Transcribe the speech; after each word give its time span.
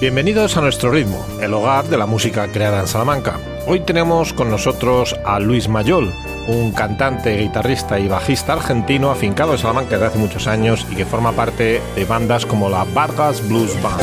Bienvenidos 0.00 0.56
a 0.56 0.62
nuestro 0.62 0.90
ritmo, 0.90 1.26
el 1.42 1.52
hogar 1.52 1.84
de 1.84 1.98
la 1.98 2.06
música 2.06 2.50
creada 2.50 2.80
en 2.80 2.86
Salamanca. 2.86 3.38
Hoy 3.66 3.80
tenemos 3.80 4.32
con 4.32 4.48
nosotros 4.48 5.14
a 5.26 5.38
Luis 5.40 5.68
Mayol, 5.68 6.10
un 6.48 6.72
cantante, 6.72 7.36
guitarrista 7.36 8.00
y 8.00 8.08
bajista 8.08 8.54
argentino 8.54 9.10
afincado 9.10 9.52
en 9.52 9.58
Salamanca 9.58 9.96
desde 9.96 10.06
hace 10.06 10.18
muchos 10.18 10.46
años 10.46 10.86
y 10.90 10.96
que 10.96 11.04
forma 11.04 11.32
parte 11.32 11.82
de 11.94 12.04
bandas 12.06 12.46
como 12.46 12.70
la 12.70 12.84
Vargas 12.84 13.46
Blues 13.46 13.76
Band. 13.82 14.00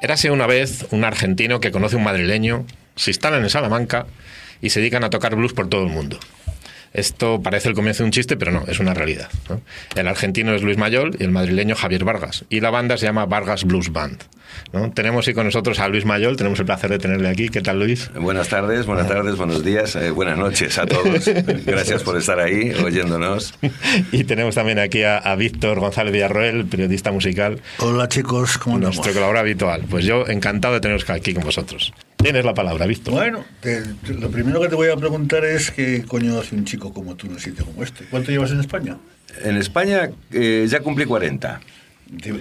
Érase 0.00 0.30
una 0.30 0.46
vez 0.46 0.86
un 0.90 1.04
argentino 1.04 1.60
que 1.60 1.70
conoce 1.70 1.96
un 1.96 2.04
madrileño, 2.04 2.64
se 2.96 3.10
instalan 3.10 3.42
en 3.42 3.50
Salamanca 3.50 4.06
y 4.60 4.70
se 4.70 4.80
dedican 4.80 5.04
a 5.04 5.10
tocar 5.10 5.36
blues 5.36 5.52
por 5.52 5.68
todo 5.68 5.84
el 5.84 5.90
mundo. 5.90 6.18
Esto 6.92 7.42
parece 7.42 7.68
el 7.68 7.74
comienzo 7.74 8.02
de 8.02 8.06
un 8.06 8.12
chiste, 8.12 8.36
pero 8.36 8.50
no, 8.50 8.64
es 8.66 8.80
una 8.80 8.94
realidad. 8.94 9.28
El 9.94 10.08
argentino 10.08 10.54
es 10.54 10.62
Luis 10.62 10.78
Mayol 10.78 11.16
y 11.18 11.24
el 11.24 11.30
madrileño 11.30 11.76
Javier 11.76 12.04
Vargas. 12.04 12.44
Y 12.48 12.60
la 12.60 12.70
banda 12.70 12.96
se 12.96 13.06
llama 13.06 13.26
Vargas 13.26 13.64
Blues 13.64 13.92
Band. 13.92 14.22
¿no? 14.72 14.90
Tenemos 14.90 15.28
hoy 15.28 15.34
con 15.34 15.44
nosotros 15.44 15.78
a 15.80 15.88
Luis 15.88 16.06
Mayol, 16.06 16.36
tenemos 16.36 16.58
el 16.58 16.64
placer 16.64 16.90
de 16.90 16.98
tenerle 16.98 17.28
aquí. 17.28 17.50
¿Qué 17.50 17.60
tal, 17.60 17.78
Luis? 17.78 18.10
Buenas 18.14 18.48
tardes, 18.48 18.86
buenas 18.86 19.06
tardes, 19.06 19.36
buenos 19.36 19.62
días, 19.62 19.94
eh, 19.96 20.10
buenas 20.10 20.38
noches 20.38 20.78
a 20.78 20.86
todos. 20.86 21.28
Gracias 21.66 22.02
por 22.02 22.16
estar 22.16 22.40
ahí 22.40 22.72
oyéndonos. 22.72 23.54
y 24.10 24.24
tenemos 24.24 24.54
también 24.54 24.78
aquí 24.78 25.02
a, 25.02 25.34
Víctor 25.36 25.78
González 25.78 26.12
Villarroel, 26.12 26.66
periodista 26.66 27.12
musical. 27.12 27.60
Hola 27.78 28.08
chicos, 28.08 28.58
¿cómo 28.58 28.76
andamos? 28.76 28.96
Nuestro 28.96 29.12
colaborador 29.12 29.46
habitual. 29.46 29.84
Pues 29.88 30.04
yo 30.04 30.26
encantado 30.26 30.74
de 30.74 30.80
teneros 30.80 31.08
aquí 31.10 31.34
con 31.34 31.44
vosotros. 31.44 31.92
Tienes 32.18 32.44
la 32.44 32.52
palabra, 32.52 32.84
Víctor. 32.86 33.14
Bueno, 33.14 33.44
lo 34.08 34.30
primero 34.30 34.60
que 34.60 34.68
te 34.68 34.74
voy 34.74 34.88
a 34.88 34.96
preguntar 34.96 35.44
es 35.44 35.70
qué 35.70 36.04
coño 36.04 36.38
hace 36.40 36.56
un 36.56 36.64
chico 36.64 36.92
como 36.92 37.14
tú 37.14 37.26
en 37.28 37.34
un 37.34 37.38
sitio 37.38 37.64
como 37.64 37.84
este. 37.84 38.04
¿Cuánto 38.10 38.32
llevas 38.32 38.50
en 38.50 38.58
España? 38.58 38.98
En 39.44 39.56
España 39.56 40.10
eh, 40.32 40.66
ya 40.68 40.80
cumplí 40.80 41.04
40. 41.04 41.60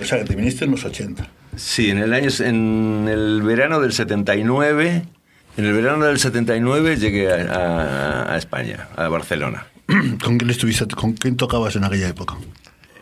O 0.01 0.05
sea, 0.05 0.25
te 0.25 0.35
viniste 0.35 0.65
en 0.65 0.71
los 0.71 0.83
80. 0.83 1.29
Sí, 1.55 1.91
en 1.91 1.99
el 1.99 2.13
año, 2.13 2.29
en 2.39 3.07
el 3.07 3.43
verano 3.43 3.79
del 3.79 3.93
79, 3.93 5.03
en 5.57 5.65
el 5.65 5.73
verano 5.73 6.05
del 6.05 6.17
79 6.17 6.97
llegué 6.97 7.31
a, 7.31 8.35
España, 8.35 8.87
a 8.95 9.07
Barcelona. 9.09 9.67
¿Con 10.23 10.39
quién 10.39 10.49
estuviste? 10.49 10.87
¿Con 10.87 11.13
quién 11.13 11.37
tocabas 11.37 11.75
en 11.75 11.83
aquella 11.83 12.07
época? 12.07 12.35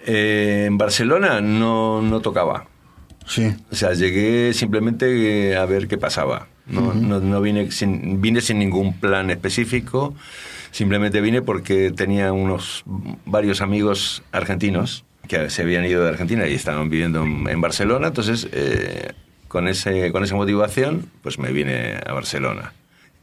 Eh, 0.06 0.66
en 0.68 0.78
Barcelona 0.78 1.40
no, 1.40 2.02
no 2.02 2.20
tocaba. 2.20 2.68
Sí. 3.26 3.56
O 3.72 3.76
sea, 3.76 3.94
llegué 3.94 4.54
simplemente 4.54 5.56
a 5.56 5.66
ver 5.66 5.88
qué 5.88 5.98
pasaba. 5.98 6.48
No, 6.68 6.94
no, 6.94 7.42
vine, 7.42 7.72
sin, 7.72 8.22
vine 8.22 8.42
sin 8.42 8.58
ningún 8.58 9.00
plan 9.00 9.30
específico, 9.30 10.16
simplemente 10.72 11.22
vine 11.22 11.42
porque 11.42 11.92
tenía 11.92 12.34
unos 12.34 12.84
varios 13.26 13.62
amigos 13.62 14.24
argentinos 14.32 15.06
que 15.28 15.50
se 15.50 15.62
habían 15.62 15.86
ido 15.86 16.04
de 16.04 16.10
Argentina 16.10 16.48
y 16.48 16.54
estaban 16.54 16.90
viviendo 16.90 17.24
en, 17.24 17.62
Barcelona, 17.62 18.08
entonces 18.08 18.48
eh, 18.52 19.14
con, 19.48 19.68
ese, 19.68 20.12
con 20.12 20.24
esa 20.24 20.36
motivación 20.36 21.10
pues 21.22 21.38
me 21.38 21.52
vine 21.52 22.00
a 22.06 22.14
Barcelona. 22.14 22.74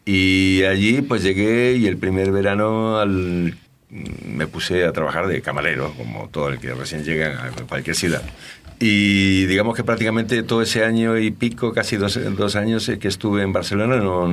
Y 0.04 0.62
allí 0.64 1.02
pues 1.02 1.22
llegué 1.22 1.77
y 1.77 1.86
el 1.86 1.96
primer 1.96 2.32
verano 2.32 2.98
al, 2.98 3.54
me 3.92 4.46
puse 4.46 4.84
a 4.84 4.92
trabajar 4.92 5.27
de 5.27 5.42
camarero, 5.42 5.92
como 5.94 6.28
todo 6.28 6.48
el 6.48 6.58
que 6.58 6.74
recién 6.74 7.04
llega 7.04 7.46
a 7.46 7.50
cualquier 7.67 7.94
ciudad. 7.94 8.22
Y 8.84 9.46
digamos 9.46 9.76
que 9.76 9.84
prácticamente 9.84 10.42
todo 10.42 10.60
ese 10.60 10.84
año 10.84 11.16
y 11.16 11.30
pico, 11.30 11.72
casi 11.72 11.96
dos, 11.96 12.18
dos 12.36 12.56
años 12.56 12.90
que 12.98 13.06
estuve 13.06 13.42
en 13.42 13.52
Barcelona, 13.52 13.98
no, 13.98 14.28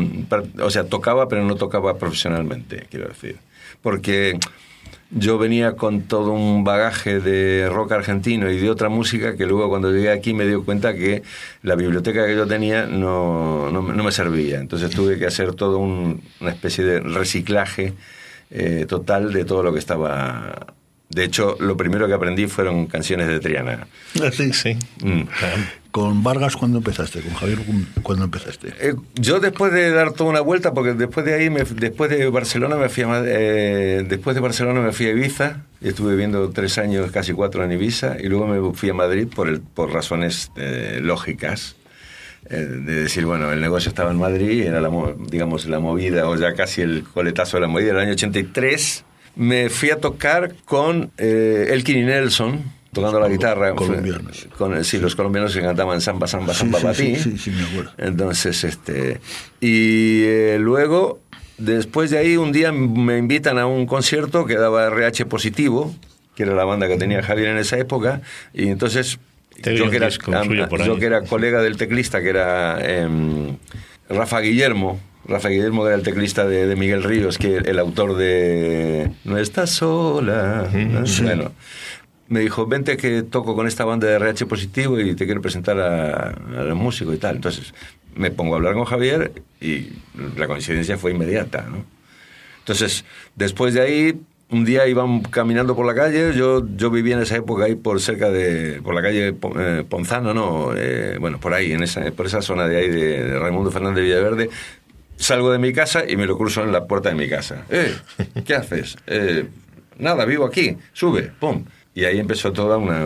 o 0.64 0.70
sea, 0.72 0.86
tocaba, 0.86 1.28
pero 1.28 1.44
no 1.44 1.54
tocaba 1.54 2.00
profesionalmente, 2.00 2.88
quiero 2.90 3.10
decir. 3.10 3.38
Porque 3.84 4.40
yo 5.12 5.38
venía 5.38 5.74
con 5.74 6.02
todo 6.02 6.32
un 6.32 6.64
bagaje 6.64 7.20
de 7.20 7.70
rock 7.70 7.92
argentino 7.92 8.50
y 8.50 8.58
de 8.58 8.72
otra 8.72 8.90
música 8.90 9.38
que 9.38 9.46
luego 9.46 9.70
cuando 9.70 9.92
llegué 9.92 10.10
aquí 10.10 10.34
me 10.34 10.48
di 10.48 10.56
cuenta 10.64 10.96
que 10.96 11.22
la 11.62 11.76
biblioteca 11.76 12.26
que 12.26 12.36
yo 12.36 12.48
tenía 12.48 12.88
no, 12.88 13.70
no, 13.72 13.84
me 13.84 14.12
servía. 14.12 14.58
Entonces 14.58 14.90
tuve 14.90 15.20
que 15.20 15.28
hacer 15.28 15.54
todo 15.54 15.78
una 15.78 16.50
especie 16.50 16.84
de 16.84 17.02
reciclaje 17.02 17.94
eh, 18.50 18.88
total 18.90 19.32
de 19.32 19.46
todo 19.46 19.62
lo 19.62 19.74
que 19.74 19.80
estaba 19.80 20.74
de 21.10 21.24
hecho, 21.24 21.58
lo 21.60 21.76
primero 21.76 22.08
que 22.08 22.14
aprendí 22.14 22.46
fueron 22.46 22.86
canciones 22.86 23.28
de 23.28 23.40
Triana. 23.40 23.88
Ah, 24.22 24.30
sí, 24.32 24.54
sí. 24.54 24.78
Mm. 25.04 25.24
¿Con 25.90 26.22
Vargas 26.22 26.56
cuándo 26.56 26.78
empezaste? 26.78 27.22
¿Con 27.22 27.34
Javier 27.34 27.58
cuándo 28.04 28.26
empezaste? 28.26 28.74
Eh, 28.80 28.94
yo 29.16 29.40
después 29.40 29.74
de 29.74 29.90
dar 29.90 30.14
toda 30.14 30.30
una 30.30 30.42
vuelta, 30.42 30.72
porque 30.72 30.94
después 30.94 31.26
de 31.26 31.34
ahí, 31.34 31.50
después 31.50 32.12
de 32.12 32.30
Barcelona 32.30 32.76
me 32.76 32.90
fui 32.90 33.04
a, 33.04 33.24
eh, 33.26 34.06
después 34.08 34.36
de 34.36 34.42
Barcelona 34.42 34.82
me 34.82 34.92
fui 34.92 35.08
a 35.08 35.10
Ibiza, 35.10 35.64
y 35.82 35.88
estuve 35.88 36.12
viviendo 36.12 36.48
tres 36.52 36.78
años, 36.78 37.10
casi 37.12 37.34
cuatro 37.34 37.64
en 37.64 37.72
Ibiza, 37.72 38.18
y 38.20 38.28
luego 38.28 38.46
me 38.46 38.74
fui 38.76 38.92
a 38.92 38.94
Madrid 38.94 39.28
por, 39.34 39.50
el, 39.50 39.62
por 39.62 39.92
razones 39.92 40.52
eh, 40.58 41.00
lógicas. 41.02 41.76
de 42.48 42.68
decir, 42.68 43.26
bueno, 43.26 43.52
el 43.52 43.62
negocio 43.62 43.90
estaba 43.90 44.12
en 44.12 44.18
Madrid, 44.18 44.62
era 44.62 44.80
la, 44.80 44.92
digamos 45.28 45.66
la 45.66 45.80
movida, 45.80 46.30
o 46.30 46.36
ya 46.36 46.54
casi 46.54 46.82
el 46.82 47.04
coletazo 47.04 47.58
de 47.58 47.62
la 47.62 47.68
movida, 47.68 47.92
el 47.92 48.00
año 48.00 48.12
83 48.12 49.06
me 49.40 49.70
fui 49.70 49.90
a 49.90 50.02
tocar 50.02 50.54
con 50.66 51.12
eh, 51.18 51.70
Elkin 51.70 51.98
y 51.98 52.04
Nelson, 52.04 52.62
tocando 52.92 53.22
la 53.22 53.30
guitarra. 53.30 53.74
Colombianos. 53.74 54.50
Con, 54.58 54.84
sí, 54.84 54.98
los 54.98 55.16
colombianos 55.16 55.54
que 55.54 55.62
cantaban 55.62 56.02
samba, 56.02 56.28
samba, 56.28 56.54
samba, 56.54 56.94
sí, 56.94 57.16
Sí, 57.16 57.38
sí, 57.38 57.50
me 57.52 57.64
acuerdo. 57.64 57.92
Entonces, 57.98 58.66
este. 58.66 59.22
Y 59.62 60.24
eh, 60.24 60.58
luego, 60.60 61.22
después 61.58 62.12
de 62.12 62.18
ahí, 62.18 62.36
un 62.36 62.52
día 62.52 62.74
me 62.74 63.18
invitan 63.18 63.58
a 63.60 63.66
un 63.66 63.86
concierto 63.86 64.46
que 64.46 64.56
daba 64.56 64.88
RH 64.88 65.26
Positivo, 65.28 65.96
que 66.36 66.44
era 66.44 66.54
la 66.54 66.66
banda 66.66 66.90
que 66.90 66.98
tenía 66.98 67.24
Javier 67.24 67.48
en 67.48 67.60
esa 67.60 67.78
época, 67.78 68.22
y 68.54 68.68
entonces. 68.68 69.20
Yo 69.64 69.90
que, 69.90 69.98
era, 69.98 70.08
yo 70.08 70.98
que, 71.00 71.06
era, 71.06 71.22
colega 71.24 71.62
del 71.62 71.76
teclista, 71.76 72.22
que 72.22 72.30
era 72.30 72.80
em, 72.82 73.58
Rafa 74.08 74.40
Guillermo, 74.40 75.02
Rafa 75.30 75.50
Guillermo 75.50 75.86
era 75.86 75.96
el 75.96 76.02
teclista 76.02 76.48
de, 76.48 76.76
Miguel 76.76 77.04
Ríos, 77.04 77.38
que 77.38 77.58
el 77.58 77.78
autor 77.78 78.18
de 78.18 79.12
No 79.24 79.38
estás 79.38 79.70
sola. 79.70 80.68
Bueno, 81.22 81.52
me 82.28 82.40
dijo, 82.40 82.66
vente 82.66 82.98
que 82.98 83.22
toco 83.22 83.56
con 83.56 83.68
esta 83.68 83.86
banda 83.86 84.08
de 84.08 84.16
RH 84.16 84.48
positivo 84.48 85.00
y 85.00 85.16
te 85.16 85.26
quiero 85.26 85.42
presentar 85.42 85.80
a, 85.80 86.64
los 86.64 86.76
músicos 86.76 87.14
y 87.16 87.18
tal. 87.20 87.36
Entonces 87.36 87.74
me 88.16 88.32
pongo 88.32 88.56
a 88.56 88.58
hablar 88.58 88.74
con 88.74 88.86
Javier 88.86 89.44
y 89.62 89.90
la 90.36 90.48
coincidencia 90.48 90.98
fue 90.98 91.12
inmediata. 91.12 91.66
¿no? 91.70 91.86
Entonces, 92.60 93.06
después 93.36 93.76
de 93.76 93.82
ahí, 93.82 94.20
un 94.52 94.66
día 94.66 94.88
iban 94.88 95.22
caminando 95.22 95.76
por 95.76 95.86
la 95.86 95.94
calle, 95.94 96.34
yo, 96.36 96.66
yo 96.76 96.90
vivía 96.90 97.16
en 97.16 97.22
esa 97.22 97.36
época 97.36 97.66
ahí 97.66 97.76
por 97.76 98.02
cerca 98.02 98.32
de, 98.32 98.82
por 98.82 98.96
la 98.96 99.04
calle 99.04 99.36
eh, 99.60 99.86
Ponzano, 99.88 100.34
¿no? 100.34 100.72
Eh, 100.76 101.18
bueno, 101.20 101.40
por 101.40 101.54
ahí, 101.54 101.72
en 101.72 101.84
esa, 101.84 102.10
por 102.12 102.26
esa 102.26 102.42
zona 102.42 102.68
de 102.68 102.78
ahí 102.78 102.90
de, 102.90 103.24
de 103.26 103.40
Raimundo 103.40 103.70
Fernández 103.70 103.98
de 103.98 104.02
Villaverde, 104.02 104.50
salgo 105.20 105.52
de 105.52 105.60
mi 105.60 105.74
casa 105.74 106.04
y 106.08 106.16
me 106.16 106.26
lo 106.26 106.38
cruzo 106.38 106.64
en 106.64 106.72
la 106.72 106.86
puerta 106.86 107.10
de 107.10 107.16
mi 107.16 107.30
casa. 107.30 107.66
Eh, 107.70 107.96
¿qué 108.46 108.56
haces? 108.56 108.98
Eh, 109.06 109.48
nada, 109.98 110.26
vivo 110.26 110.46
aquí, 110.46 110.78
sube, 110.94 111.32
pum. 111.40 111.66
Y 111.94 112.06
ahí 112.06 112.18
empezó 112.18 112.54
toda 112.54 112.78
una, 112.78 113.04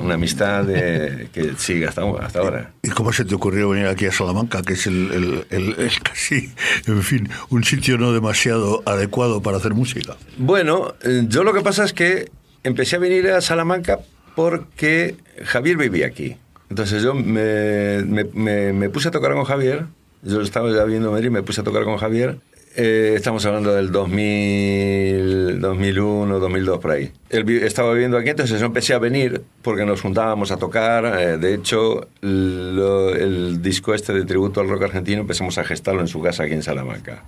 una, 0.00 0.14
amistad 0.14 0.64
que 0.66 1.54
sigue 1.56 1.88
hasta, 1.88 2.02
hasta 2.20 2.38
ahora. 2.38 2.70
¿Y 2.82 2.90
cómo 2.90 3.12
se 3.12 3.24
te 3.24 3.34
ocurrió 3.34 3.70
venir 3.70 3.88
aquí 3.88 4.06
a 4.06 4.12
Salamanca, 4.12 4.62
que 4.62 4.74
es 4.74 4.86
el, 4.86 5.44
el, 5.50 5.90
casi, 6.02 6.52
en 6.86 7.02
fin, 7.02 7.28
un 7.48 7.64
sitio 7.64 7.98
no 7.98 8.12
demasiado 8.12 8.82
adecuado 8.86 9.42
para 9.42 9.56
hacer 9.56 9.74
música? 9.74 10.16
Bueno, 10.36 10.94
eh, 11.02 11.24
yo 11.26 11.42
lo 11.42 11.52
que 11.52 11.62
pasa 11.62 11.84
es 11.84 11.92
que 11.92 12.30
empecé 12.62 12.96
a 12.96 12.98
venir 13.00 13.28
a 13.28 13.40
Salamanca 13.40 13.98
porque 14.36 15.16
Javier 15.44 15.76
vivía 15.76 16.06
aquí. 16.06 16.36
Entonces 16.70 17.02
yo 17.02 17.14
me, 17.14 18.04
me, 18.04 18.72
me 18.72 18.90
puse 18.90 19.08
a 19.08 19.10
tocar 19.10 19.32
con 19.32 19.44
Javier 19.44 19.86
yo 20.22 20.40
estaba 20.40 20.70
ya 20.72 20.84
viendo 20.84 21.10
Madrid, 21.10 21.30
me 21.30 21.42
puse 21.42 21.60
a 21.60 21.64
tocar 21.64 21.84
con 21.84 21.96
Javier. 21.96 22.38
Eh, 22.76 23.14
estamos 23.16 23.44
hablando 23.44 23.74
del 23.74 23.90
2000, 23.90 25.60
2001, 25.60 26.38
2002, 26.38 26.78
por 26.78 26.90
ahí. 26.92 27.10
Él 27.30 27.48
estaba 27.64 27.92
viviendo 27.92 28.16
aquí, 28.16 28.28
entonces 28.28 28.60
yo 28.60 28.66
empecé 28.66 28.94
a 28.94 28.98
venir 28.98 29.42
porque 29.62 29.84
nos 29.84 30.00
juntábamos 30.00 30.52
a 30.52 30.58
tocar. 30.58 31.04
Eh, 31.18 31.38
de 31.38 31.54
hecho, 31.54 32.06
el 32.22 33.58
disco 33.60 33.94
este 33.94 34.12
de 34.12 34.24
tributo 34.24 34.60
al 34.60 34.68
rock 34.68 34.84
argentino 34.84 35.22
empezamos 35.22 35.58
a 35.58 35.64
gestarlo 35.64 36.00
en 36.00 36.08
su 36.08 36.20
casa 36.22 36.44
aquí 36.44 36.54
en 36.54 36.62
Salamanca. 36.62 37.24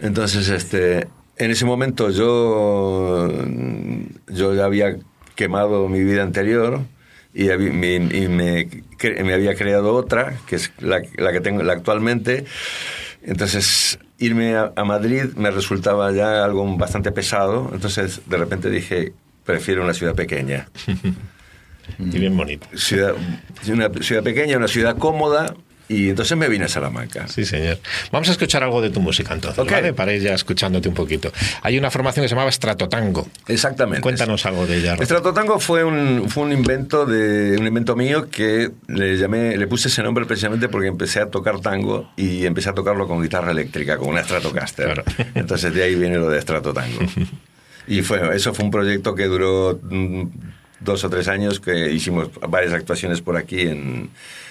Entonces, 0.00 0.48
este, 0.48 1.08
en 1.36 1.50
ese 1.50 1.64
momento 1.64 2.10
yo, 2.10 3.28
yo 4.28 4.54
ya 4.54 4.64
había 4.64 4.96
quemado 5.34 5.88
mi 5.88 6.02
vida 6.02 6.22
anterior 6.22 6.80
y, 7.32 7.48
me, 7.48 8.68
me, 9.22 9.34
había 9.34 9.54
creado 9.54 9.94
otra, 9.94 10.38
que 10.46 10.56
es 10.56 10.72
la, 10.78 11.02
la, 11.16 11.32
que 11.32 11.40
tengo 11.40 11.62
actualmente. 11.70 12.44
Entonces, 13.22 13.98
irme 14.18 14.56
a, 14.56 14.84
Madrid 14.84 15.24
me 15.36 15.50
resultaba 15.50 16.12
ya 16.12 16.44
algo 16.44 16.76
bastante 16.76 17.12
pesado. 17.12 17.70
Entonces, 17.72 18.22
de 18.26 18.36
repente 18.36 18.70
dije, 18.70 19.12
prefiero 19.44 19.82
una 19.82 19.94
ciudad 19.94 20.14
pequeña. 20.14 20.68
y 21.98 22.18
bien 22.18 22.36
bonita. 22.36 22.68
Ciudad, 22.74 23.14
una 23.68 23.88
ciudad 24.00 24.22
pequeña, 24.22 24.56
una 24.56 24.68
ciudad 24.68 24.96
cómoda, 24.98 25.54
Y 25.88 26.08
entonces 26.08 26.36
me 26.36 26.48
vine 26.48 26.64
a 26.64 26.68
Salamanca. 26.68 27.28
Sí, 27.28 27.44
señor. 27.44 27.78
Vamos 28.10 28.28
a 28.28 28.32
escuchar 28.32 28.62
algo 28.62 28.80
de 28.80 28.90
tu 28.90 29.00
música 29.00 29.34
entonces, 29.34 29.58
Ok. 29.58 29.70
¿vale? 29.70 29.92
Para 29.92 30.14
ir 30.14 30.22
ya 30.22 30.34
escuchándote 30.34 30.88
un 30.88 30.94
poquito. 30.94 31.30
Hay 31.62 31.76
una 31.76 31.90
formación 31.90 32.24
que 32.24 32.28
se 32.28 32.34
llamaba 32.34 32.50
Stratotango. 32.50 33.28
Exactamente. 33.48 34.00
Cuéntanos 34.00 34.46
algo 34.46 34.66
de 34.66 34.78
ella. 34.78 34.96
Stratotango 34.96 35.60
fue 35.60 35.84
un, 35.84 36.30
fue 36.30 36.44
un 36.44 36.52
invento 36.52 37.04
de 37.04 37.58
un 37.58 37.66
invento 37.66 37.96
mío 37.96 38.30
que 38.30 38.70
le 38.88 39.18
llamé, 39.18 39.56
le 39.58 39.66
puse 39.66 39.88
ese 39.88 40.02
nombre 40.02 40.24
precisamente 40.24 40.68
porque 40.68 40.88
empecé 40.88 41.20
a 41.20 41.26
tocar 41.26 41.60
tango 41.60 42.10
y 42.16 42.46
empecé 42.46 42.70
a 42.70 42.74
tocarlo 42.74 43.06
con 43.06 43.22
guitarra 43.22 43.50
eléctrica, 43.50 43.98
con 43.98 44.08
una 44.08 44.24
Stratocaster. 44.24 44.86
Claro. 44.86 45.04
Entonces 45.34 45.74
de 45.74 45.82
ahí 45.82 45.94
viene 45.96 46.16
lo 46.16 46.30
de 46.30 46.40
Stratotango. 46.40 47.00
Y 47.86 48.00
fue, 48.00 48.34
eso 48.34 48.54
fue 48.54 48.64
un 48.64 48.70
proyecto 48.70 49.14
que 49.14 49.24
duró 49.24 49.78
mm, 49.82 50.22
dos 50.80 51.04
o 51.04 51.10
tres 51.10 51.28
años, 51.28 51.60
que 51.60 51.92
hicimos 51.92 52.30
varias 52.48 52.72
actuaciones 52.72 53.20
por 53.20 53.36
aquí 53.36 53.60
en, 53.60 54.08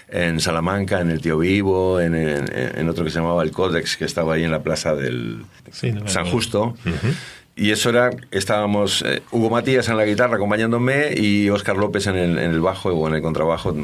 en 0.10 0.40
Salamanca, 0.40 1.02
en 1.02 1.10
el 1.10 1.22
Tío 1.22 1.38
Vivo, 1.40 2.00
en, 2.00 2.14
en- 2.16 2.46
en 2.54 2.90
otro 2.90 3.04
que 3.04 3.10
se 3.12 3.20
llamaba 3.20 3.44
el 3.44 3.52
Codex, 3.52 3.98
que 3.98 4.06
estaba 4.06 4.36
ahí 4.36 4.44
en 4.44 4.52
la 4.52 4.62
plaza 4.64 4.96
del 4.96 5.44
Sí, 5.72 5.92
no 5.92 6.08
San. 6.08 6.26
Justo. 6.30 6.76
Y 7.56 7.70
eso 7.72 7.90
era, 7.90 8.10
estábamos 8.32 9.04
eh, 9.06 9.22
Hugo 9.32 9.50
Matías 9.50 9.88
en 9.90 9.98
la 9.98 10.06
guitarra 10.06 10.36
acompañándome 10.38 11.14
y 11.16 11.50
Óscar 11.50 11.78
López 11.78 12.08
en 12.08 12.16
el, 12.16 12.38
en 12.40 12.52
el 12.52 12.60
bajo 12.62 12.90
o 12.90 13.08
en 13.08 13.14
el 13.16 13.22
contrabajo. 13.22 13.74
mm, 13.74 13.84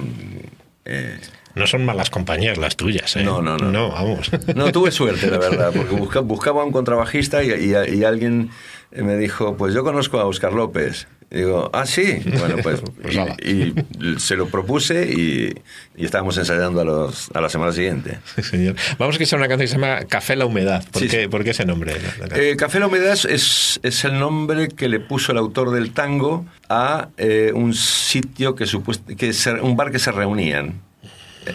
eh, 0.86 1.20
No 1.56 1.68
son 1.68 1.86
malas 1.86 2.10
compañías 2.10 2.58
las 2.58 2.76
tuyas, 2.78 3.16
¿eh? 3.16 3.24
No, 3.24 3.42
no, 3.44 3.58
no. 3.58 3.72
No, 3.72 3.90
vamos. 3.92 4.32
No, 4.56 4.72
tuve 4.72 4.90
suerte, 4.92 5.30
la 5.30 5.38
verdad, 5.38 5.72
porque 5.76 5.96
busca- 5.96 6.22
buscaba 6.22 6.64
un 6.64 6.72
contrabajista 6.72 7.44
y, 7.44 7.52
y- 7.52 7.96
y 8.00 8.04
alguien 8.04 8.50
me 8.92 9.16
dijo, 9.18 9.56
pues 9.56 9.74
yo 9.76 9.84
conozco 9.84 10.20
a 10.20 10.26
Óscar 10.26 10.54
López. 10.54 11.08
Digo, 11.32 11.70
ah, 11.74 11.86
sí. 11.86 12.22
Bueno, 12.40 12.56
pues, 12.64 12.82
Pues 13.02 13.16
y, 13.46 13.74
se 14.20 14.36
lo 14.36 14.48
propuse 14.48 15.08
y, 15.12 15.54
y 15.96 16.06
estábamos 16.06 16.36
ensayando 16.40 16.82
a, 16.82 16.84
los, 16.84 17.30
a 17.36 17.42
la 17.42 17.50
semana 17.50 17.72
siguiente. 17.72 18.18
Sí, 18.36 18.42
señor. 18.42 18.76
Vamos 18.98 19.14
a 19.14 19.18
escuchar 19.22 19.38
una 19.40 19.48
canción 19.48 19.66
que 19.66 19.68
se 19.68 19.74
llama 19.76 20.06
Café 20.08 20.36
la 20.36 20.46
Humedad. 20.48 20.84
¿Por, 20.90 21.02
Sí, 21.04 21.08
qué, 21.08 21.22
sí. 21.24 21.28
¿por 21.28 21.44
qué 21.44 21.52
ese 21.52 21.66
nombre? 21.66 21.94
La- 22.30 22.36
Eh, 22.38 22.56
Café 22.56 22.80
La 22.80 22.88
Humedad 22.88 23.14
es, 23.30 23.80
es 23.84 24.04
el 24.06 24.18
nombre 24.20 24.70
que 24.70 24.90
le 24.90 25.00
puso 25.00 25.32
el 25.32 25.38
autor 25.38 25.70
del 25.72 25.92
tango 25.92 26.46
a 26.68 27.10
eh, 27.18 27.52
un 27.54 27.74
sitio 27.76 28.56
que 28.56 28.66
supuest- 28.66 29.16
que 29.16 29.32
se- 29.34 29.54
un 29.62 29.78
bar 29.78 29.92
que 29.92 30.00
se 30.00 30.12
reunían 30.12 30.82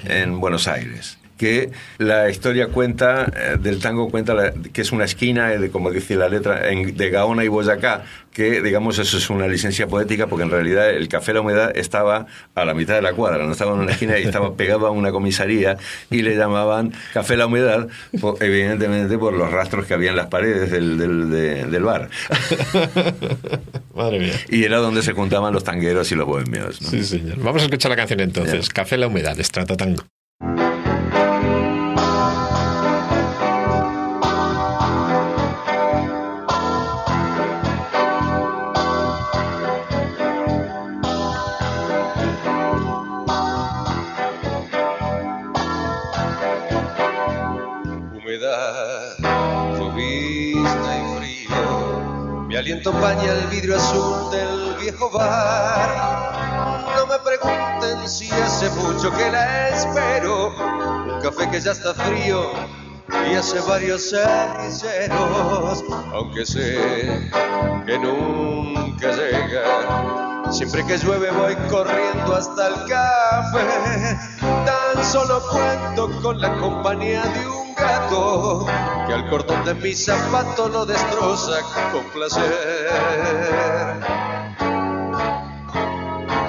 en 0.05 0.39
Buenos 0.41 0.69
Aires. 0.69 1.19
Que 1.37 1.71
la 1.99 2.31
historia 2.31 2.69
cuenta, 2.69 3.25
eh, 3.37 3.57
del 3.61 3.81
tango 3.81 4.09
cuenta 4.09 4.35
la- 4.35 4.53
que 4.53 4.81
es 4.83 4.93
una 4.93 5.05
esquina, 5.05 5.53
eh, 5.53 5.59
de, 5.59 5.71
como 5.71 5.91
dice 5.91 6.15
la 6.15 6.29
letra, 6.29 6.71
en- 6.71 6.97
de 6.97 7.11
Gaona 7.11 7.43
y 7.45 7.49
Boyacá, 7.49 8.05
que 8.33 8.61
digamos 8.63 8.99
eso 8.99 9.17
es 9.17 9.31
una 9.31 9.47
licencia 9.49 9.87
poética 9.89 10.27
porque 10.29 10.45
en 10.45 10.51
realidad 10.51 10.91
el 10.91 11.09
Café 11.09 11.33
La 11.35 11.41
Humedad 11.41 11.77
estaba 11.77 12.27
a 12.55 12.65
la 12.65 12.75
mitad 12.75 12.95
de 12.95 13.03
la 13.03 13.13
cuadra, 13.15 13.45
no 13.47 13.53
estaba 13.53 13.73
en 13.75 13.81
una 13.81 13.93
esquina 13.93 14.19
y 14.19 14.23
estaba 14.25 14.55
pegado 14.55 14.87
a 14.87 14.91
una 14.91 15.11
comisaría 15.13 15.77
y 16.11 16.23
le 16.23 16.37
llamaban 16.37 16.93
Café 17.13 17.37
La 17.37 17.47
Humedad, 17.47 17.89
por- 18.21 18.43
evidentemente 18.43 19.19
por 19.19 19.35
los 19.35 19.51
rastros 19.51 19.87
que 19.87 19.95
había 19.95 20.11
en 20.11 20.17
las 20.17 20.27
paredes 20.29 20.71
del, 20.71 20.99
del- 20.99 21.31
de- 21.31 21.65
del 21.67 21.83
bar. 21.83 22.11
Madre 23.95 24.19
mía. 24.21 24.35
Y 24.49 24.65
era 24.65 24.79
donde 24.79 25.03
se 25.03 25.13
juntaban 25.13 25.53
los 25.53 25.65
tangueros 25.65 26.11
y 26.13 26.15
los 26.15 26.27
bohemios. 26.27 26.81
¿no? 26.83 26.89
Sí, 26.91 27.05
señor. 27.05 27.39
Vamos 27.39 27.63
a 27.63 27.65
escuchar 27.67 27.91
la 27.91 27.97
canción 27.97 28.21
entonces. 28.21 28.69
Ya. 28.69 28.73
Café 28.75 28.97
la 28.99 29.07
Humedad, 29.07 29.37
Stratotango. 29.41 30.05
Humedad, 30.41 30.74
baña 52.93 53.33
el 53.33 53.47
vidrio 53.49 53.77
azul 53.77 54.31
del 54.31 54.75
viejo 54.81 55.11
bar. 55.11 56.85
No 56.97 57.07
me 57.07 57.19
pregunten 57.19 58.09
si 58.09 58.31
hace 58.31 58.69
mucho 58.71 59.11
que 59.13 59.31
la 59.31 59.69
espero. 59.71 60.55
Un 61.15 61.21
café 61.23 61.51
que 61.51 61.61
ya 61.61 61.73
está 61.73 61.95
frío 61.95 62.53
y 63.31 63.35
hace 63.35 63.61
varios 63.61 64.11
cerriceros. 64.11 65.85
Aunque 66.13 66.45
sé 66.45 67.31
que 67.87 67.99
nunca 67.99 69.13
llega. 69.13 70.53
Siempre 70.53 70.85
que 70.85 70.99
llueve 70.99 71.31
voy 71.31 71.55
corriendo 71.71 72.37
hasta 72.37 72.69
el 72.69 72.75
café. 72.87 74.19
Solo 75.11 75.41
cuento 75.49 76.11
con 76.23 76.41
la 76.41 76.57
compañía 76.59 77.23
de 77.23 77.47
un 77.47 77.75
gato 77.75 78.67
que 79.07 79.13
al 79.13 79.29
cordón 79.29 79.65
de 79.65 79.75
mi 79.75 79.95
zapato 79.95 80.69
lo 80.69 80.87
destroza 80.87 81.61
con 81.93 82.05
placer. 82.11 82.91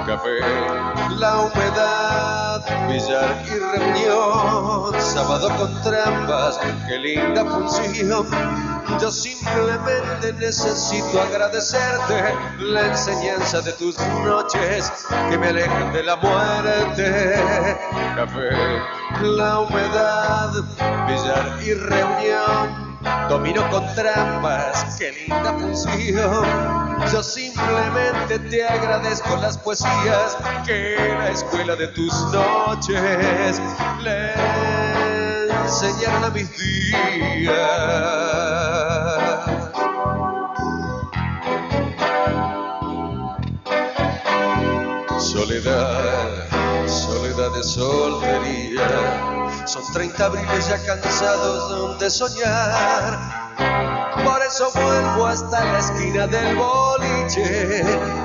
Café, 0.06 0.40
la 1.18 1.40
humedad, 1.40 2.35
billar 2.88 3.44
y 3.46 3.58
reunión, 3.58 5.00
sábado 5.00 5.48
con 5.56 5.82
trampas, 5.82 6.58
qué 6.88 6.98
linda 6.98 7.44
función. 7.44 8.26
Yo 9.00 9.10
simplemente 9.10 10.32
necesito 10.34 11.20
agradecerte 11.20 12.34
la 12.60 12.86
enseñanza 12.86 13.60
de 13.60 13.72
tus 13.72 13.98
noches 14.24 14.92
que 15.30 15.38
me 15.38 15.48
alejan 15.48 15.92
de 15.92 16.02
la 16.02 16.16
muerte. 16.16 17.34
Café, 18.14 18.50
la 19.22 19.60
humedad, 19.60 20.52
billar 21.06 21.58
y 21.62 21.74
reunión. 21.74 22.85
Domino 23.28 23.68
con 23.70 23.84
trampas, 23.94 24.96
qué 24.98 25.10
linda 25.12 25.52
función. 25.58 26.46
Yo 27.12 27.22
simplemente 27.22 28.38
te 28.50 28.66
agradezco 28.66 29.36
las 29.36 29.58
poesías 29.58 30.36
que 30.64 30.96
la 31.18 31.30
escuela 31.30 31.74
de 31.74 31.88
tus 31.88 32.12
noches 32.32 33.60
le 34.02 34.32
enseñaron 35.64 36.24
a 36.24 36.30
mis 36.30 36.48
días. 36.56 37.56
Soledad, 45.18 46.48
soledad 46.86 47.50
de 47.56 47.62
soltería. 47.64 49.45
Son 49.66 49.82
30 49.92 50.24
abriles 50.24 50.68
ya 50.68 50.78
cansados 50.84 51.98
de 51.98 52.08
soñar. 52.08 53.18
Por 54.24 54.40
eso 54.42 54.70
vuelvo 54.74 55.26
hasta 55.26 55.64
la 55.64 55.80
esquina 55.80 56.28
del 56.28 56.54
boliche 56.56 57.82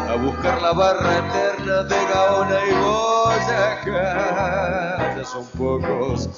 a 0.07 0.15
buscar 0.17 0.61
la 0.61 0.71
barra 0.71 1.17
eterna 1.17 1.81
de 1.83 1.95
Gaona 2.13 2.59
y 2.63 2.73
Boyacá. 2.83 4.15
Ya 5.17 5.25
son 5.25 5.47
pocos 5.57 6.29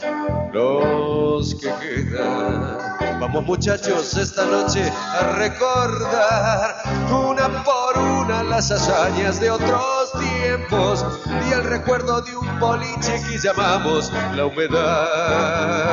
los 0.54 1.56
que 1.56 1.68
quedan. 1.82 2.93
Vamos 3.24 3.46
muchachos 3.46 4.18
esta 4.18 4.44
noche 4.46 4.84
a 4.92 5.36
recordar 5.38 6.76
una 7.10 7.64
por 7.64 7.98
una 7.98 8.44
las 8.44 8.70
hazañas 8.70 9.40
de 9.40 9.50
otros 9.50 10.12
tiempos 10.20 11.06
y 11.50 11.54
el 11.54 11.64
recuerdo 11.64 12.20
de 12.20 12.36
un 12.36 12.60
boliche 12.60 13.24
que 13.30 13.38
llamamos 13.40 14.12
la 14.36 14.46
humedad. 14.46 15.88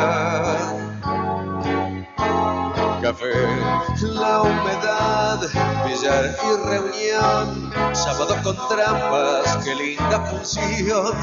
Café, 3.00 3.30
la 4.02 4.42
humedad, 4.42 4.99
billar 5.86 6.36
y 6.44 6.68
reunión, 6.68 7.72
sábado 7.94 8.36
con 8.42 8.56
trampas, 8.68 9.58
qué 9.64 9.74
linda 9.74 10.20
función. 10.26 11.14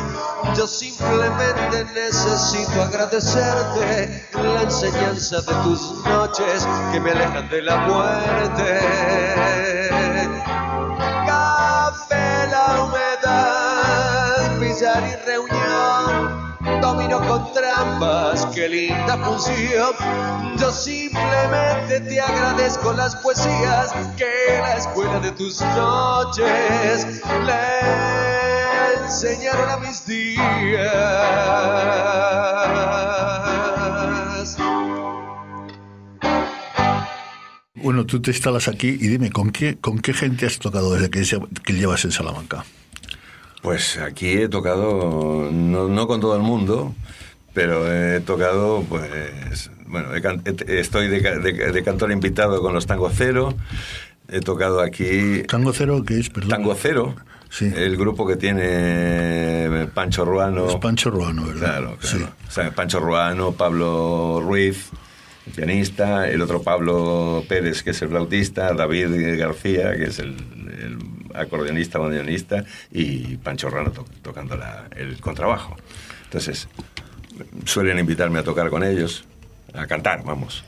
Yo 0.55 0.67
simplemente 0.67 1.85
necesito 1.93 2.81
agradecerte 2.81 4.27
la 4.33 4.61
enseñanza 4.63 5.41
de 5.41 5.53
tus 5.63 6.03
noches 6.05 6.67
que 6.91 6.99
me 6.99 7.11
alejan 7.11 7.49
de 7.49 7.61
la 7.61 7.77
muerte. 7.77 8.79
Café, 11.25 12.47
la 12.49 12.83
humedad, 12.83 14.59
billar 14.59 15.03
y 15.07 15.15
reunión. 15.25 16.06
Trampas, 17.53 18.45
qué 18.47 18.69
linda 18.69 19.17
función. 19.17 19.93
Yo 20.59 20.71
simplemente 20.71 21.99
te 22.01 22.19
agradezco 22.19 22.93
las 22.93 23.15
poesías 23.17 23.91
que 24.17 24.59
la 24.59 24.77
escuela 24.77 25.19
de 25.19 25.31
tus 25.31 25.61
noches 25.61 27.21
le 27.45 29.03
enseñaron 29.03 29.69
a 29.69 29.77
mis 29.77 30.05
días. 30.05 30.87
Bueno, 37.75 38.05
tú 38.05 38.21
te 38.21 38.31
instalas 38.31 38.67
aquí 38.67 38.87
y 38.89 39.07
dime, 39.07 39.31
¿con 39.31 39.51
qué, 39.51 39.77
con 39.77 39.99
qué 39.99 40.13
gente 40.13 40.45
has 40.45 40.59
tocado 40.59 40.93
desde 40.93 41.09
que, 41.09 41.23
que 41.63 41.73
llevas 41.73 42.03
en 42.05 42.11
Salamanca? 42.11 42.65
Pues 43.61 43.97
aquí 43.97 44.29
he 44.29 44.49
tocado, 44.49 45.49
no, 45.51 45.87
no 45.87 46.07
con 46.07 46.21
todo 46.21 46.35
el 46.35 46.41
mundo, 46.41 46.93
pero 47.57 47.91
he 47.91 48.19
tocado, 48.19 48.85
pues, 48.87 49.71
bueno, 49.87 50.09
he 50.15 50.79
estoy 50.79 51.07
de, 51.07 51.21
de- 51.39 51.71
de 51.71 51.83
cantor 51.83 52.11
invitado 52.11 52.61
con 52.61 52.71
los 52.71 52.85
Tango 52.85 53.09
Cero, 53.09 53.55
he 54.29 54.41
tocado 54.41 54.79
aquí 54.79 55.41
Tango 55.47 55.73
Cero, 55.73 56.03
que 56.05 56.19
es, 56.19 56.29
perdón. 56.29 56.51
Tango 56.51 56.75
Cero, 56.79 57.15
Sí. 57.49 57.71
el 57.75 57.97
grupo 57.97 58.27
que 58.27 58.35
tiene 58.35 59.87
Pancho 59.91 60.23
Ruano. 60.23 60.69
Es 60.69 60.75
Pancho 60.75 61.09
Ruano, 61.09 61.45
¿verdad? 61.47 61.59
Claro, 61.79 61.97
claro. 61.99 62.17
Sí. 62.19 62.23
O 62.47 62.51
sea, 62.51 62.69
Pancho 62.75 62.99
Ruano, 62.99 63.53
Pablo 63.53 64.39
Ruiz, 64.45 64.89
el 65.47 65.53
pianista, 65.53 66.29
el 66.29 66.43
otro 66.43 66.61
Pablo 66.61 67.43
Pérez, 67.49 67.81
que 67.81 67.89
es 67.89 68.01
el 68.03 68.09
flautista, 68.09 68.71
David 68.75 69.39
García, 69.39 69.95
que 69.97 70.03
es 70.03 70.19
el, 70.19 70.35
el 70.79 70.97
acordeonista, 71.33 71.97
bandoneonista, 71.97 72.65
y 72.91 73.37
Pancho 73.37 73.67
Ruano 73.71 73.89
to- 73.89 74.05
tocando 74.21 74.55
la- 74.55 74.85
el 74.95 75.19
contrabajo. 75.19 75.75
Entonces, 76.25 76.67
suelen 77.65 77.99
invitarme 77.99 78.39
a 78.39 78.43
tocar 78.43 78.69
con 78.69 78.83
ellos, 78.83 79.25
a 79.73 79.85
cantar, 79.87 80.23
vamos. 80.23 80.63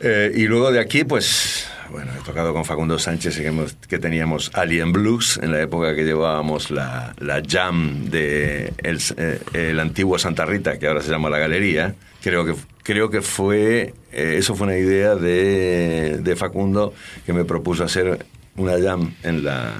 Eh, 0.00 0.30
y 0.34 0.44
luego 0.46 0.70
de 0.72 0.78
aquí, 0.80 1.04
pues, 1.04 1.66
bueno, 1.90 2.10
he 2.18 2.22
tocado 2.24 2.52
con 2.52 2.64
Facundo 2.64 2.98
Sánchez, 2.98 3.38
que, 3.38 3.66
que 3.88 3.98
teníamos 3.98 4.50
Alien 4.54 4.92
Blues, 4.92 5.38
en 5.42 5.52
la 5.52 5.62
época 5.62 5.94
que 5.94 6.04
llevábamos 6.04 6.70
la, 6.70 7.14
la 7.18 7.40
jam 7.48 8.10
de 8.10 8.72
el, 8.82 9.00
eh, 9.16 9.40
el 9.54 9.80
antiguo 9.80 10.18
Santa 10.18 10.44
Rita, 10.44 10.78
que 10.78 10.86
ahora 10.86 11.00
se 11.02 11.10
llama 11.10 11.30
La 11.30 11.38
Galería. 11.38 11.94
Creo 12.22 12.44
que, 12.44 12.54
creo 12.82 13.08
que 13.08 13.22
fue, 13.22 13.94
eh, 14.12 14.34
eso 14.38 14.54
fue 14.54 14.66
una 14.66 14.76
idea 14.76 15.14
de, 15.14 16.18
de 16.20 16.36
Facundo, 16.36 16.92
que 17.24 17.32
me 17.32 17.44
propuso 17.44 17.84
hacer 17.84 18.26
una 18.56 18.72
jam 18.82 19.14
en 19.22 19.44
la, 19.44 19.72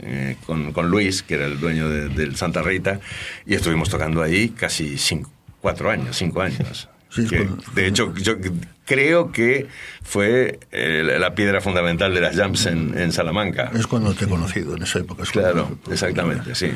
eh, 0.00 0.36
con, 0.46 0.72
con 0.72 0.90
Luis, 0.90 1.22
que 1.22 1.34
era 1.34 1.46
el 1.46 1.58
dueño 1.58 1.88
de- 1.88 2.08
del 2.10 2.36
Santa 2.36 2.62
Rita, 2.62 3.00
y 3.46 3.54
estuvimos 3.54 3.88
tocando 3.88 4.22
ahí 4.22 4.50
casi 4.50 4.98
cinco, 4.98 5.30
cuatro 5.60 5.90
años, 5.90 6.16
cinco 6.16 6.40
años. 6.40 6.88
Sí, 7.16 7.26
Que, 7.26 7.38
cuando- 7.46 7.62
de 7.74 7.86
hecho, 7.86 8.14
yo 8.14 8.36
creo 8.84 9.32
que 9.32 9.66
fue 10.04 10.60
eh, 10.70 11.16
la 11.18 11.34
piedra 11.34 11.60
fundamental 11.60 12.14
de 12.14 12.20
las 12.20 12.36
jams 12.36 12.66
en, 12.66 12.96
en 12.96 13.10
Salamanca. 13.10 13.72
Es 13.74 13.86
cuando 13.88 14.14
te 14.14 14.26
he 14.26 14.28
conocido, 14.28 14.76
en 14.76 14.82
esa 14.84 15.00
época. 15.00 15.24
es 15.24 15.30
Claro, 15.32 15.76
exactamente, 15.90 16.54
sí. 16.54 16.70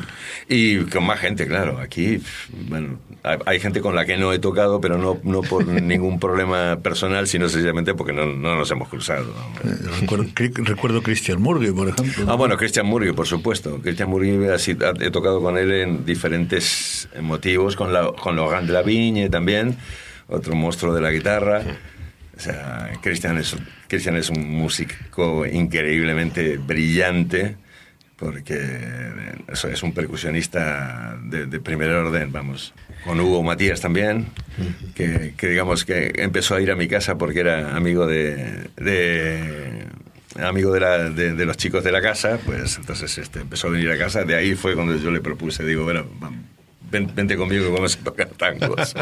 Y 0.49 0.79
con 0.85 1.05
más 1.05 1.19
gente, 1.19 1.47
claro. 1.47 1.79
Aquí, 1.79 2.19
bueno, 2.67 2.99
hay, 3.45 3.59
gente 3.61 3.79
con 3.79 3.95
la 3.95 4.05
que 4.05 4.17
no 4.17 4.33
he 4.33 4.39
tocado, 4.39 4.81
pero 4.81 4.97
no, 4.97 5.19
no 5.23 5.41
por 5.41 5.65
ningún 5.81 6.19
problema 6.19 6.77
personal, 6.83 7.27
sino 7.27 7.47
sencillamente 7.47 7.93
porque 7.93 8.11
no, 8.11 8.25
no 8.25 8.57
nos 8.57 8.69
hemos 8.71 8.89
cruzado. 8.89 9.33
Eh, 9.63 9.75
Recuerdo, 10.01 10.25
recuerdo 10.65 11.01
Christian 11.01 11.41
Murgue, 11.41 11.71
por 11.71 11.87
ejemplo. 11.87 12.25
Ah, 12.27 12.35
bueno, 12.35 12.57
Christian 12.57 12.87
Murgy, 12.87 13.13
por 13.13 13.27
supuesto. 13.27 13.79
Christian 13.81 14.09
Murgy, 14.09 14.47
así, 14.47 14.75
he 14.99 15.11
tocado 15.11 15.41
con 15.41 15.57
él 15.57 15.71
en 15.71 16.05
diferentes 16.05 17.07
motivos, 17.21 17.77
con, 17.77 17.93
la, 17.93 18.11
con 18.11 18.35
Logan 18.35 18.67
de 18.67 18.73
la 18.73 18.81
Viñe 18.81 19.29
también, 19.29 19.77
otro 20.31 20.55
monstruo 20.55 20.93
de 20.95 21.01
la 21.01 21.11
guitarra. 21.11 21.61
O 22.35 22.39
sea, 22.39 22.91
Christian 23.03 23.37
es, 23.37 23.55
Christian 23.87 24.15
es 24.15 24.29
un 24.31 24.49
músico 24.49 25.45
increíblemente 25.45 26.57
brillante, 26.57 27.55
porque 28.15 28.57
es 29.53 29.83
un 29.83 29.93
percusionista 29.93 31.17
de, 31.23 31.45
de 31.45 31.59
primer 31.59 31.89
orden, 31.91 32.31
vamos. 32.31 32.73
Con 33.03 33.19
Hugo 33.19 33.43
Matías 33.43 33.81
también, 33.81 34.27
que, 34.95 35.33
que 35.37 35.47
digamos 35.49 35.85
que 35.85 36.13
empezó 36.17 36.55
a 36.55 36.61
ir 36.61 36.71
a 36.71 36.75
mi 36.75 36.87
casa 36.87 37.17
porque 37.17 37.39
era 37.41 37.75
amigo 37.75 38.05
de, 38.07 38.69
de 38.77 39.85
amigo 40.39 40.71
de, 40.71 40.79
la- 40.79 41.09
de- 41.09 41.33
de 41.33 41.45
los 41.45 41.57
chicos 41.57 41.83
de 41.83 41.91
la 41.91 42.01
casa, 42.01 42.39
pues 42.45 42.77
entonces 42.77 43.17
este, 43.17 43.39
empezó 43.41 43.67
a 43.67 43.71
venir 43.71 43.89
a 43.91 43.97
casa. 43.97 44.23
De 44.23 44.35
ahí 44.35 44.53
fue 44.55 44.75
cuando 44.75 44.95
yo 44.97 45.11
le 45.11 45.19
propuse, 45.19 45.63
digo, 45.65 45.83
bueno, 45.83 46.05
ven- 46.91 47.11
vente 47.15 47.35
conmigo 47.37 47.65
que 47.65 47.71
vamos 47.71 47.97
a 47.99 48.03
tocar 48.03 48.27
tangos. 48.29 48.93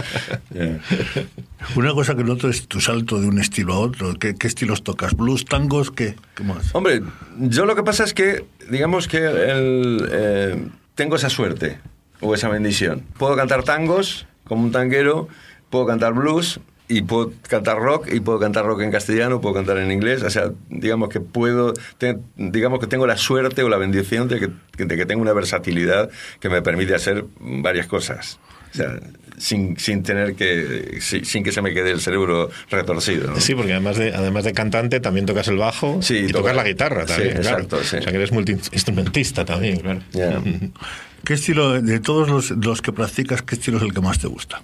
Una 1.75 1.93
cosa 1.93 2.15
que 2.15 2.24
noto 2.24 2.50
es 2.50 2.67
tu 2.67 2.79
salto 2.81 3.19
de 3.19 3.27
un 3.27 3.39
estilo 3.39 3.74
a 3.74 3.79
otro. 3.79 4.13
¿Qué, 4.15 4.36
qué 4.36 4.48
estilos 4.48 4.84
tocas? 4.84 5.15
¿Blues, 5.15 5.46
tangos? 5.46 5.91
¿Qué, 5.91 6.15
qué 6.36 6.43
más? 6.43 6.74
Hombre, 6.74 7.01
yo 7.38 7.65
lo 7.65 7.75
que 7.75 7.84
pasa 7.84 8.03
es 8.03 8.13
que, 8.13 8.46
digamos 8.69 9.08
que 9.08 9.17
el, 9.17 10.10
eh, 10.12 10.67
tengo 10.96 11.15
esa 11.15 11.29
suerte 11.29 11.79
o 12.22 12.34
esa 12.34 12.50
bendición. 12.50 13.03
Puedo 13.17 13.36
cantar 13.36 13.63
tangos 13.63 14.25
como 14.46 14.63
un 14.63 14.72
tanguero, 14.72 15.27
puedo 15.69 15.86
cantar 15.86 16.13
blues 16.13 16.60
y 16.91 17.03
puedo 17.03 17.31
cantar 17.48 17.77
rock 17.77 18.08
y 18.12 18.19
puedo 18.19 18.39
cantar 18.39 18.65
rock 18.65 18.81
en 18.81 18.91
castellano, 18.91 19.39
puedo 19.39 19.55
cantar 19.55 19.77
en 19.77 19.91
inglés. 19.91 20.24
O 20.24 20.29
sea, 20.29 20.51
digamos 20.69 21.08
que 21.10 21.19
puedo, 21.22 21.74
te- 21.98 22.17
digamos 22.36 22.79
que 22.79 22.88
tengo 22.88 23.05
la 23.08 23.15
suerte 23.15 23.63
o 23.63 23.69
la 23.69 23.77
bendición 23.77 24.27
de 24.27 24.39
que, 24.39 24.84
de 24.86 24.98
que 24.98 25.05
tengo 25.05 25.22
una 25.22 25.34
versatilidad 25.34 26.10
que 26.41 26.50
me 26.50 26.62
permite 26.62 26.96
hacer 26.96 27.24
varias 27.39 27.88
cosas. 27.88 28.39
O 28.74 28.75
sea, 28.77 29.00
sin, 29.38 29.77
sin 29.77 30.03
tener 30.03 30.36
que, 30.36 30.98
sin, 31.00 31.24
sin 31.25 31.43
que 31.43 31.51
se 31.51 31.62
me 31.62 31.74
quede 31.74 31.91
el 31.91 32.01
cerebro 32.01 32.50
retorcido. 32.69 33.29
¿no? 33.31 33.39
Sí, 33.39 33.55
porque 33.55 33.72
además 33.72 33.98
de, 33.98 34.13
además 34.13 34.43
de 34.43 34.53
cantante 34.53 35.00
también 35.00 35.25
tocas 35.25 35.48
el 35.48 35.58
bajo 35.58 36.01
Sí, 36.01 36.17
y 36.17 36.27
toca- 36.27 36.39
tocas 36.39 36.55
la 36.55 36.63
guitarra 36.63 37.01
sí, 37.08 37.13
también. 37.13 37.38
claro. 37.38 37.55
exacto, 37.63 37.84
sí. 37.84 37.98
O 37.98 38.01
sea 38.01 38.12
que 38.12 38.17
eres 38.17 38.31
multiinstrumentista 38.31 39.46
también, 39.46 39.77
claro. 39.79 40.01
¿Qué 41.24 41.34
estilo, 41.34 41.81
de 41.81 42.00
todos 42.00 42.29
los, 42.29 42.51
los 42.51 42.81
que 42.81 42.91
practicas, 42.91 43.41
qué 43.43 43.55
estilo 43.55 43.77
es 43.77 43.84
el 43.84 43.93
que 43.93 44.01
más 44.01 44.19
te 44.19 44.27
gusta? 44.27 44.62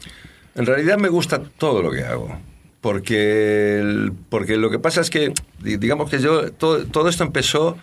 En 0.55 0.65
realidad 0.65 0.97
me 0.97 1.09
gusta 1.09 1.41
todo 1.57 1.81
lo 1.81 1.91
que 1.91 2.03
hago. 2.03 2.37
Porque, 2.81 3.79
el- 3.79 4.11
porque 4.29 4.57
lo 4.57 4.69
que 4.69 4.79
pasa 4.79 5.01
es 5.01 5.09
que, 5.09 5.33
di- 5.59 5.77
digamos 5.77 6.09
que 6.09 6.19
yo, 6.19 6.51
todo, 6.51 6.85
todo 6.85 7.09
esto 7.09 7.23
empezó 7.23 7.77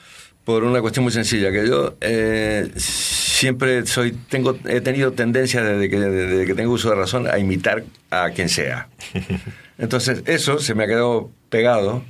por 0.45 0.65
una 0.65 0.81
cuestión 0.81 1.03
muy 1.05 1.13
sencilla, 1.13 1.51
que 1.53 1.67
yo 1.69 1.95
eh, 2.01 2.71
siempre 2.77 3.87
soy, 3.87 4.13
tengo, 4.29 4.59
he 4.67 4.81
tenido 4.81 5.13
tendencia 5.13 5.63
desde 5.63 5.89
que, 5.89 5.99
desde 6.01 6.47
que 6.47 6.55
tengo 6.55 6.73
uso 6.73 6.91
de 6.91 6.97
razón 6.97 7.27
a 7.29 7.39
imitar 7.39 7.85
a 8.11 8.31
quien 8.31 8.49
sea. 8.49 8.89
Entonces 9.79 10.23
eso 10.27 10.59
se 10.59 10.75
me 10.75 10.85
ha 10.85 10.87
quedado 10.87 11.31
pegado 11.49 12.03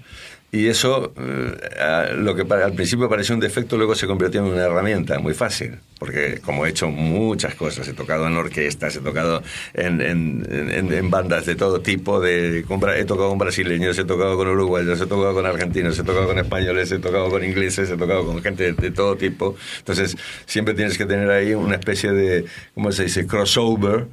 y 0.50 0.66
eso, 0.68 1.12
eh, 1.18 1.80
a- 1.80 2.12
lo 2.12 2.34
que 2.34 2.44
pa- 2.44 2.62
al 2.64 2.74
principio 2.74 3.08
parecía 3.08 3.34
un 3.34 3.40
defecto, 3.40 3.76
luego 3.76 3.94
se 3.94 4.06
convirtió 4.06 4.40
en 4.40 4.46
una 4.52 4.62
herramienta 4.64 5.18
muy 5.18 5.34
fácil, 5.34 5.78
porque 6.02 6.40
como 6.44 6.66
he 6.66 6.70
hecho 6.70 6.88
muchas 6.88 7.54
cosas, 7.54 7.86
he 7.86 7.92
tocado 7.92 8.26
en 8.26 8.36
orquestas, 8.36 8.96
he 8.96 9.00
tocado 9.00 9.40
en, 9.72 10.00
en- 10.00 10.44
en- 10.50 10.92
en 10.92 11.10
bandas 11.10 11.46
de 11.46 11.54
todo 11.54 11.80
tipo, 11.80 12.18
de, 12.20 12.64
con 12.66 12.80
he 12.90 13.04
tocado 13.04 13.28
con 13.28 13.38
brasileños, 13.38 13.96
he 13.98 14.04
tocado 14.04 14.36
con 14.36 14.48
uruguayos, 14.48 15.00
he 15.00 15.06
tocado 15.06 15.32
con 15.32 15.46
argentinos, 15.46 15.96
he 15.96 16.02
tocado 16.02 16.26
con 16.26 16.38
españoles, 16.40 16.90
he 16.90 16.98
tocado 16.98 17.30
con 17.30 17.44
ingleses, 17.44 17.88
he 17.88 17.96
tocado 17.96 18.26
con 18.26 18.42
gente 18.42 18.64
de, 18.64 18.72
de 18.72 18.90
todo 18.90 19.14
tipo. 19.16 19.54
Entonces, 19.78 20.16
siempre 20.44 20.74
tienes 20.74 20.98
que 20.98 21.06
tener 21.06 21.30
ahí 21.30 21.54
una 21.54 21.76
especie 21.76 22.10
de, 22.10 22.46
¿cómo 22.74 22.90
se 22.90 23.04
dice?, 23.04 23.24
crossover 23.28 24.06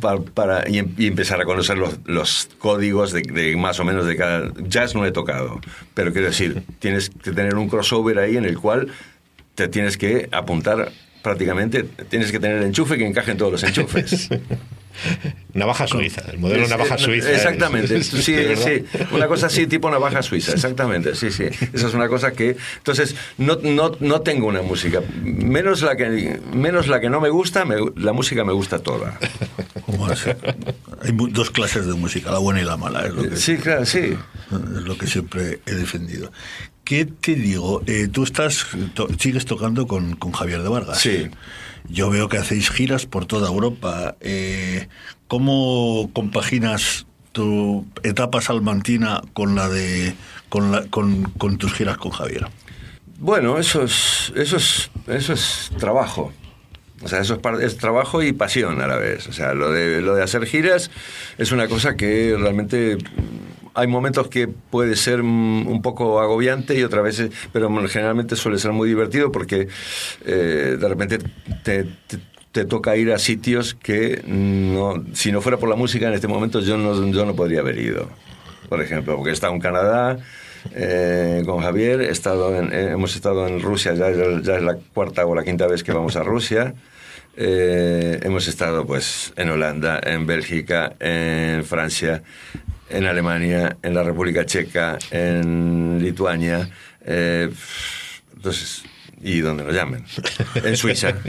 para, 0.00 0.20
para- 0.20 0.68
y, 0.68 0.78
em- 0.78 0.92
y 0.98 1.06
empezar 1.06 1.40
a 1.40 1.44
conocer 1.44 1.78
los, 1.78 2.00
los 2.06 2.48
códigos 2.58 3.12
de, 3.12 3.22
de 3.22 3.56
más 3.56 3.78
o 3.78 3.84
menos 3.84 4.04
de 4.04 4.16
cada... 4.16 4.52
Jazz 4.66 4.96
no 4.96 5.06
he 5.06 5.12
tocado, 5.12 5.60
pero 5.94 6.12
quiero 6.12 6.26
decir, 6.26 6.64
tienes 6.80 7.10
que 7.22 7.30
tener 7.30 7.54
un 7.54 7.68
crossover 7.68 8.18
ahí 8.18 8.36
en 8.36 8.44
el 8.46 8.58
cual 8.58 8.88
te 9.54 9.68
tienes 9.68 9.98
que 9.98 10.28
apuntar 10.32 10.90
prácticamente, 11.22 11.84
tienes 12.08 12.30
que 12.32 12.40
tener 12.40 12.58
el 12.58 12.64
enchufe 12.64 12.96
que 12.98 13.06
encaje 13.06 13.30
en 13.32 13.36
todos 13.38 13.52
los 13.52 13.62
enchufes. 13.62 14.28
Navaja 15.54 15.86
suiza, 15.86 16.22
el 16.30 16.38
modelo 16.38 16.64
Es- 16.64 16.68
navaja 16.70 16.96
eh, 16.96 16.98
suiza. 16.98 17.32
Exactamente, 17.32 17.96
Es- 17.96 18.06
sí, 18.24 18.34
sí, 18.56 18.84
una 19.12 19.28
cosa 19.28 19.46
así, 19.46 19.66
tipo 19.66 19.90
navaja 19.90 20.22
suiza, 20.22 20.52
exactamente, 20.52 21.14
sí, 21.14 21.30
sí. 21.30 21.44
Esa 21.72 21.86
es 21.88 21.94
una 21.94 22.08
cosa 22.08 22.32
que, 22.32 22.56
entonces, 22.78 23.14
no, 23.38 23.56
no, 23.62 23.92
no 24.00 24.20
tengo 24.20 24.46
una 24.46 24.62
música, 24.62 25.00
menos 25.22 25.80
la 25.82 25.96
que, 25.96 26.40
menos 26.52 26.88
la 26.88 27.00
que 27.00 27.08
no 27.08 27.20
me 27.20 27.30
gusta, 27.30 27.64
me- 27.64 27.76
la 27.96 28.12
música 28.12 28.44
me 28.44 28.52
gusta 28.52 28.80
toda. 28.80 29.18
¿Cómo? 29.86 30.08
Hay 31.02 31.12
mu- 31.12 31.28
dos 31.28 31.50
clases 31.50 31.86
de 31.86 31.94
música, 31.94 32.30
la 32.30 32.38
buena 32.38 32.60
y 32.60 32.64
la 32.64 32.76
mala, 32.76 33.06
es 33.06 33.14
lo 33.14 33.22
que, 33.28 33.36
Sí, 33.36 33.56
claro, 33.56 33.86
sí. 33.86 33.98
es 34.50 34.82
lo 34.84 34.98
que 34.98 35.06
siempre 35.06 35.60
he 35.66 35.74
defendido. 35.74 36.30
¿Qué 36.90 37.04
te 37.06 37.36
digo? 37.36 37.82
Eh, 37.86 38.08
tú 38.10 38.24
estás, 38.24 38.66
to- 38.94 39.06
sigues 39.16 39.44
tocando 39.44 39.86
con, 39.86 40.16
con 40.16 40.32
Javier 40.32 40.60
de 40.60 40.68
Vargas. 40.68 40.98
Sí. 40.98 41.28
Yo 41.88 42.10
veo 42.10 42.28
que 42.28 42.36
hacéis 42.36 42.68
giras 42.68 43.06
por 43.06 43.26
toda 43.26 43.46
Europa. 43.46 44.16
Eh, 44.20 44.88
¿Cómo 45.28 46.10
compaginas 46.12 47.06
tu 47.30 47.86
etapa 48.02 48.40
salmantina 48.40 49.22
con 49.34 49.54
la 49.54 49.68
de 49.68 50.14
con, 50.48 50.72
la, 50.72 50.82
con, 50.86 51.22
con 51.38 51.58
tus 51.58 51.72
giras 51.74 51.96
con 51.96 52.10
Javier? 52.10 52.48
Bueno, 53.20 53.56
eso 53.58 53.84
es, 53.84 54.32
eso 54.34 54.56
es, 54.56 54.90
eso 55.06 55.32
es 55.32 55.70
trabajo. 55.78 56.32
O 57.02 57.06
sea, 57.08 57.20
eso 57.20 57.34
es, 57.40 57.62
es 57.62 57.76
trabajo 57.76 58.20
y 58.20 58.32
pasión 58.32 58.80
a 58.80 58.88
la 58.88 58.96
vez. 58.96 59.28
O 59.28 59.32
sea, 59.32 59.54
lo 59.54 59.70
de, 59.70 60.00
lo 60.00 60.16
de 60.16 60.24
hacer 60.24 60.44
giras 60.44 60.90
es 61.38 61.52
una 61.52 61.68
cosa 61.68 61.94
que 61.94 62.34
realmente 62.36 62.98
hay 63.74 63.86
momentos 63.86 64.28
que 64.28 64.48
puede 64.48 64.96
ser 64.96 65.22
mm, 65.22 65.66
un 65.68 65.82
poco 65.82 66.20
agobiante 66.20 66.78
y 66.78 66.82
otras 66.82 67.02
veces, 67.04 67.30
pero 67.52 67.68
generalmente 67.88 68.36
suele 68.36 68.58
ser 68.58 68.72
muy 68.72 68.88
divertido 68.88 69.30
porque 69.32 69.68
eh, 70.24 70.76
de 70.80 70.88
repente 70.88 71.18
te, 71.62 72.64
toca 72.64 72.96
ir 72.96 73.12
a 73.12 73.18
sitios 73.18 73.74
que 73.74 74.22
no, 74.26 75.04
si 75.14 75.30
no 75.32 75.40
fuera 75.40 75.58
por 75.58 75.68
la 75.68 75.76
música 75.76 76.08
en 76.08 76.14
este 76.14 76.26
momento 76.28 76.60
yo 76.60 76.76
no, 76.76 77.10
yo 77.12 77.24
no 77.24 77.34
podría 77.36 77.60
haber 77.60 77.78
ido. 77.78 78.08
Por 78.68 78.80
ejemplo, 78.82 79.16
porque 79.16 79.30
he 79.30 79.32
estado 79.32 79.52
en 79.54 79.60
Canadá, 79.60 80.18
eh, 80.72 81.42
con 81.46 81.60
Javier, 81.62 82.00
he 82.02 82.10
estado 82.10 82.54
en- 82.56 82.72
eh, 82.72 82.90
hemos 82.92 83.14
estado 83.16 83.46
en 83.48 83.60
Rusia, 83.60 83.94
ya, 83.94 84.08
es 84.08 84.62
la 84.62 84.76
cuarta 84.94 85.24
o 85.26 85.34
la 85.34 85.42
quinta 85.44 85.66
vez 85.66 85.82
que 85.82 85.92
vamos 85.92 86.16
a 86.16 86.22
Rusia. 86.22 86.74
Hemos 87.36 88.48
estado 88.48 88.84
pues 88.84 89.32
en 89.36 89.48
Holanda, 89.50 89.98
en 90.02 90.26
Bélgica, 90.26 90.94
en 91.00 91.64
Francia, 91.64 92.22
en 92.90 93.06
Alemania, 93.06 93.76
en 93.82 93.94
la 93.94 94.02
República 94.02 94.44
Checa, 94.44 94.98
en 95.10 95.98
Lituania, 96.02 96.68
eh, 97.04 97.50
entonces, 98.36 98.82
y 99.22 99.40
donde 99.40 99.64
nos 99.64 99.74
llamen, 99.74 100.04
en 100.64 100.76
Suiza. 100.76 101.14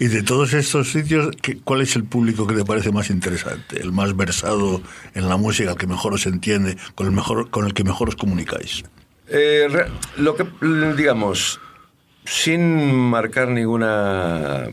Y 0.00 0.08
de 0.08 0.22
todos 0.22 0.52
estos 0.52 0.92
sitios, 0.92 1.30
¿qué- 1.40 1.60
¿cuál 1.64 1.80
es 1.80 1.96
el 1.96 2.04
público 2.04 2.46
que 2.46 2.54
te 2.54 2.62
parece 2.62 2.92
más 2.92 3.08
interesante? 3.08 3.80
El 3.80 3.90
más 3.90 4.14
versado 4.14 4.82
en 5.14 5.30
la 5.30 5.38
música, 5.38 5.70
el 5.70 5.78
que 5.78 5.86
mejor 5.86 6.12
os 6.12 6.26
entiende, 6.26 6.76
con 6.94 7.06
el, 7.06 7.12
mejor, 7.14 7.48
con 7.48 7.64
el 7.64 7.72
que 7.72 7.84
mejor 7.84 8.10
os 8.10 8.16
comunicáis. 8.16 8.84
Eh, 9.28 9.66
lo 10.18 10.36
que, 10.36 10.44
digamos, 10.94 11.58
sin 12.26 12.94
marcar 12.94 13.48
ninguna 13.48 14.64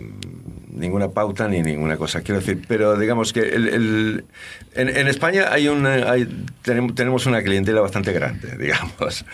ninguna 0.75 1.10
pauta 1.10 1.48
ni 1.48 1.62
ninguna 1.62 1.98
cosa, 1.98 2.22
quiero 2.22 2.39
decir, 2.39 2.62
pero 2.67 2.98
digamos 2.98 3.34
que 3.34 3.39
el, 3.41 3.67
el- 3.70 4.25
en, 4.75 4.89
en 4.89 5.08
España 5.08 5.46
hay 5.51 5.67
una, 5.67 6.12
hay, 6.12 6.27
tenemos, 6.62 6.94
tenemos 6.96 7.25
una 7.25 7.41
clientela 7.41 7.82
bastante 7.82 8.12
grande, 8.13 8.58
digamos, 8.60 9.25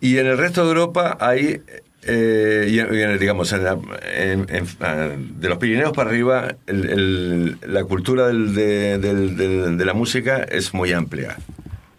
y 0.00 0.18
en 0.18 0.26
el 0.26 0.36
resto 0.38 0.62
de 0.62 0.68
Europa 0.68 1.16
hay, 1.20 1.60
eh, 2.02 2.66
y 2.70 2.78
en- 2.78 3.18
digamos, 3.18 3.52
en 3.52 3.64
la- 3.64 3.78
en- 4.14 4.46
en- 4.48 4.66
ah, 4.80 5.10
de 5.18 5.48
los 5.48 5.58
Pirineos 5.58 5.92
para 5.92 6.10
arriba, 6.10 6.56
el- 6.66 6.90
el- 6.90 7.56
la 7.66 7.84
cultura 7.84 8.26
del- 8.28 8.54
de, 8.54 8.98
del- 8.98 9.36
del- 9.36 9.78
de 9.78 9.84
la 9.84 9.94
música 9.94 10.42
es 10.44 10.74
muy 10.74 10.92
amplia, 10.92 11.36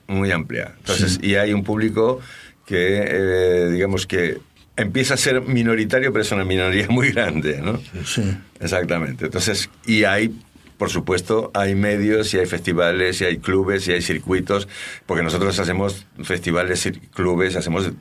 muy 0.07 0.31
amplia. 0.31 0.73
Entonces, 0.79 1.19
y 1.21 1.35
hay 1.35 1.53
un 1.53 1.63
público 1.63 2.19
que, 2.65 3.03
eh, 3.07 3.69
digamos 3.71 4.05
que 4.07 4.37
empieza 4.77 5.13
a 5.15 5.17
ser 5.17 5.41
minoritario, 5.41 6.11
pero 6.11 6.23
es 6.23 6.31
una 6.31 6.45
minoría 6.45 6.87
muy 6.89 7.11
grande, 7.11 7.61
¿no? 7.61 7.79
Sí. 8.05 8.23
Exactamente. 8.59 9.25
Entonces, 9.25 9.69
y 9.85 10.03
hay, 10.05 10.33
por 10.77 10.89
supuesto, 10.89 11.51
hay 11.53 11.75
medios 11.75 12.33
y 12.33 12.39
hay 12.39 12.45
festivales 12.45 13.21
y 13.21 13.25
hay 13.25 13.37
clubes 13.37 13.87
y 13.87 13.91
hay 13.93 14.01
circuitos, 14.01 14.67
porque 15.05 15.23
nosotros 15.23 15.57
hacemos 15.59 16.05
festivales, 16.23 16.89
clubes, 17.13 17.55
hacemos 17.55 17.91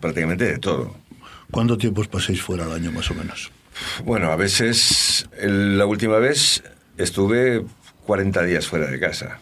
prácticamente 0.00 0.44
de 0.44 0.58
todo. 0.58 0.94
¿Cuánto 1.50 1.76
tiempo 1.76 2.00
os 2.00 2.08
pasáis 2.08 2.40
fuera 2.40 2.64
al 2.64 2.72
año, 2.72 2.90
más 2.92 3.10
o 3.10 3.14
menos? 3.14 3.50
Bueno, 4.04 4.30
a 4.30 4.36
veces, 4.36 5.28
la 5.42 5.84
última 5.86 6.18
vez 6.18 6.62
estuve 6.96 7.62
40 8.06 8.42
días 8.44 8.66
fuera 8.66 8.86
de 8.90 8.98
casa. 8.98 9.38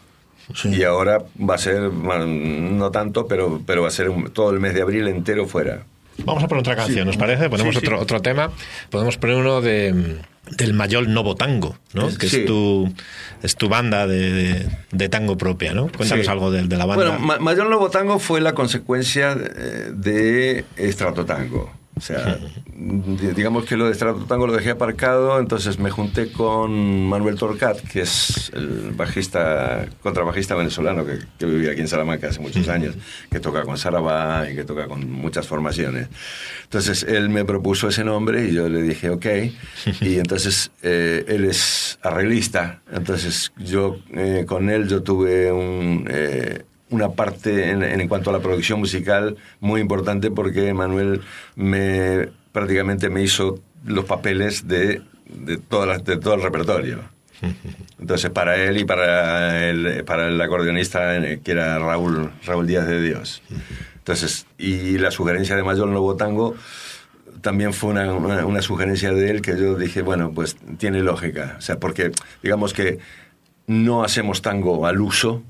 Sí. 0.55 0.69
Y 0.71 0.83
ahora 0.83 1.19
va 1.49 1.55
a 1.55 1.59
ser, 1.59 1.81
no 1.93 2.91
tanto, 2.91 3.29
pero, 3.29 3.63
pero 3.65 3.83
va 3.83 3.89
a 3.89 3.93
ser 3.93 4.09
un- 4.09 4.31
todo 4.33 4.51
el 4.51 4.59
mes 4.59 4.75
de 4.75 4.83
abril 4.83 5.07
entero 5.07 5.47
fuera. 5.47 5.85
Vamos 6.25 6.43
a 6.43 6.49
poner 6.49 6.61
otra 6.61 6.77
canción, 6.77 7.07
¿nos 7.07 7.17
parece? 7.17 7.49
Ponemos 7.51 7.75
Sí, 7.75 7.79
otro, 7.79 8.01
otro 8.01 8.21
tema. 8.23 8.51
Podemos 8.91 9.17
poner 9.17 9.37
uno 9.37 9.61
de, 9.61 10.19
del 10.57 10.73
Mayol 10.75 11.13
Novo 11.13 11.35
Tango, 11.37 11.77
¿no? 11.95 12.09
Que 12.17 12.29
Sí. 12.29 12.41
es, 12.41 12.47
tu, 12.47 12.93
es 13.43 13.57
tu 13.57 13.69
banda 13.69 14.07
de, 14.07 14.31
de- 14.33 14.69
de 14.93 15.09
tango 15.09 15.37
propia, 15.37 15.73
¿no? 15.75 15.89
Cuéntanos 15.97 16.27
Sí. 16.27 16.31
algo 16.31 16.51
de, 16.51 16.63
de 16.67 16.77
la 16.77 16.87
banda. 16.87 17.05
Bueno, 17.11 17.19
Ma- 17.25 17.39
Mayor 17.39 17.67
Lobo 17.69 17.91
Tango 17.91 18.19
fue 18.19 18.41
la 18.41 18.55
consecuencia 18.55 19.33
eh, 19.39 19.91
de 19.93 20.65
Estratotango. 20.77 21.73
O 22.01 22.03
sea, 22.03 22.39
di- 22.75 23.33
digamos 23.37 23.67
que 23.67 23.77
lo 23.77 23.85
de 23.85 23.93
Estratotango 23.93 24.47
lo 24.47 24.55
dejé 24.55 24.71
aparcado, 24.71 25.39
entonces 25.39 25.79
me 25.79 25.91
junté 25.91 26.33
con 26.33 27.07
Manuel 27.11 27.37
Torcat, 27.37 27.79
que 27.83 28.01
es 28.01 28.51
el 28.55 28.93
bajista, 28.97 29.87
contrabajista 30.03 30.55
venezolano 30.55 31.05
que, 31.05 31.19
que 31.39 31.45
vivía 31.45 31.73
aquí 31.73 31.83
en 31.83 31.89
Salamanca 31.89 32.29
hace 32.29 32.41
muchos 32.41 32.69
años, 32.71 32.95
que 33.31 33.39
toca 33.39 33.65
con 33.65 33.77
Sarabá 33.77 34.51
y 34.51 34.55
que 34.57 34.65
toca 34.65 34.87
con 34.89 35.11
muchas 35.13 35.47
formaciones. 35.47 36.09
Entonces 36.65 37.03
él 37.03 37.29
me 37.29 37.45
propuso 37.45 37.89
ese 37.89 38.03
nombre 38.03 38.49
y 38.49 38.55
yo 38.55 38.67
le 38.71 38.81
dije 38.83 39.11
ok. 39.11 39.27
Y 40.01 40.19
entonces 40.19 40.71
eh, 40.83 41.27
él 41.29 41.45
es 41.45 41.99
arreglista, 42.03 42.81
entonces 42.91 43.53
yo 43.59 43.99
eh, 44.15 44.45
con 44.49 44.71
él 44.71 44.89
yo 44.89 45.03
tuve 45.03 45.53
un... 45.53 46.09
eh, 46.11 46.63
una 46.91 47.11
parte 47.11 47.71
en, 47.71 47.83
en 47.83 48.09
cuanto 48.09 48.31
a 48.31 48.33
la 48.33 48.41
producción 48.41 48.81
musical 48.81 49.37
muy 49.61 49.81
importante 49.81 50.31
porque 50.31 50.73
Manuel 50.75 51.21
me 51.57 52.29
prácticamente 52.53 53.09
me 53.11 53.23
hizo 53.23 53.59
los 53.87 54.05
papeles 54.05 54.67
de, 54.69 55.03
de, 55.27 55.57
todas 55.57 55.89
las- 55.89 56.05
de 56.05 56.17
todo 56.17 56.35
el 56.35 56.43
repertorio. 56.43 56.99
Entonces, 58.01 58.31
para 58.31 58.57
él 58.57 58.77
y 58.79 58.85
para 58.85 59.69
el, 59.69 60.05
para 60.05 60.29
el 60.29 60.41
acordeonista, 60.41 61.17
eh, 61.17 61.41
que 61.43 61.53
era 61.53 61.79
Raúl, 61.79 62.31
Raúl 62.45 62.67
Díaz 62.67 62.87
de 62.87 63.01
Dios. 63.01 63.43
Entonces, 63.99 64.47
y 64.59 64.99
la 64.99 65.11
sugerencia 65.11 65.55
de 65.57 65.63
Mayor 65.63 65.89
Nuevo 65.89 66.17
Tango 66.17 66.55
también 67.41 67.73
fue 67.73 67.91
una, 67.91 68.13
una- 68.13 68.45
una 68.47 68.63
sugerencia 68.63 69.13
de 69.13 69.31
él 69.31 69.43
que 69.43 69.57
yo 69.59 69.77
dije, 69.77 70.03
bueno, 70.03 70.33
pues 70.35 70.57
tiene 70.79 71.01
lógica. 71.03 71.55
O 71.59 71.61
sea, 71.63 71.79
porque 71.79 72.11
digamos 72.43 72.73
que 72.75 72.99
no 73.67 74.03
hacemos 74.03 74.43
tango 74.43 74.87
al 74.87 75.01
uso, 75.01 75.43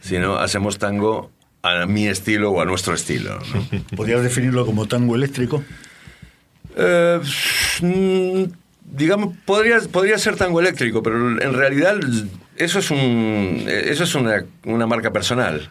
sino 0.00 0.36
hacemos 0.36 0.78
tango 0.78 1.30
a 1.62 1.86
mi 1.86 2.06
estilo 2.06 2.50
o 2.52 2.60
a 2.60 2.64
nuestro 2.64 2.94
estilo. 2.94 3.38
¿no? 3.54 3.80
¿Podrías 3.96 4.22
definirlo 4.22 4.64
como 4.66 4.86
tango 4.86 5.14
eléctrico? 5.16 5.64
Eh, 6.76 7.20
mm, 7.80 8.44
digamos, 8.96 9.34
podría, 9.44 9.80
podría 9.90 10.18
ser 10.18 10.36
tango 10.36 10.60
eléctrico, 10.60 11.02
pero 11.02 11.40
en 11.40 11.52
realidad 11.54 11.98
eso 12.56 12.78
es, 12.78 12.90
un, 12.90 13.64
eso 13.66 14.04
es 14.04 14.14
una, 14.14 14.44
una 14.64 14.86
marca 14.86 15.12
personal. 15.12 15.68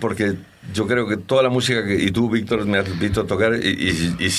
Porque 0.00 0.34
yo 0.74 0.88
creo 0.88 1.06
que 1.06 1.16
toda 1.16 1.44
la 1.44 1.48
música 1.48 1.84
que, 1.86 1.94
y 1.94 2.10
tú, 2.10 2.28
Víctor, 2.28 2.66
me 2.66 2.78
has 2.78 2.98
visto 2.98 3.24
tocar 3.26 3.54
y, 3.54 3.68
y- 3.68 4.16
y 4.18 4.30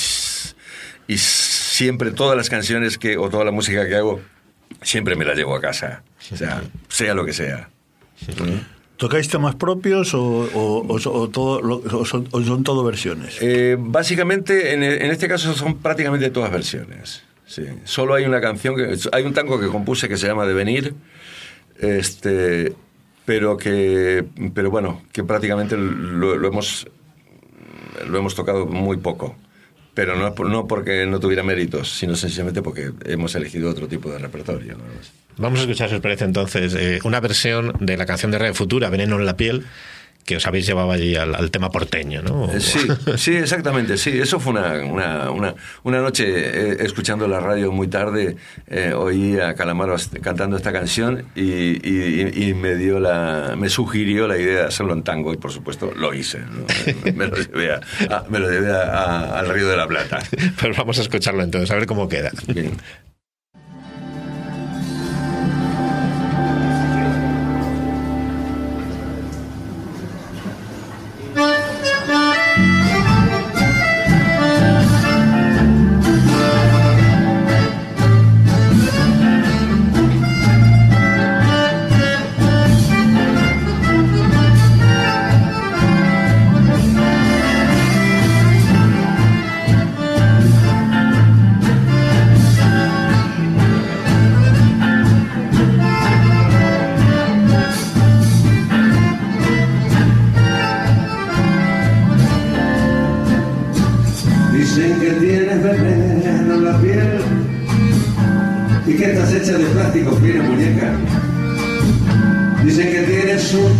y 1.06 1.18
siempre 1.18 2.12
todas 2.12 2.34
las 2.34 2.48
canciones 2.48 2.96
que, 2.96 3.18
o 3.18 3.28
toda 3.28 3.44
la 3.44 3.50
música 3.50 3.86
que 3.86 3.94
hago, 3.94 4.22
siempre 4.80 5.16
me 5.16 5.24
la 5.26 5.34
llevo 5.34 5.54
a 5.54 5.60
casa. 5.60 6.02
O 6.32 6.36
sea, 6.36 6.62
sea 6.88 7.12
lo 7.14 7.26
que 7.26 7.34
sea. 7.34 7.68
¿Tocáis 8.96 9.28
temas 9.28 9.56
propios 9.56 10.12
o, 10.14 10.98
son, 11.00 12.64
todo 12.64 12.84
versiones? 12.84 13.38
Eh, 13.40 13.76
básicamente, 13.78 14.72
en, 14.72 14.82
en 14.84 15.10
este 15.10 15.26
caso 15.26 15.52
son 15.54 15.78
prácticamente 15.78 16.30
todas 16.30 16.52
versiones. 16.52 17.24
Sí. 17.46 17.64
Solo 17.84 18.14
hay 18.14 18.24
una 18.24 18.40
canción, 18.40 18.76
que, 18.76 18.96
hay 19.12 19.24
un 19.24 19.34
tango 19.34 19.60
que 19.60 19.66
compuse 19.66 20.08
que 20.08 20.16
se 20.16 20.26
llama 20.26 20.46
Devenir, 20.46 20.94
este, 21.78 22.72
pero 23.24 23.56
que, 23.56 24.24
pero 24.54 24.70
bueno, 24.70 25.02
que 25.12 25.24
prácticamente 25.24 25.76
lo, 25.76 26.46
hemos, 26.46 26.86
lo 28.06 28.18
hemos 28.18 28.34
tocado 28.34 28.66
muy 28.66 28.96
poco. 28.96 29.36
Pero 29.94 30.16
no, 30.16 30.34
no 30.48 30.66
porque 30.66 31.06
no 31.06 31.20
tuviera 31.20 31.44
méritos, 31.44 31.92
sino 31.92 32.16
sencillamente 32.16 32.62
porque 32.62 32.90
hemos 33.04 33.34
elegido 33.36 33.70
otro 33.70 33.86
tipo 33.86 34.10
de 34.10 34.18
repertorio. 34.18 34.76
más. 34.76 35.12
Vamos 35.36 35.58
a 35.58 35.62
escuchar, 35.62 35.88
si 35.88 35.96
os 35.96 36.00
parece, 36.00 36.24
entonces, 36.24 36.74
eh, 36.74 37.00
una 37.04 37.20
versión 37.20 37.72
de 37.80 37.96
la 37.96 38.06
canción 38.06 38.30
de 38.30 38.38
Red 38.38 38.54
Futura, 38.54 38.88
Veneno 38.90 39.16
en 39.18 39.26
la 39.26 39.36
piel, 39.36 39.64
que 40.24 40.36
os 40.36 40.46
habéis 40.46 40.64
llevado 40.64 40.90
allí 40.90 41.16
al, 41.16 41.34
al 41.34 41.50
tema 41.50 41.70
porteño, 41.70 42.22
¿no? 42.22 42.50
Eh, 42.50 42.58
Sí, 42.58 42.78
sí, 43.18 43.36
exactamente, 43.36 43.98
sí. 43.98 44.08
Eso 44.18 44.40
fue 44.40 44.54
una, 44.54 44.72
una, 44.84 45.30
una, 45.30 45.54
una 45.82 46.00
noche 46.00 46.24
eh, 46.26 46.76
escuchando 46.80 47.28
la 47.28 47.40
radio 47.40 47.70
muy 47.72 47.88
tarde, 47.88 48.36
eh, 48.68 48.94
oí 48.96 49.38
a 49.38 49.54
Calamaro 49.54 49.96
cantando 50.22 50.56
esta 50.56 50.72
canción 50.72 51.26
y, 51.34 51.42
y- 51.42 52.30
y- 52.48 52.54
me 52.54 52.74
dio 52.76 53.00
la, 53.00 53.54
me 53.58 53.68
sugirió 53.68 54.26
la 54.26 54.38
idea 54.38 54.60
de 54.60 54.66
hacerlo 54.68 54.94
en 54.94 55.02
tango 55.02 55.34
y 55.34 55.36
por 55.36 55.52
supuesto 55.52 55.92
lo 55.94 56.14
hice. 56.14 56.38
¿no? 56.38 56.64
Me, 57.12 57.26
lo 57.26 57.36
llevé, 57.36 57.74
a- 57.74 57.80
a- 58.08 58.24
me 58.30 58.38
lo 58.38 58.50
llevé 58.50 58.70
a- 58.72 58.82
a- 58.84 59.38
al 59.40 59.48
Río 59.50 59.68
de 59.68 59.76
la 59.76 59.86
Plata. 59.86 60.20
Pues 60.58 60.74
vamos 60.74 60.98
a 60.98 61.02
escucharlo 61.02 61.42
entonces, 61.42 61.70
a 61.70 61.74
ver 61.74 61.84
cómo 61.86 62.08
queda. 62.08 62.30
Bien. 62.46 62.72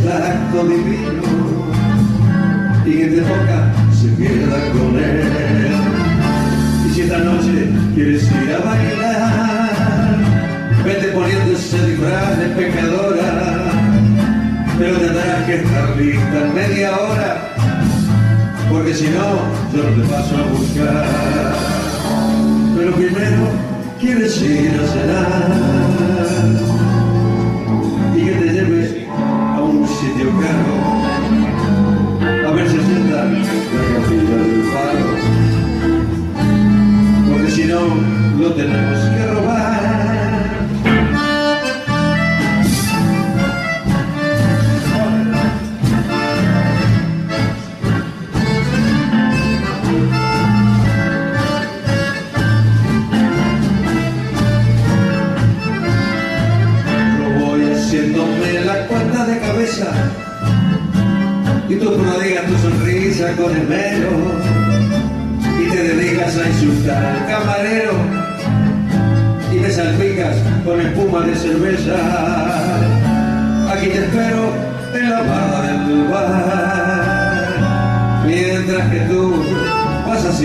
Tacto 0.05 0.67
divino 0.67 1.14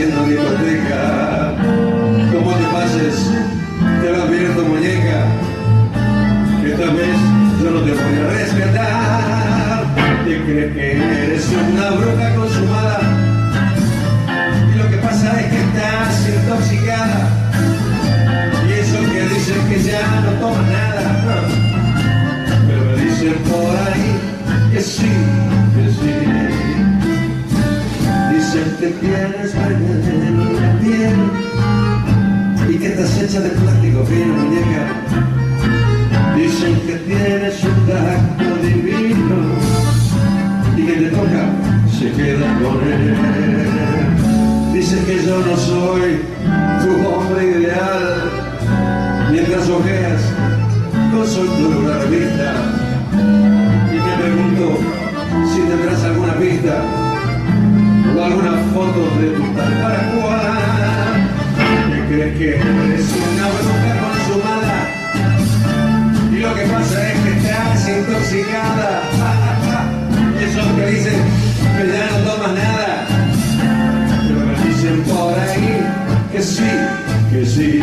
vas 0.06 0.56
haciendo. 0.56 0.90
Como 2.32 2.52
te 2.54 2.66
pases, 2.72 3.16
te 4.02 4.12
va 4.12 4.24
a 4.24 4.26
mirar 4.28 4.56
tu 4.56 4.64
muñeca 4.66 5.26
esta 6.66 6.94
vez 6.94 7.18
yo 7.62 7.72
no 7.72 7.80
te 7.82 7.92
voy 7.92 8.18
a 8.20 8.30
respetar. 8.30 9.86
Te 10.26 10.44
crees 10.44 10.74
que 10.74 10.92
eres 10.92 11.46
una 11.72 11.92
bruja 11.92 12.19
Dicen 29.02 29.12
que 29.12 29.32
tienes 29.32 29.56
veneno 29.56 30.42
en 30.42 30.56
la 30.56 30.80
piel 30.80 31.18
y 32.70 32.78
que 32.80 32.88
estás 32.88 33.22
hecha 33.22 33.40
de 33.40 33.50
plástico 33.50 34.04
fino, 34.04 34.34
muñeca. 34.34 34.84
Dicen 36.36 36.76
que 36.86 36.96
tienes 37.08 37.64
un 37.64 37.88
tacto 37.88 38.56
divino 38.62 39.38
y 40.76 40.86
que 40.86 40.94
te 40.94 41.10
toca, 41.12 41.50
se 41.98 42.12
queda 42.12 42.60
con 42.60 42.88
él. 42.88 43.16
Dicen 44.74 45.06
que 45.06 45.26
yo 45.26 45.40
no 45.40 45.56
soy 45.56 46.20
tu 46.82 47.08
hombre 47.08 47.46
ideal, 47.58 48.32
mientras 49.32 49.70
ojeas 49.70 50.22
con 51.12 51.26
soltura 51.26 51.78
una 51.78 52.00
revista. 52.00 52.69
O 58.76 58.82
alguna 58.82 58.94
foto 58.94 59.02
de 59.20 59.28
tu 59.32 59.44
tal 59.56 59.74
para 59.82 60.00
cual. 60.12 60.50
¿Te 61.92 62.00
crees 62.08 62.38
que 62.38 62.50
eres 62.50 63.08
una 63.32 63.46
bruja 63.56 63.92
consumada? 64.04 64.78
Y 66.32 66.38
lo 66.38 66.56
que 66.56 66.62
pasa 66.64 67.12
es 67.12 67.20
que 67.20 67.32
estás 67.38 67.90
intoxicada. 67.90 69.02
Y 70.40 70.44
esos 70.50 70.68
que 70.74 70.86
dicen 70.88 71.20
que 71.78 71.84
ya 71.88 72.06
no 72.12 72.32
tomas 72.32 72.54
nada. 72.54 73.08
Pero 74.28 74.40
me 74.46 74.54
dicen 74.68 75.04
por 75.04 75.34
ahí 75.40 75.72
que 76.32 76.42
sí, 76.42 76.72
que 77.32 77.46
sí. 77.46 77.82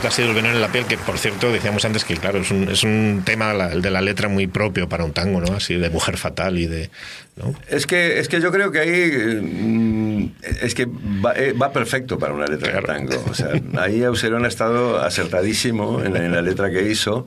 Pues 0.00 0.12
ha 0.12 0.16
sido 0.16 0.28
el 0.28 0.34
veneno 0.34 0.54
en 0.54 0.60
la 0.60 0.68
piel, 0.72 0.84
que 0.86 0.96
por 0.98 1.18
cierto 1.18 1.50
decíamos 1.52 1.84
antes 1.84 2.04
que, 2.04 2.16
claro, 2.16 2.38
es 2.40 2.50
un, 2.50 2.68
es 2.68 2.82
un 2.84 3.22
tema 3.24 3.52
la- 3.54 3.72
el 3.72 3.82
de 3.82 3.90
la 3.90 4.00
letra 4.00 4.28
muy 4.28 4.46
propio 4.46 4.88
para 4.88 5.04
un 5.04 5.12
tango, 5.12 5.40
¿no? 5.40 5.54
Así 5.54 5.74
de 5.76 5.90
mujer 5.90 6.16
fatal 6.16 6.58
y 6.58 6.66
de. 6.66 6.90
¿no? 7.36 7.54
Es 7.68 7.86
que, 7.86 8.18
es 8.18 8.28
que 8.28 8.40
yo 8.40 8.50
creo 8.50 8.70
que 8.72 8.80
ahí 8.80 9.40
mm, 9.42 10.32
es 10.62 10.74
que 10.74 10.86
va, 10.86 11.32
eh, 11.36 11.52
va 11.52 11.72
perfecto 11.72 12.18
para 12.18 12.34
una 12.34 12.46
letra 12.46 12.70
Claro. 12.72 12.86
de 12.86 12.94
tango. 12.94 13.24
O 13.30 13.34
sea, 13.34 13.50
ahí 13.80 14.02
Auserón 14.04 14.44
ha 14.44 14.48
estado 14.48 15.00
acertadísimo 15.00 16.02
en 16.02 16.14
la, 16.14 16.24
en 16.24 16.32
la 16.32 16.42
letra 16.42 16.70
que 16.70 16.82
hizo 16.90 17.26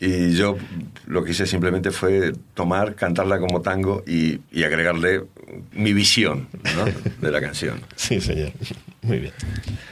y 0.00 0.32
yo 0.34 0.56
lo 1.06 1.24
que 1.24 1.32
hice 1.32 1.46
simplemente 1.46 1.90
fue 1.90 2.32
tomar, 2.54 2.94
cantarla 2.94 3.38
como 3.38 3.62
tango 3.62 4.04
y, 4.06 4.38
y 4.52 4.62
agregarle 4.62 5.24
mi 5.72 5.92
visión 5.92 6.46
¿no? 6.76 6.84
de 7.26 7.32
la 7.32 7.40
canción. 7.40 7.80
Sí, 7.96 8.20
señor. 8.20 8.52
Muy 9.02 9.18
bien. 9.18 9.32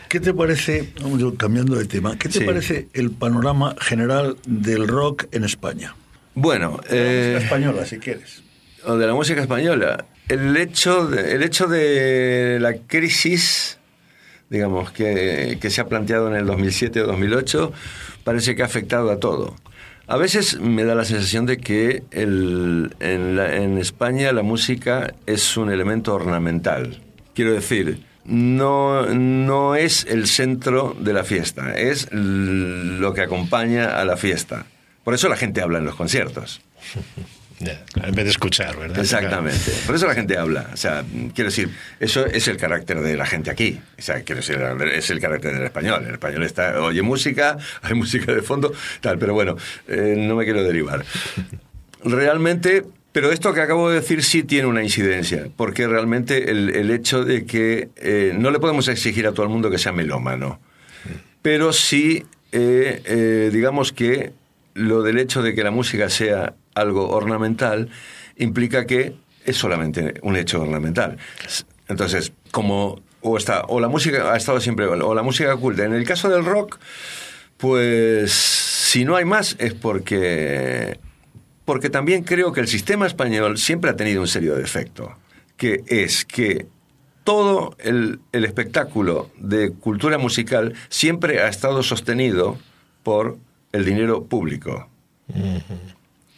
¿Qué 0.09 0.21
te 0.21 0.33
parece, 0.35 0.93
vamos, 1.03 1.19
yo 1.21 1.35
cambiando 1.37 1.77
de 1.77 1.87
tema, 1.87 2.17
qué 2.19 2.29
te 2.29 2.39
Sí. 2.41 2.45
parece 2.45 2.89
el 2.93 3.11
panorama 3.11 3.75
general 3.81 4.37
del 4.47 4.87
rock 4.87 5.25
en 5.33 5.45
España? 5.45 5.95
Bueno, 6.35 6.79
De 6.89 6.97
la 6.97 7.03
eh, 7.03 7.31
música 7.35 7.45
española, 7.45 7.87
si 7.87 7.99
quieres. 7.99 8.43
o 8.85 8.97
de 8.97 9.07
la 9.07 9.15
música 9.15 9.41
española. 9.41 10.05
El 10.29 10.57
hecho 10.57 11.07
de, 11.07 11.33
el 11.35 11.43
hecho 11.43 11.67
de 11.67 12.59
la 12.61 12.75
crisis, 12.77 13.79
digamos, 14.51 14.91
que, 14.93 15.59
que 15.61 15.71
se 15.71 15.81
ha 15.81 15.87
planteado 15.89 16.29
en 16.29 16.35
el 16.37 16.47
2007 16.47 17.01
o 17.03 17.07
2008, 17.07 17.73
parece 18.25 18.55
que 18.55 18.63
ha 18.63 18.67
afectado 18.67 19.11
a 19.11 19.19
todo. 19.19 19.57
A 20.09 20.17
veces 20.17 20.61
me 20.61 20.85
da 20.85 20.95
la 20.95 21.05
sensación 21.05 21.47
de 21.47 21.59
que 21.59 22.05
el- 22.13 22.95
en, 23.01 23.79
España 23.79 24.33
la 24.33 24.43
música 24.43 25.15
es 25.27 25.57
un 25.57 25.71
elemento 25.71 26.15
ornamental. 26.15 27.01
Quiero 27.35 27.53
decir, 27.53 28.05
no, 28.25 29.07
no 29.07 29.75
es 29.75 30.07
el 30.09 30.27
centro 30.29 30.97
de 30.99 31.13
la 31.13 31.25
fiesta, 31.25 31.77
es 31.77 32.09
lo 32.13 33.13
que 33.15 33.23
acompaña 33.23 34.01
a 34.01 34.05
la 34.05 34.17
fiesta. 34.17 34.67
Por 35.03 35.15
eso 35.15 35.29
la 35.29 35.37
gente 35.37 35.61
habla 35.61 35.79
en 35.79 35.85
los 35.85 35.97
conciertos. 35.97 36.61
Ya, 37.59 37.83
en 38.03 38.15
vez 38.15 38.27
de 38.27 38.31
escuchar, 38.31 38.77
¿verdad? 38.77 38.99
Exactamente. 38.99 39.73
Por 39.87 39.95
eso 39.95 40.07
la 40.07 40.15
gente 40.15 40.37
habla. 40.37 40.69
O 40.75 40.77
sea, 40.77 41.05
quiero 41.35 41.49
decir, 41.49 41.71
eso 42.01 42.27
es 42.27 42.49
el 42.49 42.59
carácter 42.59 43.01
de 43.01 43.17
la 43.17 43.25
gente 43.25 43.51
aquí. 43.51 43.81
O 43.99 44.03
sea, 44.03 44.23
quiero 44.23 44.43
decir, 44.43 44.59
es 44.93 45.09
el 45.09 45.21
carácter 45.21 45.55
del 45.55 45.65
español. 45.65 46.05
El 46.07 46.15
español 46.15 46.43
está, 46.43 46.81
oye 46.83 47.01
música, 47.01 47.57
hay 47.83 47.95
música 47.95 48.35
de 48.35 48.43
fondo, 48.43 48.73
tal. 49.01 49.19
Pero 49.19 49.33
bueno, 49.33 49.57
eh, 49.89 50.15
no 50.19 50.37
me 50.37 50.45
quiero 50.45 50.63
derivar. 50.63 51.05
Realmente, 52.05 52.85
pero 53.13 53.33
esto 53.33 53.55
que 53.55 53.63
acabo 53.63 53.89
de 53.89 54.01
decir 54.01 54.23
sí 54.23 54.43
tiene 54.43 54.67
una 54.67 54.83
incidencia, 54.83 55.49
porque 55.57 55.87
realmente 55.87 56.51
el, 56.51 56.69
el 56.77 56.91
hecho 56.91 57.25
de 57.25 57.47
que 57.47 57.89
eh, 57.97 58.35
no 58.37 58.51
le 58.51 58.61
podemos 58.61 58.87
exigir 58.89 59.27
a 59.27 59.33
todo 59.33 59.45
el 59.45 59.49
mundo 59.49 59.71
que 59.71 59.79
sea 59.79 59.93
melómano, 59.93 60.61
pero 61.41 61.73
sí, 61.73 62.25
eh, 62.53 63.51
digamos 63.51 63.93
que 63.93 64.33
lo 64.75 65.03
del 65.03 65.19
hecho 65.19 65.43
de 65.43 65.55
que 65.55 65.65
la 65.65 65.71
música 65.71 66.11
sea 66.11 66.53
algo 66.77 67.09
ornamental 67.11 67.89
implica 68.37 68.87
que 68.87 69.17
es 69.45 69.57
solamente 69.57 70.15
un 70.23 70.37
hecho 70.37 70.63
ornamental. 70.63 71.19
Entonces, 71.89 72.33
como 72.53 73.03
o 73.21 73.37
está 73.37 73.63
o 73.69 73.81
la 73.81 73.89
música 73.89 74.33
ha 74.33 74.37
estado 74.37 74.61
siempre 74.61 74.87
o 74.87 75.15
la 75.15 75.23
música 75.23 75.57
culta. 75.57 75.85
En 75.85 75.95
el 75.95 76.05
caso 76.05 76.29
del 76.29 76.45
rock, 76.45 76.79
pues 77.57 78.33
si 78.33 79.05
no 79.05 79.17
hay 79.17 79.25
más 79.25 79.57
es 79.59 79.75
porque 79.75 81.01
porque 81.65 81.91
también 81.91 82.23
creo 82.23 82.53
que 82.53 82.61
el 82.61 82.69
sistema 82.69 83.07
español 83.07 83.59
siempre 83.59 83.91
ha 83.91 83.97
tenido 83.97 84.21
un 84.21 84.29
serio 84.29 84.55
defecto, 84.55 85.17
que 85.57 85.83
es 85.89 86.25
que 86.25 86.67
todo 87.25 87.75
el, 87.81 88.21
el 88.31 88.45
espectáculo 88.45 89.31
de 89.37 89.73
cultura 89.73 90.17
musical 90.17 90.75
siempre 90.89 91.41
ha 91.41 91.49
estado 91.49 91.83
sostenido 91.83 92.57
por 93.03 93.39
el 93.73 93.85
dinero 93.85 94.25
público. 94.25 94.89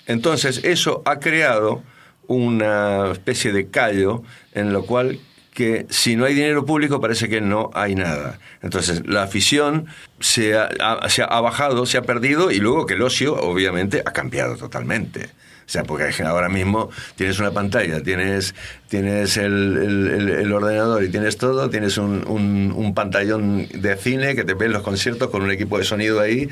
Entonces, 0.09 0.61
eso 0.65 1.03
ha 1.05 1.21
creado 1.21 1.83
una 2.27 3.13
especie 3.13 3.53
de 3.53 3.69
callo 3.69 4.23
en 4.53 4.73
lo 4.73 4.85
cual 4.85 5.21
que 5.55 5.87
si 5.91 6.15
no 6.15 6.25
hay 6.25 6.35
dinero 6.35 6.65
público 6.65 7.01
parece 7.01 7.29
que 7.29 7.41
no 7.41 7.71
hay 7.75 7.95
nada. 7.95 8.39
Entonces, 8.63 9.03
la 9.07 9.23
afición 9.25 9.87
se 10.21 10.57
ha, 10.57 10.69
ha- 10.81 11.09
se 11.09 11.23
ha 11.23 11.41
bajado, 11.41 11.85
se 11.87 11.99
ha 11.99 12.03
perdido 12.03 12.51
y 12.53 12.59
luego 12.59 12.87
que 12.87 12.95
el 12.95 13.03
ocio, 13.03 13.35
obviamente, 13.35 14.03
ha 14.05 14.13
cambiado 14.13 14.57
totalmente. 14.57 15.25
O 15.67 15.71
sea, 15.71 15.83
porque 15.85 16.11
ahora 16.25 16.49
mismo 16.49 16.89
tienes 17.17 17.39
una 17.41 17.51
pantalla, 17.51 18.03
tienes, 18.03 18.55
tienes 18.89 19.37
el, 19.37 19.77
el- 19.77 20.09
el- 20.09 20.29
el 20.31 20.53
ordenador 20.53 21.03
y 21.05 21.11
tienes 21.11 21.37
todo, 21.37 21.69
tienes 21.69 21.99
un, 21.99 22.25
un- 22.29 22.73
un 22.75 22.95
pantallón 22.95 23.67
de 23.75 23.97
cine 23.97 24.35
que 24.37 24.45
te 24.45 24.55
ven 24.55 24.73
los 24.73 24.83
conciertos 24.83 25.29
con 25.29 25.43
un 25.43 25.51
equipo 25.51 25.77
de 25.77 25.85
sonido 25.85 26.21
ahí. 26.21 26.49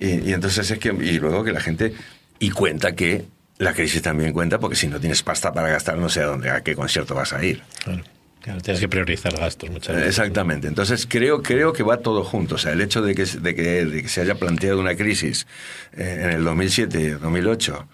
Y, 0.00 0.28
y 0.28 0.32
entonces 0.32 0.70
es 0.70 0.78
que, 0.78 0.88
y 0.88 1.18
luego 1.20 1.42
que 1.44 1.52
la 1.52 1.60
gente, 1.60 1.94
y 2.40 2.50
cuenta 2.50 2.96
que 2.96 3.24
la 3.58 3.72
crisis 3.74 4.02
también 4.02 4.32
cuenta, 4.32 4.58
porque 4.58 4.74
si 4.74 4.88
no 4.88 4.98
tienes 4.98 5.22
pasta 5.22 5.52
para 5.52 5.68
gastar, 5.68 5.98
no 5.98 6.08
sé 6.08 6.22
a 6.22 6.26
dónde, 6.26 6.50
a 6.50 6.62
qué 6.62 6.74
concierto 6.74 7.14
vas 7.14 7.32
a 7.32 7.44
ir. 7.44 7.62
Claro, 7.84 8.02
claro, 8.40 8.60
tienes 8.60 8.80
que 8.80 8.88
priorizar 8.88 9.38
gastos 9.38 9.70
muchas 9.70 9.94
veces. 9.94 10.08
Exactamente. 10.08 10.66
Entonces 10.66 11.06
creo, 11.08 11.42
creo 11.42 11.72
que 11.72 11.84
va 11.84 11.98
todo 11.98 12.24
junto. 12.24 12.56
O 12.56 12.58
sea, 12.58 12.72
el 12.72 12.80
hecho 12.80 13.02
de 13.02 13.14
que, 13.14 13.24
de 13.26 13.54
que, 13.54 13.84
de 13.84 14.02
que 14.02 14.08
se 14.08 14.22
haya 14.22 14.34
planteado 14.34 14.80
una 14.80 14.96
crisis 14.96 15.46
eh, 15.92 16.22
en 16.24 16.30
el 16.30 16.42
2007, 16.42 17.18
2008, 17.18 17.88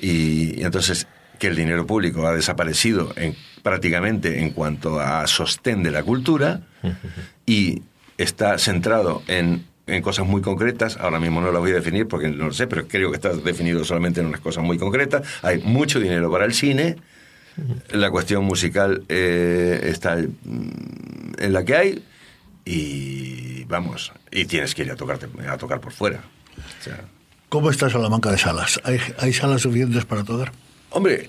y, 0.00 0.60
y 0.60 0.64
entonces 0.64 1.06
que 1.38 1.46
el 1.46 1.56
dinero 1.56 1.86
público 1.86 2.26
ha 2.26 2.34
desaparecido 2.34 3.12
en, 3.16 3.36
prácticamente 3.62 4.40
en 4.40 4.50
cuanto 4.50 5.00
a 5.00 5.26
sostén 5.26 5.82
de 5.82 5.90
la 5.90 6.02
cultura 6.02 6.60
y 7.46 7.82
está 8.18 8.58
centrado 8.58 9.22
en, 9.26 9.64
en 9.86 10.02
cosas 10.02 10.26
muy 10.26 10.42
concretas. 10.42 10.96
Ahora 10.96 11.18
mismo 11.18 11.40
no 11.40 11.52
las 11.52 11.60
voy 11.60 11.72
a 11.72 11.74
definir 11.74 12.08
porque 12.08 12.28
no 12.28 12.46
lo 12.46 12.52
sé, 12.52 12.66
pero 12.66 12.86
creo 12.86 13.10
que 13.10 13.16
está 13.16 13.32
definido 13.34 13.84
solamente 13.84 14.20
en 14.20 14.26
unas 14.26 14.40
cosas 14.40 14.64
muy 14.64 14.78
concretas. 14.78 15.26
Hay 15.42 15.58
mucho 15.58 16.00
dinero 16.00 16.30
para 16.30 16.44
el 16.44 16.54
cine. 16.54 16.96
La 17.90 18.10
cuestión 18.10 18.44
musical 18.44 19.04
eh, 19.08 19.80
está 19.84 20.16
mm, 20.16 21.34
en 21.38 21.52
la 21.52 21.64
que 21.64 21.76
hay 21.76 22.04
y 22.64 23.64
vamos, 23.64 24.12
y 24.30 24.46
tienes 24.46 24.74
que 24.74 24.82
ir 24.82 24.90
a, 24.90 24.96
tocarte, 24.96 25.28
a 25.46 25.56
tocar 25.58 25.80
por 25.80 25.92
fuera. 25.92 26.20
O 26.80 26.82
sea, 26.82 27.04
¿Cómo 27.48 27.70
está 27.70 27.88
Salamanca 27.88 28.32
de 28.32 28.38
salas? 28.38 28.80
¿Hay, 28.84 28.98
hay 29.18 29.32
salas 29.32 29.62
suficientes 29.62 30.04
para 30.04 30.24
tocar? 30.24 30.50
Hombre, 30.90 31.28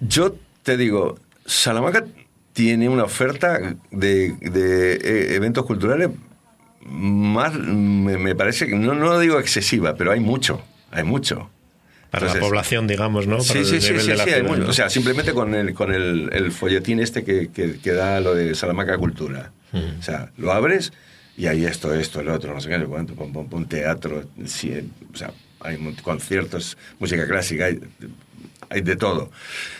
yo 0.00 0.36
te 0.62 0.76
digo, 0.76 1.18
Salamanca 1.44 2.04
tiene 2.52 2.88
una 2.88 3.04
oferta 3.04 3.58
de, 3.90 4.32
de, 4.40 4.92
eh, 4.92 5.34
eventos 5.34 5.64
culturales 5.64 6.10
más, 6.80 7.54
me, 7.54 8.18
me 8.18 8.34
parece 8.34 8.66
que, 8.66 8.74
no, 8.74 8.94
no 8.94 9.18
digo 9.18 9.38
excesiva, 9.38 9.94
pero 9.94 10.12
hay 10.12 10.20
mucho, 10.20 10.62
hay 10.90 11.04
mucho. 11.04 11.50
Para 12.10 12.24
la 12.24 12.32
Entonces, 12.32 12.48
población, 12.48 12.86
digamos, 12.86 13.26
¿no? 13.26 13.36
Para 13.38 13.44
Sí, 13.44 13.64
sí, 13.64 13.80
sí, 13.80 14.00
sí, 14.00 14.14
la. 14.14 14.66
O 14.66 14.72
sea, 14.72 14.88
simplemente 14.88 15.34
con 15.34 15.54
el, 15.54 15.74
con 15.74 15.92
el, 15.92 16.30
el 16.32 16.52
folletín 16.52 17.00
este 17.00 17.22
que, 17.22 17.48
que, 17.48 17.78
que 17.78 17.92
da 17.92 18.20
lo 18.20 18.34
de 18.34 18.54
Salamanca 18.54 18.96
Cultura. 18.96 19.52
O 19.98 20.02
sea, 20.02 20.30
lo 20.38 20.52
abres 20.52 20.92
y 21.36 21.46
hay 21.46 21.66
esto, 21.66 21.94
esto, 21.94 22.20
el 22.20 22.30
otro, 22.30 22.54
no 22.54 22.60
sé 22.60 22.68
qué, 22.68 22.84
cuánto, 22.84 23.14
pum, 23.14 23.32
pum, 23.32 23.48
pum, 23.48 23.64
teatro, 23.66 24.24
sí, 24.44 24.72
o 25.12 25.16
sea, 25.16 25.30
hay 25.60 25.76
conciertos, 26.02 26.76
música 26.98 27.28
clásica, 27.28 27.66
hay, 27.66 27.78
hay 28.70 28.80
de 28.80 28.96
todo. 28.96 29.30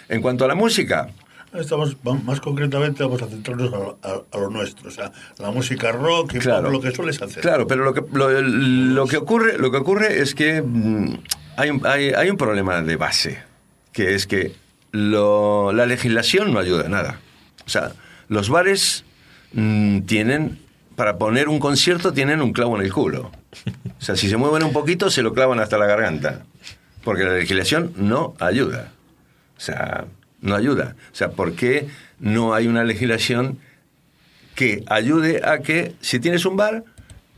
En 0.08 0.22
cuanto 0.22 0.44
a 0.44 0.48
la 0.48 0.54
música, 0.54 1.08
Estamos, 1.54 1.96
más 2.24 2.40
concretamente 2.40 3.02
vamos 3.02 3.22
a 3.22 3.26
centrarnos 3.26 3.72
a, 3.72 4.08
a- 4.08 4.22
a 4.32 4.38
lo 4.38 4.50
nuestro, 4.50 4.88
o 4.88 4.92
sea, 4.92 5.10
la 5.38 5.50
música 5.50 5.92
rock 5.92 6.34
y 6.34 6.38
Claro. 6.40 6.70
lo 6.70 6.80
que 6.80 6.90
sueles 6.92 7.20
hacer. 7.22 7.42
Claro, 7.42 7.66
pero 7.66 7.84
lo 7.84 7.94
que, 7.94 8.02
lo, 8.12 8.30
lo 8.42 9.06
que, 9.06 9.16
ocurre, 9.16 9.56
lo 9.58 9.70
que 9.70 9.78
ocurre 9.78 10.20
es 10.20 10.34
que 10.34 10.60
mm, 10.60 11.18
hay, 11.56 11.70
un- 11.70 11.86
hay, 11.86 12.10
hay 12.10 12.28
un 12.30 12.36
problema 12.36 12.82
de 12.82 12.96
base, 12.96 13.38
que 13.92 14.14
es 14.14 14.26
que 14.26 14.54
lo- 14.92 15.72
la 15.72 15.86
legislación 15.86 16.52
no 16.52 16.58
ayuda 16.58 16.84
a 16.86 16.88
nada. 16.90 17.20
O 17.66 17.70
sea, 17.70 17.92
los 18.28 18.50
bares 18.50 19.04
mm, 19.52 20.00
tienen, 20.00 20.58
para 20.96 21.16
poner 21.16 21.48
un 21.48 21.60
concierto, 21.60 22.12
tienen 22.12 22.42
un 22.42 22.52
clavo 22.52 22.76
en 22.76 22.82
el 22.84 22.92
culo. 22.92 23.30
O 23.98 24.02
sea, 24.02 24.16
si 24.16 24.28
se 24.28 24.36
mueven 24.36 24.64
un 24.64 24.72
poquito, 24.74 25.08
se 25.10 25.22
lo 25.22 25.32
clavan 25.32 25.60
hasta 25.60 25.78
la 25.78 25.86
garganta. 25.86 26.42
Porque 27.04 27.24
la 27.24 27.32
legislación 27.34 27.92
no 27.96 28.34
ayuda. 28.38 28.92
O 29.56 29.60
sea, 29.60 30.04
no 30.40 30.54
ayuda. 30.54 30.96
O 31.12 31.14
sea, 31.14 31.30
¿por 31.30 31.54
qué 31.54 31.88
no 32.18 32.54
hay 32.54 32.66
una 32.66 32.84
legislación 32.84 33.58
que 34.54 34.82
ayude 34.86 35.42
a 35.44 35.58
que 35.58 35.94
si 36.00 36.18
tienes 36.18 36.44
un 36.44 36.56
bar 36.56 36.84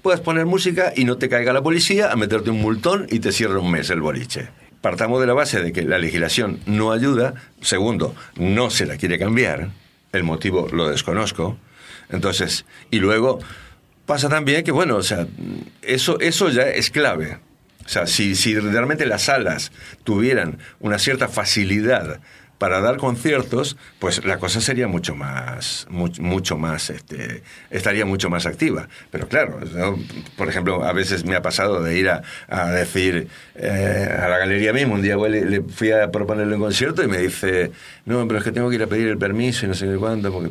puedas 0.03 0.21
poner 0.21 0.47
música 0.47 0.93
y 0.97 1.05
no 1.05 1.19
te 1.19 1.29
caiga 1.29 1.53
la 1.53 1.63
policía 1.63 2.11
a 2.11 2.17
meterte 2.17 2.51
un 2.51 2.61
multón 2.61 3.07
y 3.11 3.21
te 3.21 3.33
cierre 3.33 3.59
un 3.59 3.71
mes 3.71 3.91
el 3.91 4.01
boliche. 4.01 4.49
Partamos 4.81 5.21
de 5.21 5.27
la 5.27 5.35
base 5.35 5.63
de 5.63 5.73
que 5.73 5.83
la 5.83 5.99
legislación 5.99 6.61
no 6.65 6.93
ayuda. 6.93 7.35
Segundo, 7.61 8.15
no 8.37 8.71
se 8.71 8.87
la 8.87 8.97
quiere 8.97 9.19
cambiar. 9.19 9.69
El 10.13 10.25
motivo 10.25 10.69
lo 10.73 10.89
desconozco. 10.89 11.59
Entonces, 12.09 12.65
y 12.91 12.99
luego 12.99 13.41
pasa 14.07 14.29
también 14.29 14.65
que, 14.65 14.73
bueno, 14.73 14.97
o 14.97 15.03
sea, 15.03 15.27
eso, 15.83 16.19
eso 16.21 16.49
ya 16.49 16.63
es 16.63 16.91
clave. 16.91 17.39
O 17.85 17.89
sea, 17.89 18.07
si, 18.07 18.35
si 18.35 18.59
realmente 18.59 19.05
las 19.05 19.23
salas 19.25 19.73
tuvieran 20.05 20.59
una 20.81 20.99
cierta 20.99 21.29
facilidad 21.29 22.21
para 22.61 22.83
dar 22.83 22.99
conciertos, 22.99 23.79
pues 23.99 24.23
la 24.27 24.37
cosa 24.37 24.61
sería 24.61 24.87
mucho 24.87 25.15
más, 25.15 25.87
mucho, 25.89 26.21
mucho 26.21 26.59
más, 26.59 26.91
este, 26.91 27.43
estaría 27.71 28.05
mucho 28.05 28.29
más 28.29 28.45
activa. 28.45 28.87
Pero 29.11 29.29
claro, 29.29 29.61
¿no? 29.75 29.99
por 30.37 30.47
ejemplo, 30.51 30.85
a 30.85 30.93
veces 30.93 31.25
me 31.25 31.37
ha 31.37 31.41
pasado 31.41 31.83
de 31.83 31.99
ir 31.99 32.11
a, 32.11 32.21
a 32.49 32.71
decir 32.71 33.29
eh, 33.55 34.19
a 34.23 34.29
la 34.29 34.37
galería 34.37 34.75
mismo, 34.75 34.93
un 34.93 35.01
día 35.01 35.17
le, 35.17 35.47
le 35.47 35.63
fui 35.63 35.91
a 35.91 36.11
proponerle 36.11 36.55
un 36.55 36.61
concierto 36.61 37.03
y 37.03 37.09
me 37.09 37.17
dice, 37.17 37.73
no, 38.05 38.29
pero 38.29 38.41
es 38.41 38.45
que 38.45 38.53
tengo 38.53 38.69
que 38.69 38.75
ir 38.75 38.83
a 38.83 38.87
pedir 38.89 39.09
el 39.09 39.17
permiso 39.17 39.65
y 39.65 39.69
no 39.71 39.75
sé 39.75 39.87
qué 39.87 39.97
cuándo, 39.97 40.31
porque... 40.31 40.51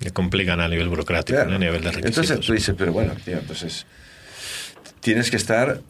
Le 0.00 0.10
complican 0.10 0.58
a 0.58 0.68
nivel 0.68 0.88
burocrático, 0.88 1.36
Claro. 1.36 1.50
¿no? 1.50 1.56
a 1.56 1.58
nivel 1.58 1.82
de 1.82 1.90
requisitos. 1.92 2.24
Entonces 2.30 2.46
tú 2.46 2.54
dices, 2.54 2.74
pero 2.78 2.94
bueno, 2.94 3.12
tío, 3.26 3.36
entonces 3.36 3.84
tienes 5.00 5.30
que 5.30 5.36
estar 5.36 5.80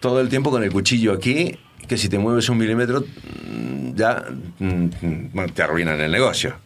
todo 0.00 0.20
el 0.20 0.28
tiempo 0.28 0.50
con 0.50 0.64
el 0.64 0.72
cuchillo 0.72 1.12
aquí, 1.12 1.58
que 1.88 1.96
si 1.96 2.08
te 2.08 2.18
mueves 2.18 2.48
un 2.48 2.58
milímetro 2.58 3.00
mm, 3.00 3.94
ya 3.94 4.24
mm, 4.58 4.88
bueno, 5.32 5.52
te 5.52 5.62
arruinan 5.62 6.00
el 6.00 6.10
negocio. 6.10 6.56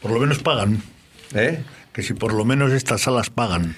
Por 0.00 0.10
lo 0.10 0.20
menos 0.20 0.38
pagan. 0.40 0.82
¿eh? 1.34 1.62
Que 1.92 2.02
si 2.02 2.14
por 2.14 2.32
lo 2.32 2.44
menos 2.44 2.72
estas 2.72 3.02
salas 3.02 3.30
pagan. 3.30 3.76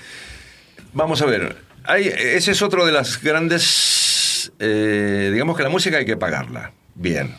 Vamos 0.92 1.22
a 1.22 1.26
ver, 1.26 1.56
hay, 1.84 2.06
ese 2.06 2.52
es 2.52 2.62
otro 2.62 2.86
de 2.86 2.92
las 2.92 3.20
grandes, 3.20 4.52
eh, 4.58 5.30
digamos 5.32 5.56
que 5.56 5.62
la 5.62 5.68
música 5.68 5.98
hay 5.98 6.06
que 6.06 6.16
pagarla. 6.16 6.72
Bien. 6.94 7.34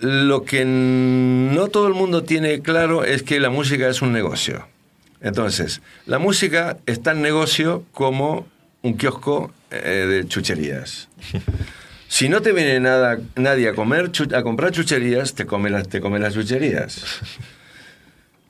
Lo 0.00 0.44
que 0.44 0.64
no 0.64 1.68
todo 1.68 1.86
el 1.88 1.94
mundo 1.94 2.24
tiene 2.24 2.60
claro 2.60 3.04
es 3.04 3.22
que 3.22 3.38
la 3.38 3.50
música 3.50 3.88
es 3.88 4.02
un 4.02 4.12
negocio. 4.12 4.66
Entonces, 5.20 5.80
la 6.06 6.18
música 6.18 6.78
es 6.86 7.02
tan 7.02 7.22
negocio 7.22 7.84
como 7.92 8.48
un 8.82 8.96
kiosco 8.96 9.52
eh, 9.70 10.06
de 10.08 10.26
chucherías. 10.26 11.08
Si 12.12 12.28
no 12.28 12.42
te 12.42 12.52
viene 12.52 12.78
nada, 12.78 13.18
nadie 13.36 13.70
a, 13.70 13.74
comer, 13.74 14.10
a 14.34 14.42
comprar 14.42 14.70
chucherías, 14.70 15.32
te 15.34 15.46
come, 15.46 15.70
las, 15.70 15.88
te 15.88 16.02
come 16.02 16.18
las 16.18 16.34
chucherías. 16.34 17.02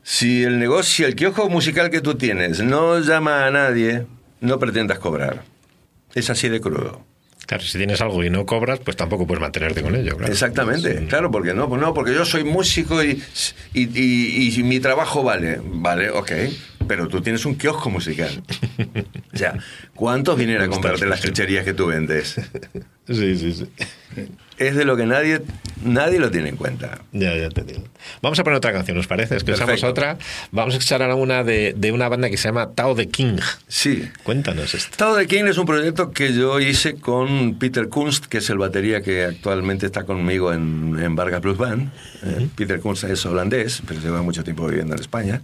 Si 0.03 0.43
el 0.43 0.59
negocio, 0.59 1.07
el 1.07 1.15
kiosco 1.15 1.49
musical 1.49 1.89
que 1.89 2.01
tú 2.01 2.17
tienes 2.17 2.61
no 2.61 2.99
llama 2.99 3.47
a 3.47 3.53
nadie, 3.53 4.05
no 4.41 4.59
pretendas 4.59 4.99
cobrar. 4.99 5.45
Es 6.13 6.29
así 6.29 6.49
de 6.49 6.61
crudo. 6.61 7.05
Claro, 7.47 7.63
si 7.63 7.79
tienes 7.79 8.01
algo 8.01 8.25
y 8.25 8.31
no 8.31 8.47
cobras, 8.47 8.81
pues 8.81 8.97
tampoco 8.97 9.29
puedes 9.29 9.41
mantenerte 9.41 9.81
con 9.83 9.95
ello. 9.95 10.17
Claro. 10.17 10.33
Exactamente, 10.33 10.99
Sí. 10.99 11.07
claro, 11.07 11.31
porque 11.31 11.55
no, 11.55 11.69
pues 11.69 11.81
no, 11.81 11.95
porque 11.95 12.15
yo 12.15 12.25
soy 12.25 12.43
músico 12.43 13.03
y, 13.05 13.23
y, 13.75 13.83
y- 14.01 14.59
y 14.59 14.63
mi 14.65 14.81
trabajo 14.81 15.23
vale. 15.23 15.61
Vale, 15.63 16.11
ok, 16.11 16.33
pero 16.95 17.09
tú 17.09 17.23
tienes 17.23 17.47
un 17.47 17.55
kiosco 17.55 17.89
musical. 17.89 18.43
O 19.33 19.37
sea, 19.39 19.55
¿cuántos 19.95 20.37
vienen 20.37 20.61
a 20.61 20.69
comprarte 20.69 21.05
la 21.07 21.13
las 21.13 21.23
chucherías 21.23 21.65
que 21.65 21.73
tú 21.73 21.87
vendes? 21.87 22.39
Sí, 23.09 23.37
sí, 23.39 23.53
sí. 23.55 23.67
Es 24.59 24.77
de 24.77 24.85
lo 24.85 24.95
que 24.97 25.07
nadie, 25.07 25.41
nadie 25.83 26.21
lo 26.21 26.31
tiene 26.31 26.51
en 26.51 26.57
cuenta. 26.57 27.01
Ya, 27.13 27.35
ya 27.35 27.49
te 27.49 27.63
digo. 27.63 27.83
Vamos 28.21 28.39
a 28.39 28.45
poner 28.45 28.59
otra 28.59 28.73
canción, 28.73 28.99
¿os 28.99 29.07
parece? 29.07 29.37
Escuchamos 29.37 29.67
Perfecto. 29.81 29.89
otra. 29.89 30.19
Vamos 30.51 30.75
a 30.75 30.77
escuchar 30.77 31.01
ahora 31.03 31.15
una 31.15 31.43
de, 31.43 31.75
de 31.77 31.93
una 31.93 32.09
banda 32.09 32.29
que 32.29 32.37
se 32.37 32.49
llama 32.49 32.71
Tao 32.75 32.95
de 32.95 33.09
King. 33.09 33.39
Sí. 33.69 34.09
Cuéntanos 34.23 34.75
esto. 34.75 34.91
Estado 34.91 35.17
de 35.17 35.27
King 35.27 35.45
es 35.47 35.57
un 35.57 35.65
proyecto 35.67 36.13
que 36.13 36.35
yo 36.35 36.61
hice 36.61 36.97
con 36.97 37.55
Peter 37.59 37.89
Kunst, 37.89 38.27
que 38.27 38.39
es 38.39 38.51
el 38.51 38.59
batería 38.59 39.01
que 39.01 39.25
actualmente 39.25 39.87
está 39.87 40.05
conmigo 40.05 40.53
en, 40.53 40.97
en 41.03 41.17
Vargas 41.17 41.41
Blues 41.41 41.57
Band. 41.59 41.91
Eh, 42.23 42.49
Peter 42.55 42.79
Kunst 42.81 43.05
es 43.05 43.25
holandés, 43.25 43.83
pero 43.89 43.99
lleva 43.99 44.23
mucho 44.23 44.45
tiempo 44.45 44.67
viviendo 44.69 44.95
en 44.95 45.01
España. 45.01 45.41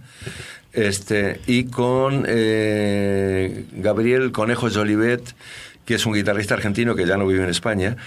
Este, 0.73 1.39
y 1.47 1.65
con 1.65 2.25
eh, 2.27 3.65
Gabriel 3.73 4.31
Conejo 4.31 4.69
Jolivet, 4.69 5.21
que 5.85 5.95
es 5.95 6.05
un 6.05 6.13
guitarrista 6.13 6.53
argentino 6.53 6.95
que 6.95 7.05
ya 7.07 7.17
no 7.17 7.25
vive 7.25 7.43
en 7.43 7.49
España, 7.49 7.97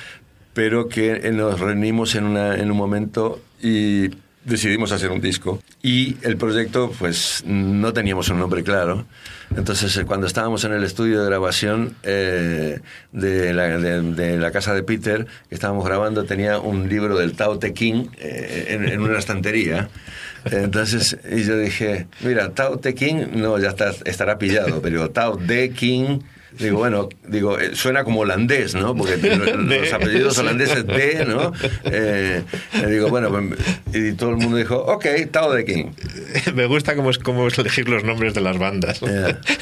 pero 0.55 0.89
que 0.89 1.31
nos 1.33 1.59
reunimos 1.59 2.15
en, 2.15 2.25
una, 2.25 2.57
en 2.57 2.71
un 2.71 2.77
momento 2.77 3.41
y 3.61 4.11
decidimos 4.45 4.91
hacer 4.93 5.11
un 5.13 5.21
disco 5.21 5.63
y 5.85 6.17
el 6.23 6.37
proyecto 6.37 6.93
pues 6.99 7.45
no 7.47 7.93
teníamos 7.93 8.29
un 8.29 8.39
nombre 8.41 8.63
claro. 8.63 9.07
Entonces 9.57 9.97
eh, 9.97 10.05
cuando 10.05 10.27
estábamos 10.27 10.65
en 10.65 10.73
el 10.73 10.83
estudio 10.85 11.21
de 11.21 11.27
grabación 11.27 11.95
eh, 12.03 12.81
de, 13.13 13.53
la, 13.55 13.79
de- 13.79 14.03
de 14.03 14.39
la 14.39 14.51
casa 14.51 14.75
de 14.75 14.83
Peter, 14.83 15.27
que 15.49 15.55
estábamos 15.55 15.85
grabando, 15.85 16.25
tenía 16.25 16.59
un 16.59 16.89
libro 16.89 17.17
del 17.19 17.35
Tao 17.35 17.59
Te 17.59 17.73
Ching 17.73 18.11
eh, 18.19 18.67
en, 18.71 18.89
en 18.89 19.01
una 19.01 19.19
estantería. 19.19 19.89
Entonces, 20.51 21.17
y 21.31 21.45
yo 21.45 21.59
dije, 21.59 22.07
mira, 22.21 22.51
Tao 22.51 22.79
Te 22.79 22.95
Ching, 22.95 23.41
no, 23.41 23.59
ya 23.59 23.71
está, 23.71 23.93
estará 24.05 24.39
pillado, 24.39 24.81
pero 24.83 25.11
Tao 25.11 25.37
De 25.37 25.71
King, 25.71 26.21
digo, 26.59 26.79
bueno, 26.79 27.09
digo, 27.27 27.59
eh, 27.59 27.71
suena 27.75 28.05
como 28.05 28.21
holandés, 28.21 28.75
¿no? 28.75 28.95
Porque 28.95 29.17
lo- 29.17 29.57
los 29.57 29.93
apellidos 29.93 30.39
holandeses 30.39 30.87
de, 30.87 31.25
¿no? 31.27 31.53
Eh, 31.85 32.43
eh, 32.75 32.87
digo, 32.89 33.09
bueno, 33.09 33.29
pues, 33.31 33.45
y 33.95 34.13
todo 34.13 34.31
el 34.31 34.37
mundo 34.37 34.57
dijo, 34.57 34.77
ok, 34.77 35.07
Tao 35.31 35.53
De 35.53 35.65
King. 35.65 35.87
Me 36.55 36.67
gusta 36.67 36.95
cómo 36.97 37.11
es, 37.11 37.19
cómo 37.19 37.47
es 37.49 37.59
elegir 37.59 37.89
los 37.89 38.05
nombres 38.05 38.35
de 38.35 38.41
las 38.41 38.59
bandas. 38.59 39.01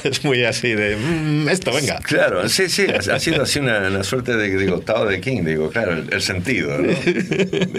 Es 0.03 0.25
muy 0.25 0.45
así 0.45 0.73
de, 0.73 0.97
"Mm, 0.97 1.49
esto, 1.51 1.73
venga. 1.75 1.99
Claro, 1.99 2.49
sí, 2.49 2.69
sí, 2.71 2.87
ha 2.89 3.15
ha 3.15 3.19
sido 3.21 3.43
así 3.43 3.59
una, 3.59 3.79
una 3.89 4.03
suerte 4.03 4.37
de, 4.37 4.57
digo, 4.57 4.81
Tao 4.81 5.05
de 5.07 5.21
King, 5.21 5.43
digo, 5.45 5.69
claro, 5.71 5.93
el, 5.93 6.09
el 6.13 6.23
sentido, 6.23 6.79
¿no? 6.79 6.89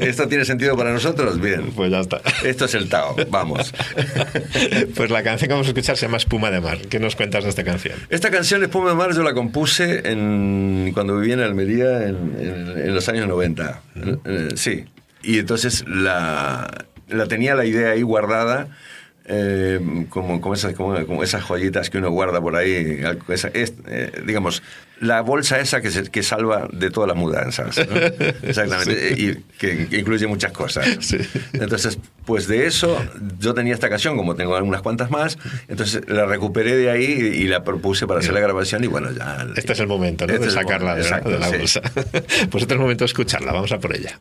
¿Esto 0.02 0.28
tiene 0.28 0.46
sentido 0.46 0.78
para 0.78 0.92
nosotros? 0.94 1.40
Bien. 1.42 1.72
Pues 1.76 1.90
ya 1.92 2.00
está. 2.02 2.22
Esto 2.44 2.66
es 2.66 2.74
el 2.76 2.90
Tao, 2.90 3.16
vamos. 3.30 3.74
Pues 4.96 5.10
la 5.10 5.24
canción 5.24 5.48
que 5.48 5.54
vamos 5.54 5.68
a 5.68 5.70
escuchar 5.72 5.98
se 5.98 6.06
llama 6.06 6.18
Espuma 6.18 6.52
de 6.52 6.62
Mar. 6.62 6.80
¿Qué 6.90 7.00
nos 7.00 7.16
cuentas 7.16 7.44
de 7.44 7.50
esta 7.50 7.64
canción? 7.64 7.96
Esta 8.10 8.30
canción, 8.30 8.62
Espuma 8.64 8.90
de 8.90 8.96
Mar, 8.96 9.01
yo 9.10 9.24
la 9.24 9.34
compuse 9.34 10.10
en, 10.12 10.92
cuando 10.94 11.18
vivía 11.20 11.34
en 11.36 11.40
Almería 11.42 12.08
en, 12.08 12.36
en- 12.40 12.78
en 12.88 12.96
los 12.96 13.08
años 13.10 13.28
90. 13.28 13.82
Eh, 14.26 14.50
sí. 14.56 14.86
Y 15.24 15.40
entonces 15.40 15.84
la, 15.88 16.86
la 17.10 17.26
tenía 17.28 17.56
la 17.56 17.66
idea 17.66 17.92
ahí 17.92 18.02
guardada. 18.02 18.68
eh, 19.26 19.80
como, 20.10 20.42
como, 20.42 20.56
esas, 20.56 20.74
como, 20.74 21.06
como 21.06 21.24
esas 21.24 21.44
joyitas 21.44 21.90
que 21.90 22.00
uno 22.00 22.10
guarda 22.10 22.42
por 22.42 22.56
ahí, 22.56 23.02
esa- 23.30 23.50
es, 23.50 23.74
eh, 23.88 24.12
digamos, 24.26 24.62
la 25.00 25.22
bolsa 25.22 25.60
esa 25.60 25.80
que, 25.82 25.90
se- 25.92 26.10
que 26.10 26.22
salva 26.24 26.68
de 26.74 26.90
todas 26.90 27.08
las 27.08 27.18
mudanzas. 27.18 27.78
¿no? 27.78 27.96
Exactamente, 28.48 29.14
y 29.18 29.36
que, 29.58 29.88
que 29.88 29.98
incluye 30.00 30.28
muchas 30.28 30.52
cosas. 30.52 30.88
Sí. 31.00 31.18
Entonces, 31.54 31.98
pues 32.26 32.48
de 32.48 32.68
eso, 32.68 32.98
yo 33.40 33.54
tenía 33.54 33.74
esta 33.74 33.90
canción, 33.90 34.18
como 34.18 34.36
tengo 34.36 34.56
algunas 34.56 34.82
cuantas 34.82 35.10
más, 35.12 35.38
entonces 35.68 36.02
la 36.08 36.26
recuperé 36.26 36.76
de 36.76 36.90
ahí 36.90 37.06
y 37.06 37.48
la 37.48 37.64
propuse 37.64 38.08
para 38.08 38.20
hacer 38.20 38.34
la 38.34 38.40
grabación 38.40 38.84
y 38.84 38.88
bueno, 38.88 39.12
ya... 39.12 39.48
Este 39.56 39.74
es 39.74 39.80
el 39.80 39.88
momento 39.88 40.28
¿no? 40.28 40.34
Este 40.34 40.46
de 40.46 40.52
sacarla 40.52 40.96
de, 40.96 41.04
de 41.04 41.40
la 41.40 41.50
bolsa. 41.50 41.82
Pues 42.52 42.64
este 42.64 42.74
es 42.74 42.78
el 42.78 42.80
momento 42.80 43.04
de 43.04 43.08
escucharla. 43.08 43.52
Vamos 43.52 43.72
a 43.72 43.80
por 43.80 43.96
ella. 43.96 44.20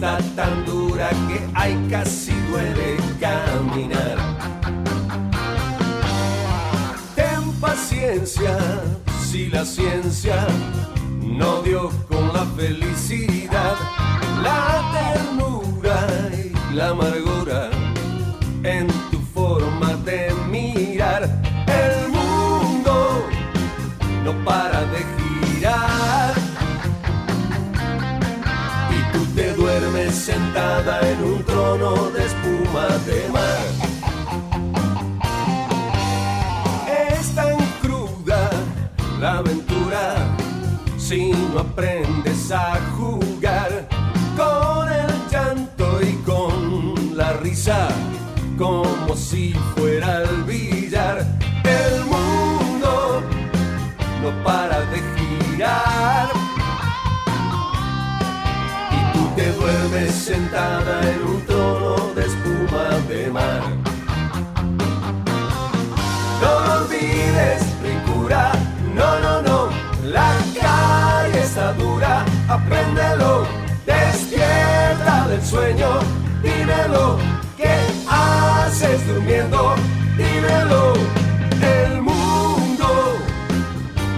Tan 0.00 0.64
dura 0.64 1.10
que 1.28 1.46
hay 1.54 1.74
casi 1.90 2.32
duele 2.50 2.96
caminar. 3.20 4.16
Ten 7.14 7.52
paciencia, 7.60 8.56
si 9.22 9.48
la 9.48 9.64
ciencia 9.64 10.46
no 11.20 11.60
dio 11.62 11.90
con 12.08 12.32
la 12.32 12.46
felicidad, 12.56 13.76
la 14.42 14.90
ternura 14.94 16.08
y 16.32 16.74
la 16.74 16.88
amargura 16.88 17.68
en 18.62 18.86
tu 19.10 19.18
forma 19.34 19.94
de 20.06 20.32
mirar. 20.48 21.24
El 21.66 22.08
mundo 22.08 23.26
no 24.24 24.32
para 24.44 24.80
de 24.86 25.19
sentada 30.30 31.00
en 31.10 31.24
un 31.24 31.42
trono 31.44 32.10
de 32.14 32.20
espuma 32.30 32.86
de 33.08 33.18
mar. 33.36 33.66
Es 37.16 37.34
tan 37.34 37.56
cruda 37.82 38.42
la 39.20 39.38
aventura 39.38 40.04
si 40.96 41.32
no 41.32 41.60
aprendes 41.60 42.52
a 42.52 42.78
jugar 42.96 43.70
con 44.40 44.88
el 45.02 45.12
llanto 45.32 45.86
y 46.10 46.12
con 46.30 47.16
la 47.16 47.32
risa 47.44 47.88
como 48.56 49.16
si 49.16 49.52
fuera 49.74 50.22
el 50.22 50.44
billar. 50.44 51.16
El 51.64 51.94
mundo 52.12 53.22
no 54.22 54.30
para 54.44 54.78
de 54.92 54.98
girar. 55.16 55.89
Te 59.40 59.52
duermes 59.52 60.12
sentada 60.12 61.00
en 61.00 61.22
un 61.22 61.40
trono 61.46 62.12
de 62.14 62.26
espuma 62.26 62.84
de 63.08 63.30
mar. 63.30 63.62
No 66.42 66.50
lo 66.66 66.84
olvides, 66.84 67.62
ricura, 67.82 68.52
no, 68.94 69.18
no, 69.20 69.40
no, 69.40 69.70
la 70.04 70.30
calle 70.60 71.40
está 71.40 71.72
dura, 71.72 72.22
apréndelo, 72.48 73.46
despierta 73.86 75.28
del 75.28 75.42
sueño, 75.42 75.88
dímelo, 76.42 77.16
¿qué 77.56 77.74
haces 78.10 79.06
durmiendo? 79.08 79.74
Dímelo, 80.18 80.92
el 81.62 82.02
mundo 82.02 82.88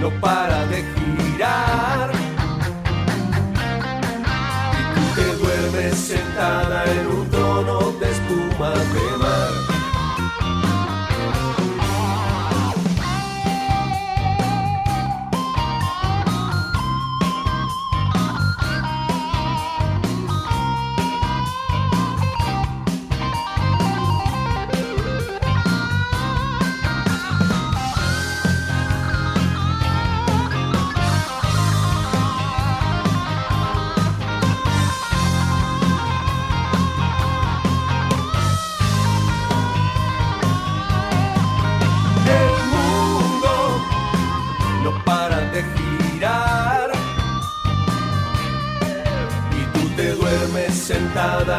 no 0.00 0.10
para 0.20 0.41
duermes 6.42 7.01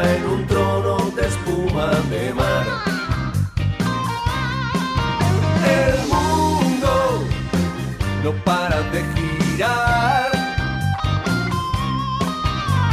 en 0.06 0.24
un 0.26 0.46
trono 0.46 0.96
de 1.16 1.26
espuma 1.26 1.90
de 2.10 2.34
mar. 2.34 2.66
El 5.80 5.96
mundo 6.12 7.24
no 8.22 8.32
para 8.44 8.82
de 8.92 9.02
girar 9.14 10.30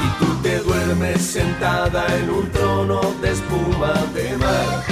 y 0.05 0.23
tú 0.23 0.33
te 0.41 0.59
duermes 0.59 1.21
sentada 1.21 2.05
en 2.17 2.29
un 2.29 2.49
trono 2.51 3.01
de 3.21 3.31
espuma 3.31 3.93
de 4.13 4.37
mar. 4.37 4.83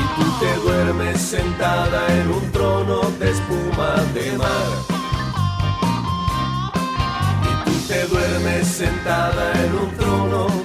Y 0.00 0.20
tú 0.20 0.26
te 0.40 0.54
duermes 0.64 1.20
sentada 1.20 2.06
en 2.18 2.30
un 2.30 2.52
trono 2.52 3.00
de 3.18 3.30
espuma 3.30 3.94
de 4.14 4.38
mar. 4.38 4.89
Sentada 9.10 9.52
en 9.64 9.74
un 9.74 9.90
trono 9.96 10.59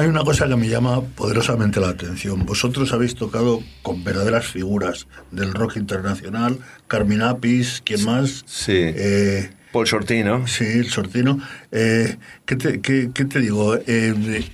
Hay 0.00 0.08
una 0.08 0.24
cosa 0.24 0.48
que 0.48 0.56
me 0.56 0.66
llama 0.66 1.02
poderosamente 1.02 1.78
la 1.78 1.90
atención. 1.90 2.46
Vosotros 2.46 2.92
habéis 2.94 3.14
tocado 3.14 3.62
con 3.82 4.02
verdaderas 4.02 4.46
figuras 4.46 5.06
del 5.30 5.52
rock 5.52 5.76
internacional, 5.76 6.58
Carmen 6.88 7.20
Apis, 7.20 7.82
¿quién 7.84 8.04
más? 8.06 8.42
Sí. 8.46 8.72
Eh, 8.76 9.50
Paul 9.72 9.86
Sortino. 9.86 10.46
sí, 10.48 10.64
el 10.64 10.88
Sortino. 10.88 11.38
Eh, 11.70 12.16
¿qué, 12.46 12.56
te, 12.56 12.80
qué- 12.80 13.10
qué 13.12 13.24
te 13.26 13.40
digo? 13.40 13.76
Eh, 13.76 14.14
de- 14.16 14.44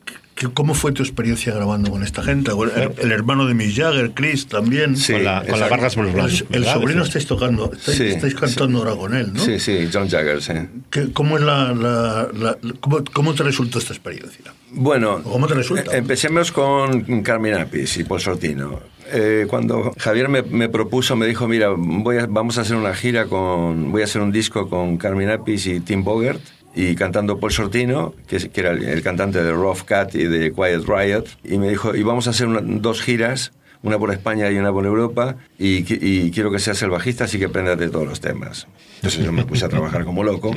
¿Cómo 0.49 0.73
fue 0.73 0.91
tu 0.91 1.03
experiencia 1.03 1.53
grabando 1.53 1.91
con 1.91 2.03
esta 2.03 2.23
gente? 2.23 2.51
El, 2.51 2.91
el 2.97 3.11
hermano 3.11 3.45
de 3.45 3.53
Mick 3.53 3.75
Jagger, 3.75 4.11
Chris, 4.11 4.47
también. 4.47 4.95
Sí, 4.97 5.13
con 5.13 5.23
la, 5.23 5.43
con 5.45 5.59
la. 5.59 5.67
Vargas 5.67 5.95
Blues 5.95 6.45
El, 6.51 6.65
sobrino 6.65 7.01
Sí. 7.03 7.07
estáis 7.09 7.25
tocando, 7.27 7.71
estáis, 7.73 7.97
Sí, 7.97 8.03
estáis 8.07 8.35
cantando 8.35 8.79
ahora 8.79 8.95
con 8.95 9.15
él, 9.15 9.33
¿no? 9.33 9.39
Sí, 9.43 9.59
sí, 9.59 9.89
John 9.91 10.09
Jagger, 10.09 10.41
sí. 10.41 10.53
¿Qué- 10.89 11.11
¿Cómo, 11.13 11.37
es 11.37 11.43
la, 11.43 11.73
la- 11.73 12.27
la- 12.33 12.57
cómo, 12.79 13.03
cómo 13.13 13.33
te 13.33 13.43
resultó 13.43 13.79
esta 13.79 13.93
experiencia? 13.93 14.53
Bueno, 14.71 15.21
¿Cómo 15.23 15.47
te 15.47 15.53
resulta? 15.53 15.93
eh, 15.93 15.97
empecemos 15.97 16.51
con 16.51 17.21
Carmen 17.23 17.55
Apis 17.55 17.97
y 17.97 18.03
Paul 18.03 18.21
Sortino. 18.21 18.79
Eh, 19.13 19.45
cuando 19.49 19.93
Javier 19.97 20.29
me, 20.29 20.41
me 20.41 20.69
propuso, 20.69 21.17
me 21.17 21.27
dijo, 21.27 21.45
mira, 21.47 21.69
voy 21.75 22.17
a- 22.17 22.27
vamos 22.27 22.57
a 22.57 22.61
hacer 22.61 22.77
una 22.77 22.93
gira 22.93 23.25
con, 23.25 23.91
voy 23.91 24.01
a 24.01 24.05
hacer 24.05 24.21
un 24.21 24.31
disco 24.31 24.69
con 24.69 24.95
Carmen 24.97 25.29
Apis 25.29 25.67
y 25.67 25.81
Tim 25.81 26.03
Bogert 26.03 26.39
y 26.75 26.95
cantando 26.95 27.39
Paul 27.39 27.51
Sortino, 27.51 28.13
que, 28.27 28.37
que 28.49 28.61
era 28.61 28.71
el, 28.71 28.83
el 28.83 29.01
cantante 29.01 29.43
de 29.43 29.51
Rough 29.51 29.81
Cat 29.83 30.15
y 30.15 30.23
de 30.25 30.53
Quiet 30.53 30.83
Riot, 30.87 31.25
y 31.43 31.57
me 31.57 31.69
dijo, 31.69 31.95
y 31.95 32.03
vamos 32.03 32.27
a 32.27 32.29
hacer 32.31 32.47
una- 32.47 32.61
dos 32.61 33.01
giras, 33.01 33.51
una 33.83 33.97
por 33.97 34.11
España 34.11 34.49
y 34.51 34.57
una 34.57 34.71
por 34.71 34.85
Europa, 34.85 35.35
y, 35.57 35.83
y 35.89 36.31
quiero 36.31 36.51
que 36.51 36.59
seas 36.59 36.81
el 36.83 36.89
bajista, 36.91 37.23
así 37.25 37.39
que 37.39 37.45
aprendas 37.45 37.77
de 37.79 37.89
todos 37.89 38.07
los 38.07 38.21
temas. 38.21 38.67
Entonces 38.95 39.25
yo 39.25 39.31
me 39.31 39.43
puse 39.43 39.65
a 39.65 39.69
trabajar 39.69 40.05
como 40.05 40.23
loco. 40.23 40.53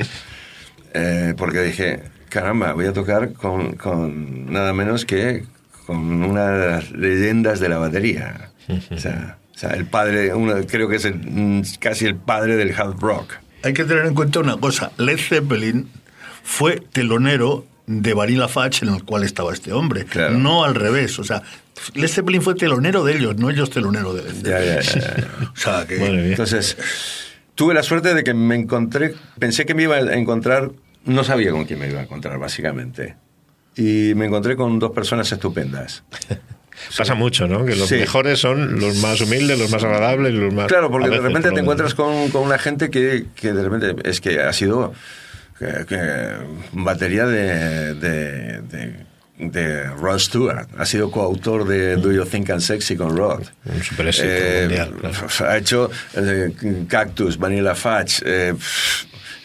Eh, 0.93 1.33
porque 1.37 1.61
dije, 1.61 2.03
caramba, 2.29 2.73
voy 2.73 2.85
a 2.85 2.93
tocar 2.93 3.33
con, 3.33 3.73
con 3.73 4.51
nada 4.51 4.71
menos 4.73 5.05
que 5.05 5.43
con 5.85 5.97
una 6.23 6.49
de 6.51 6.67
las 6.71 6.91
leyendas 6.91 7.59
de 7.59 7.69
la 7.69 7.77
batería. 7.77 8.51
O 8.91 8.97
sea, 8.97 9.37
o 9.53 9.57
sea, 9.57 9.71
el 9.71 9.85
padre, 9.85 10.33
uno, 10.33 10.53
creo 10.67 10.87
que 10.87 10.95
es 10.95 11.05
el- 11.05 11.15
mm, 11.17 11.63
casi 11.79 12.05
el 12.05 12.15
padre 12.15 12.55
del 12.55 12.73
hard 12.73 12.99
rock. 12.99 13.33
Hay 13.63 13.73
que 13.73 13.83
tener 13.83 14.05
en 14.05 14.13
cuenta 14.13 14.39
una 14.39 14.57
cosa. 14.57 14.91
Led 14.97 15.17
Zeppelin 15.17 15.89
fue 16.45 16.79
telonero 16.93 17.65
de 17.87 18.13
Vanilla 18.13 18.47
Fudge 18.47 18.83
en 18.83 18.89
el 18.93 19.03
cual 19.03 19.23
estaba 19.23 19.51
este 19.51 19.73
hombre. 19.73 20.05
Claro. 20.05 20.37
No 20.37 20.63
al 20.63 20.75
revés. 20.75 21.17
O 21.19 21.23
sea, 21.23 21.41
Led 21.95 22.07
Zeppelin 22.07 22.41
fue 22.41 22.55
telonero 22.55 23.03
de 23.03 23.15
ellos, 23.17 23.35
no 23.37 23.49
ellos 23.49 23.69
telonero 23.71 24.13
de 24.13 24.23
Led 24.23 24.33
Ya, 24.43 24.81
Zeppelin. 24.83 25.01
ya, 25.01 25.15
ya, 25.15 25.17
ya. 25.17 25.51
O 25.53 25.57
sea, 25.57 25.85
que... 25.87 26.29
Entonces, 26.29 26.77
tuve 27.55 27.73
la 27.73 27.83
suerte 27.83 28.13
de 28.13 28.23
que 28.23 28.33
me 28.33 28.55
encontré, 28.55 29.15
pensé 29.39 29.65
que 29.65 29.73
me 29.73 29.83
iba 29.83 29.95
a 29.97 30.13
encontrar, 30.15 30.71
no 31.05 31.23
sabía 31.23 31.51
con 31.51 31.65
quién 31.65 31.79
me 31.79 31.89
iba 31.89 31.99
a 31.99 32.03
encontrar, 32.03 32.37
básicamente. 32.39 33.15
Y 33.75 34.13
me 34.15 34.25
encontré 34.27 34.55
con 34.55 34.79
dos 34.79 34.91
personas 34.91 35.31
estupendas. 35.31 36.03
Pasa 36.97 37.15
mucho, 37.15 37.47
¿no? 37.47 37.65
Que 37.65 37.75
los 37.75 37.87
Sí. 37.89 37.95
mejores 37.95 38.39
son 38.39 38.79
los 38.79 38.97
más 38.97 39.19
humildes, 39.21 39.57
los 39.57 39.69
más 39.71 39.83
agradables, 39.83 40.33
los 40.33 40.53
más... 40.53 40.67
Claro, 40.67 40.91
porque 40.91 41.07
a 41.07 41.09
de 41.09 41.17
veces, 41.17 41.27
repente 41.27 41.49
por 41.49 41.55
te 41.55 41.61
encuentras 41.61 41.93
con, 41.95 42.29
con 42.29 42.43
una 42.43 42.57
gente 42.57 42.89
que, 42.89 43.25
que 43.35 43.53
de 43.53 43.63
repente 43.63 43.95
es 44.09 44.19
que 44.21 44.41
ha 44.41 44.51
sido 44.53 44.93
que- 45.59 45.85
que 45.85 45.97
batería 46.73 47.25
de, 47.25 47.93
de, 47.95 48.61
de, 48.61 49.05
de 49.37 49.83
Rod 49.91 50.19
Stewart. 50.19 50.67
Ha 50.77 50.85
sido 50.85 51.11
coautor 51.11 51.67
de 51.67 51.95
Do 51.97 52.11
You 52.11 52.25
Think 52.25 52.49
I'm 52.49 52.61
Sexy 52.61 52.95
con 52.95 53.15
Rod. 53.15 53.43
Un 53.65 53.83
super 53.83 54.07
éxito 54.07 54.27
mundial, 54.61 54.93
claro. 54.99 55.15
Ha 55.49 55.57
hecho 55.57 55.89
eh, 56.15 56.51
Cactus, 56.87 57.37
Vanilla 57.37 57.75
Fudge, 57.75 58.21
eh, 58.25 58.53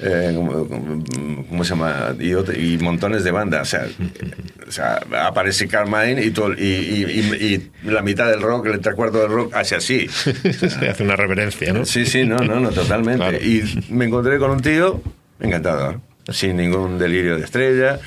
eh, 0.03 0.33
¿cómo, 0.35 1.63
se 1.63 1.71
llama? 1.71 2.15
Y, 2.19 2.33
otro- 2.35 2.55
y 2.59 2.79
montones 2.79 3.23
de 3.23 3.31
bandas. 3.33 3.63
O 3.63 3.71
sea, 3.71 3.87
o 4.69 4.71
sea, 4.73 5.01
aparece 5.27 5.69
Carmine 5.69 6.25
y, 6.25 6.31
todo, 6.31 6.53
y, 6.55 6.63
y- 6.63 7.35
y- 7.43 7.71
y 7.85 7.91
la 7.91 8.01
mitad 8.03 8.31
del 8.31 8.41
rock, 8.41 8.67
el 8.67 8.81
tres 8.81 8.95
cuartos 8.95 9.21
del 9.23 9.31
rock, 9.31 9.55
hace 9.55 9.77
así. 9.77 10.09
Se 10.09 10.89
hace 10.89 11.03
una 11.03 11.17
reverencia, 11.17 11.73
¿no? 11.73 11.85
Sí, 11.85 12.07
sí, 12.07 12.25
no, 12.25 12.39
no, 12.39 12.59
no, 12.61 12.71
totalmente. 12.71 13.19
Claro. 13.19 13.39
Y 13.39 13.85
me 13.91 14.07
encontré 14.07 14.39
con 14.39 14.51
un 14.53 14.61
tío 14.63 15.03
encantador, 15.41 16.01
sin 16.29 16.57
ningún 16.57 16.99
delirio 16.99 17.37
de 17.37 17.45
estrella, 17.45 17.99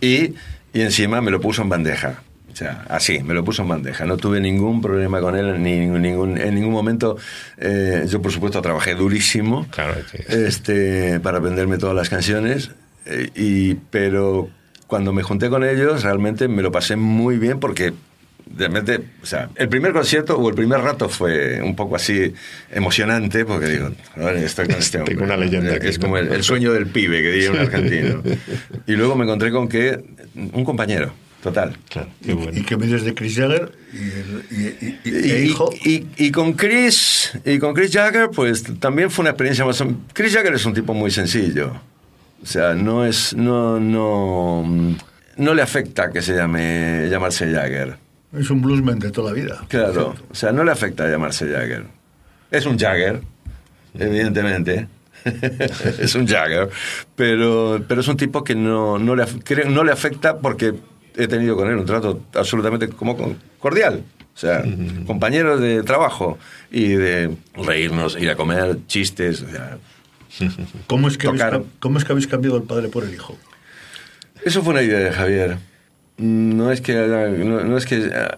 y, 0.00 0.34
y 0.72 0.80
encima 0.80 1.20
me 1.20 1.30
lo 1.30 1.40
puso 1.40 1.62
en 1.62 1.68
bandeja. 1.68 2.22
O 2.52 2.56
sea, 2.56 2.86
así, 2.88 3.22
me 3.22 3.34
lo 3.34 3.44
puso 3.44 3.60
en 3.62 3.68
bandeja. 3.68 4.06
No 4.06 4.16
tuve 4.16 4.40
ningún 4.40 4.80
problema 4.80 5.20
con 5.20 5.36
él, 5.36 5.62
ni 5.62 5.76
ningún, 5.86 6.38
en 6.38 6.54
ningún 6.54 6.72
momento. 6.72 7.18
eh, 7.58 8.06
yo, 8.08 8.22
por 8.22 8.32
supuesto, 8.32 8.62
trabajé 8.62 8.94
durísimo 8.94 9.66
Claro, 9.70 9.94
sí. 10.10 10.18
este, 10.28 11.20
para 11.20 11.36
aprenderme 11.38 11.76
todas 11.76 11.94
las 11.94 12.08
canciones, 12.08 12.70
eh, 13.04 13.28
y, 13.34 13.74
pero 13.74 14.48
cuando 14.86 15.12
me 15.12 15.22
junté 15.22 15.50
con 15.50 15.64
ellos, 15.64 16.02
realmente 16.02 16.48
me 16.48 16.62
lo 16.62 16.72
pasé 16.72 16.96
muy 16.96 17.36
bien 17.36 17.60
porque 17.60 17.92
de 18.46 18.68
repente, 18.68 19.00
o 19.22 19.26
sea, 19.26 19.50
el 19.56 19.68
primer 19.68 19.92
concierto 19.92 20.38
o 20.38 20.48
el 20.48 20.54
primer 20.54 20.80
rato 20.80 21.08
fue 21.08 21.60
un 21.60 21.74
poco 21.76 21.96
así 21.96 22.32
emocionante 22.70 23.44
porque 23.44 23.66
digo, 23.66 23.90
"Joder, 24.14 24.36
estoy 24.38 24.66
con 24.66 24.76
este 24.76 24.98
hombre. 24.98 25.14
Tengo 25.14 25.24
una 25.26 25.36
leyenda 25.36 25.74
aquí, 25.74 25.88
Es 25.88 25.98
¿no? 25.98 26.04
como 26.04 26.18
el, 26.18 26.28
el 26.32 26.42
sueño 26.42 26.72
del 26.72 26.86
pibe, 26.86 27.22
que 27.22 27.30
diría 27.32 27.50
un 27.50 27.58
argentino. 27.58 28.22
Y 28.86 28.92
luego 28.92 29.16
me 29.16 29.24
encontré 29.24 29.50
con 29.50 29.68
que 29.68 29.98
un 30.34 30.64
compañero, 30.64 31.12
total. 31.42 31.76
Claro, 31.90 32.08
qué 32.24 32.34
bueno. 32.34 32.52
¿Y 32.56 32.62
qué 32.62 32.76
me 32.76 32.86
dices 32.86 33.02
de 33.04 33.14
Chris 33.14 33.34
Jagger? 33.36 33.72
Y, 33.92 33.96
el, 33.96 34.44
y, 34.50 34.64
y- 34.64 35.00
y- 35.04 35.26
Y, 35.26 35.30
e 35.32 35.44
hijo. 35.44 35.70
y- 35.84 36.06
y 36.16 36.30
con 36.30 36.52
Chris 36.52 37.32
y 37.44 37.58
con 37.58 37.74
Chris 37.74 37.90
Jagger 37.92 38.30
pues 38.34 38.62
también 38.78 39.10
fue 39.10 39.22
una 39.24 39.30
experiencia 39.30 39.64
más 39.64 39.82
Chris 40.12 40.32
Jagger 40.34 40.54
es 40.54 40.64
un 40.66 40.74
tipo 40.74 40.94
muy 40.94 41.10
sencillo 41.10 41.72
o 42.42 42.46
sea 42.46 42.74
no 42.74 43.04
es 43.06 43.34
no 43.34 43.80
no 43.80 44.96
no 45.36 45.54
le 45.54 45.62
afecta 45.62 46.10
que 46.12 46.20
se 46.22 46.34
llame 46.34 47.08
llamarse 47.10 47.50
Jagger 47.50 47.96
Es 48.32 48.50
un 48.50 48.60
bluesman 48.62 48.98
de 48.98 49.10
toda 49.10 49.32
la 49.32 49.36
vida. 49.36 49.64
claro 49.68 50.14
o 50.30 50.34
sea 50.34 50.52
no 50.52 50.64
le 50.64 50.72
afecta 50.72 51.08
llamarse 51.08 51.46
Jagger 51.50 51.84
es 52.50 52.66
un 52.66 52.78
Jagger 52.78 53.20
evidentemente 53.94 54.88
es 55.98 56.14
un 56.14 56.26
Jagger 56.26 56.68
pero 57.14 57.84
pero 57.86 58.00
es 58.00 58.08
un 58.08 58.16
tipo 58.16 58.44
que 58.44 58.54
no 58.54 58.98
no 58.98 59.14
le 59.16 59.24
no 59.68 59.84
le 59.84 59.92
afecta 59.92 60.38
porque 60.38 60.74
he 61.16 61.28
tenido 61.28 61.56
con 61.56 61.68
él 61.68 61.76
un 61.76 61.86
trato 61.86 62.22
absolutamente 62.34 62.88
como 62.88 63.16
cordial 63.58 64.02
o 64.36 64.38
sea, 64.38 64.62
compañeros 65.06 65.62
de 65.62 65.82
trabajo 65.82 66.36
y 66.70 66.88
de 66.88 67.34
reírnos, 67.54 68.18
ir 68.20 68.28
a 68.28 68.36
comer, 68.36 68.80
chistes. 68.86 69.40
O 69.40 69.48
sea, 69.48 69.78
¿Cómo 70.86 71.08
es, 71.08 71.16
que 71.16 71.26
Tocar. 71.26 71.62
¿Cómo 71.78 71.96
es 71.96 72.04
que 72.04 72.12
habéis 72.12 72.26
cambiado 72.26 72.58
el 72.58 72.64
padre 72.64 72.88
por 72.88 73.04
el 73.04 73.14
hijo? 73.14 73.38
Eso 74.44 74.62
fue 74.62 74.74
una 74.74 74.82
idea 74.82 74.98
de 74.98 75.10
Javier. 75.10 75.56
No 76.18 76.72
es 76.72 76.80
que 76.80 76.92
haya, 76.98 77.28
no, 77.28 77.76
es 77.76 77.84
que, 77.86 77.96
eh, 78.06 78.28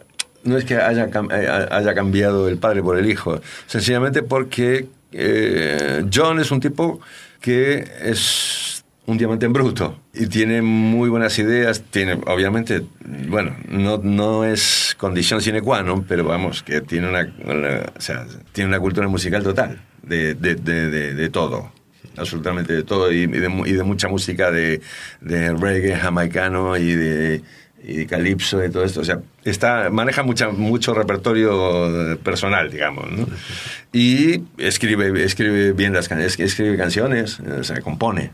no 0.44 0.56
es 0.56 0.64
que 0.64 0.76
haya, 0.76 1.08
eh, 1.30 1.66
haya 1.70 1.94
cambiado 1.94 2.48
el 2.48 2.58
padre 2.58 2.82
por 2.82 2.98
el 2.98 3.08
hijo. 3.08 3.40
Sencillamente 3.66 4.22
porque 4.22 4.86
eh, 5.12 6.04
John 6.12 6.40
es 6.40 6.50
un 6.50 6.60
tipo 6.60 7.00
que 7.40 7.84
es 8.02 8.84
un 9.06 9.16
diamante 9.16 9.46
en 9.46 9.52
bruto 9.52 10.00
y 10.12 10.26
tiene 10.26 10.60
muy 10.60 11.08
buenas 11.08 11.38
ideas. 11.38 11.82
Tiene, 11.90 12.14
obviamente, 12.26 12.82
bueno, 13.28 13.56
no, 13.68 13.98
no 14.02 14.44
es 14.44 14.94
condición 14.98 15.40
sine 15.40 15.62
qua 15.62 15.82
non, 15.82 16.02
pero 16.04 16.24
vamos, 16.24 16.62
que 16.62 16.80
tiene 16.82 17.08
una, 17.08 17.24
tiene 18.52 18.68
una 18.68 18.80
cultura 18.80 19.06
musical 19.08 19.42
total 19.42 19.80
de, 20.02 20.34
de, 20.34 20.56
de- 20.56 21.14
de- 21.14 21.28
todo 21.30 21.72
absolutamente 22.16 22.72
de 22.72 22.82
todo 22.82 23.12
y, 23.12 23.26
de, 23.28 23.48
y 23.66 23.72
de 23.72 23.82
mucha 23.84 24.08
música 24.08 24.50
de, 24.50 24.80
de 25.20 25.52
reggae 25.54 25.94
jamaicano 25.94 26.76
y 26.76 26.92
de, 26.92 27.42
y 27.82 27.96
de 27.98 28.06
calipso 28.06 28.64
y 28.64 28.70
todo 28.70 28.84
esto. 28.84 29.00
O 29.00 29.04
sea, 29.04 29.20
está, 29.44 29.88
maneja 29.90 30.22
mucha, 30.22 30.48
mucho 30.50 30.94
repertorio 30.94 32.18
personal, 32.22 32.70
digamos. 32.70 33.10
¿no? 33.12 33.26
Y 33.92 34.42
escribe, 34.58 35.24
escribe 35.24 35.72
bien 35.72 35.92
las 35.92 36.08
can- 36.08 36.20
es- 36.20 36.38
escribe 36.38 36.76
canciones, 36.76 37.40
o 37.40 37.62
sea, 37.64 37.80
compone. 37.80 38.30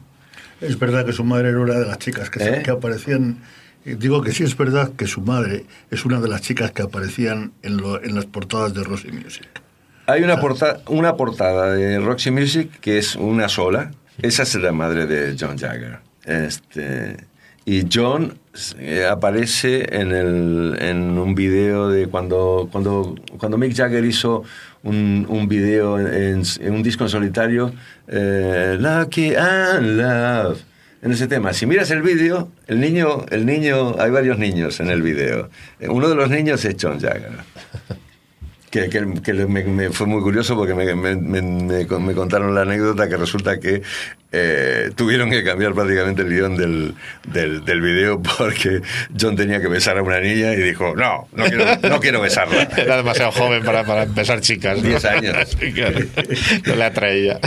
Es 0.61 0.79
verdad 0.79 1.05
que 1.05 1.13
su 1.13 1.25
madre 1.25 1.51
era 1.51 1.59
una 1.61 1.75
de 1.79 1.87
las 1.87 1.99
chicas 1.99 2.31
que, 2.31 2.43
¿Eh? 2.43 2.63
que 2.65 2.71
aparecían. 2.71 3.39
eh, 3.85 3.97
Digo 3.99 4.23
que 4.23 4.33
sí 4.33 4.45
es 4.45 4.57
verdad 4.57 4.93
que 4.97 5.07
su 5.07 5.21
madre 5.21 5.65
es 5.91 6.05
una 6.05 6.21
de 6.21 6.29
las 6.29 6.41
chicas 6.41 6.71
que 6.73 6.83
aparecían 6.83 7.53
en, 7.63 7.77
lo- 7.77 8.03
en 8.03 8.15
las 8.15 8.25
portadas 8.27 8.73
de 8.73 8.83
Rosy 8.83 9.13
Music. 9.13 9.47
Hay 10.07 10.23
una, 10.23 10.39
porta- 10.41 10.81
una 10.89 11.17
portada 11.17 11.73
de 11.75 11.99
Roxy 11.99 12.31
Music 12.31 12.71
que 12.81 12.99
es 12.99 13.17
una 13.17 13.49
sola. 13.49 13.91
Esa 14.21 14.43
es 14.45 14.55
la 14.57 14.71
madre 14.73 15.07
de 15.07 15.35
John 15.39 15.57
Jagger. 15.59 15.99
Este, 16.25 17.17
y 17.67 17.87
John 17.93 18.39
eh, 18.79 19.07
aparece 19.11 19.87
en, 19.99 20.13
el, 20.13 20.77
en 20.81 21.19
un 21.19 21.35
video 21.35 21.89
de 21.89 22.07
cuando, 22.07 22.69
cuando, 22.71 23.15
cuando 23.39 23.59
Mick 23.59 23.75
Jagger 23.75 24.05
hizo 24.05 24.45
un, 24.83 25.27
un 25.29 25.49
video 25.49 25.99
en, 25.99 26.43
en 26.61 26.75
un 26.75 26.83
disco 26.83 27.05
en 27.05 27.11
solitario, 27.11 27.73
eh, 28.07 28.77
Lucky 28.79 29.35
and 29.35 29.97
Love. 29.97 30.63
En 31.03 31.13
ese 31.13 31.27
tema, 31.27 31.53
si 31.53 31.67
miras 31.67 31.91
el 31.91 32.01
vídeo, 32.01 32.49
el 32.67 32.81
niño, 32.81 33.27
el 33.31 33.45
niño, 33.45 33.95
hay 33.99 34.11
varios 34.11 34.39
niños 34.39 34.81
en 34.81 34.89
el 34.89 35.03
vídeo. 35.03 35.51
Uno 35.87 36.09
de 36.09 36.15
los 36.15 36.31
niños 36.31 36.65
es 36.65 36.77
John 36.81 36.99
Jagger. 36.99 37.33
que, 38.75 38.89
que- 38.89 39.23
que 39.23 39.33
me, 39.33 39.63
me 39.63 39.91
fue 39.91 40.07
muy 40.09 40.21
curioso 40.21 40.57
porque 40.57 40.75
me, 40.75 40.95
me- 40.97 41.15
me- 41.15 41.43
me 41.43 41.87
con- 41.87 42.05
me 42.05 42.13
contaron 42.13 42.55
la 42.55 42.63
anécdota 42.63 43.09
que 43.09 43.17
resulta 43.17 43.61
que 43.61 43.83
eh, 44.33 44.91
tuvieron 44.97 45.31
que 45.31 45.45
cambiar 45.45 45.75
prácticamente 45.75 46.23
el 46.23 46.29
guion 46.29 46.57
del, 46.57 46.95
del, 47.33 47.65
del 47.65 47.81
video 47.81 48.21
porque 48.39 48.81
John 49.19 49.37
tenía 49.37 49.61
que 49.61 49.69
besar 49.69 49.97
a 49.99 50.03
una 50.03 50.19
niña 50.19 50.53
y 50.55 50.57
dijo, 50.57 50.95
no, 50.97 51.29
no 51.37 51.45
quiero, 51.45 51.65
no 51.89 52.01
quiero 52.01 52.21
besarla. 52.21 52.65
Era 52.77 52.97
demasiado 52.97 53.31
joven 53.31 53.63
para, 53.63 53.85
para 53.85 54.03
empezar 54.03 54.41
chicas. 54.41 54.83
¿no? 54.83 54.89
10 54.89 55.05
años. 55.05 55.57
No 56.67 56.75
le 56.75 56.85
atraía. 56.85 57.39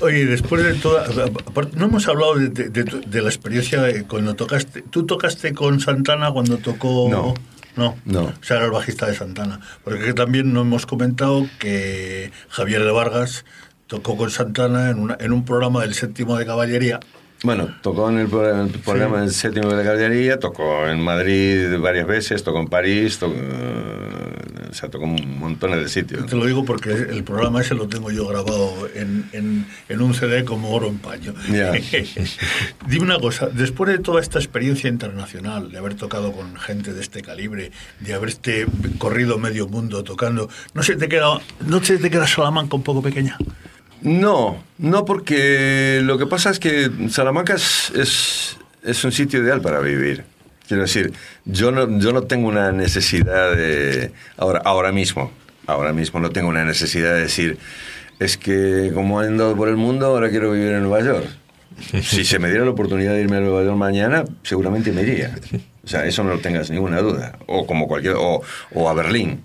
Oye, 0.00 0.26
después 0.26 0.64
de 0.64 0.74
toda. 0.74 1.06
aparte, 1.46 1.76
No 1.76 1.86
hemos 1.86 2.08
hablado 2.08 2.34
de, 2.36 2.48
de- 2.48 2.68
de 2.70 2.84
tu- 2.84 3.00
de 3.08 3.22
la 3.22 3.28
experiencia 3.28 3.80
de 3.82 4.02
cuando 4.04 4.34
tocaste. 4.34 4.82
¿Tú 4.82 5.06
tocaste 5.06 5.52
con 5.52 5.78
Santana 5.80 6.30
cuando 6.32 6.58
tocó.? 6.58 7.08
No. 7.10 7.34
No. 7.76 7.96
No. 8.04 8.24
O 8.24 8.42
sea, 8.42 8.56
era 8.56 8.66
el 8.66 8.72
bajista 8.72 9.06
de 9.06 9.14
Santana. 9.14 9.60
Porque 9.84 10.12
también 10.14 10.52
nos 10.52 10.64
hemos 10.64 10.86
comentado 10.86 11.46
que 11.58 12.30
Javier 12.48 12.84
de 12.84 12.90
Vargas 12.90 13.44
tocó 13.86 14.16
con 14.16 14.30
Santana 14.30 14.90
en, 14.90 14.98
una, 14.98 15.16
en 15.20 15.32
un 15.32 15.44
programa 15.44 15.82
del 15.82 15.94
séptimo 15.94 16.36
de 16.36 16.46
caballería. 16.46 17.00
Bueno, 17.44 17.68
tocó 17.82 18.08
en 18.08 18.18
el, 18.18 18.22
el 18.32 18.70
programa 18.84 19.20
del 19.20 19.32
séptimo 19.32 19.68
de 19.68 19.76
la 19.76 19.82
caballería, 19.82 20.38
tocó 20.38 20.86
en 20.86 21.00
Madrid 21.00 21.76
varias 21.80 22.06
veces, 22.06 22.44
tocó 22.44 22.60
en 22.60 22.68
París, 22.68 23.18
tocó, 23.18 23.34
eh, 23.36 24.68
o 24.70 24.74
sea, 24.74 24.88
tocó 24.88 25.04
en 25.06 25.38
montones 25.40 25.80
de 25.80 25.88
sitios. 25.88 26.24
Te 26.26 26.36
lo 26.36 26.46
digo 26.46 26.64
porque 26.64 26.92
el 26.92 27.24
programa 27.24 27.60
ese 27.60 27.74
lo 27.74 27.88
tengo 27.88 28.12
yo 28.12 28.28
grabado 28.28 28.88
en, 28.94 29.28
en- 29.32 29.66
en 29.88 30.00
un 30.00 30.14
CD 30.14 30.44
como 30.44 30.70
oro 30.70 30.86
en 30.86 30.98
paño. 30.98 31.34
Dime 32.86 33.04
una 33.04 33.18
cosa, 33.18 33.48
después 33.52 33.90
de 33.90 33.98
toda 33.98 34.20
esta 34.20 34.38
experiencia 34.38 34.88
internacional, 34.88 35.72
de 35.72 35.78
haber 35.78 35.94
tocado 35.94 36.32
con 36.32 36.56
gente 36.56 36.92
de 36.94 37.00
este 37.00 37.22
calibre, 37.22 37.72
de 38.00 38.14
haberte 38.14 38.66
corrido 38.98 39.38
medio 39.38 39.66
mundo 39.66 40.04
tocando, 40.04 40.48
¿no 40.74 40.82
se 40.84 40.94
te 40.96 41.08
queda, 41.08 41.40
no 41.66 41.82
se 41.82 41.98
te 41.98 42.08
queda 42.08 42.26
Salamanca 42.26 42.76
un 42.76 42.82
poco 42.84 43.02
pequeña? 43.02 43.36
No, 44.02 44.62
no 44.78 45.04
porque 45.04 46.00
lo 46.02 46.18
que 46.18 46.26
pasa 46.26 46.50
es 46.50 46.58
que 46.58 46.90
Salamanca 47.08 47.54
es, 47.54 48.56
es, 48.82 49.04
un 49.04 49.12
sitio 49.12 49.42
ideal 49.42 49.60
para 49.60 49.80
vivir. 49.80 50.24
Quiero 50.66 50.82
decir, 50.82 51.12
yo 51.44 51.70
no, 51.70 51.98
yo 51.98 52.12
no 52.12 52.22
tengo 52.22 52.48
una 52.48 52.72
necesidad 52.72 53.54
de... 53.54 54.12
Ahora, 54.36 54.60
ahora 54.64 54.92
mismo, 54.92 55.30
ahora 55.66 55.92
mismo 55.92 56.18
no 56.18 56.30
tengo 56.30 56.48
una 56.48 56.64
necesidad 56.64 57.14
de 57.14 57.22
decir, 57.22 57.58
es 58.18 58.36
que 58.36 58.90
como 58.94 59.20
ando 59.20 59.54
por 59.56 59.68
el 59.68 59.76
mundo, 59.76 60.06
ahora 60.06 60.30
quiero 60.30 60.52
vivir 60.52 60.72
en 60.72 60.82
Nueva 60.82 61.04
York. 61.04 61.26
Si 62.02 62.24
se 62.24 62.38
me 62.38 62.48
diera 62.48 62.64
la 62.64 62.70
oportunidad 62.72 63.12
de 63.14 63.22
irme 63.22 63.36
a 63.36 63.40
Nueva 63.40 63.62
York 63.64 63.76
mañana, 63.76 64.24
seguramente 64.42 64.92
me 64.92 65.02
iría. 65.02 65.34
O 65.84 65.88
sea, 65.88 66.06
eso 66.06 66.22
no 66.22 66.30
lo 66.30 66.38
tengas 66.38 66.70
ninguna 66.70 67.00
duda. 67.00 67.38
O 67.46 67.66
como 67.66 67.88
cualquier... 67.88 68.14
O, 68.16 68.42
o 68.72 68.88
a 68.88 68.94
Berlín, 68.94 69.42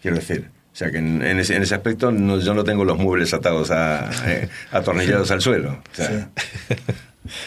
quiero 0.00 0.16
decir. 0.16 0.55
O 0.76 0.78
sea 0.78 0.90
que 0.90 0.98
en, 0.98 1.22
en 1.22 1.38
ese, 1.38 1.56
en 1.56 1.62
ese 1.62 1.74
aspecto 1.74 2.12
no- 2.12 2.38
yo 2.38 2.52
no 2.52 2.62
tengo 2.62 2.84
los 2.84 2.98
muebles 2.98 3.32
atados 3.32 3.70
a, 3.70 4.10
eh, 4.26 4.48
atornillados 4.72 5.30
al 5.30 5.40
suelo. 5.40 5.82
O 5.90 5.94
sea, 5.94 6.28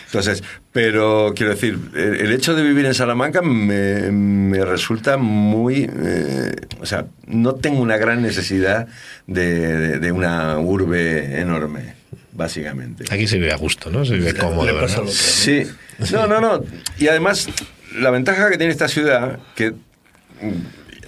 Entonces, 0.08 0.44
pero 0.74 1.34
quiero 1.36 1.52
decir, 1.54 1.78
el, 1.96 2.16
el 2.22 2.32
hecho 2.34 2.56
de 2.56 2.64
vivir 2.64 2.86
en 2.86 2.94
Salamanca 2.96 3.42
me, 3.44 4.12
me 4.12 4.66
resulta 4.66 5.16
muy... 5.18 5.88
eh, 5.96 6.56
o 6.82 6.86
sea, 6.88 7.06
no 7.28 7.54
tengo 7.56 7.82
una 7.82 7.98
gran 7.98 8.22
necesidad 8.24 8.88
de, 9.28 9.78
de- 9.78 10.00
de 10.00 10.12
una 10.12 10.58
urbe 10.58 11.40
enorme, 11.40 11.94
básicamente. 12.34 13.06
Aquí 13.12 13.28
se 13.28 13.38
vive 13.38 13.54
a 13.54 13.58
gusto, 13.58 13.90
¿no? 13.92 14.04
Se 14.06 14.16
vive 14.16 14.32
cómodo. 14.42 14.66
que- 14.76 14.82
Sí, 15.12 15.64
no, 16.12 16.26
no, 16.28 16.42
no. 16.42 16.64
Y 16.98 17.08
además, 17.08 17.48
la 17.96 18.10
ventaja 18.10 18.50
que 18.50 18.58
tiene 18.58 18.72
esta 18.74 18.88
ciudad, 18.90 19.38
que 19.56 19.74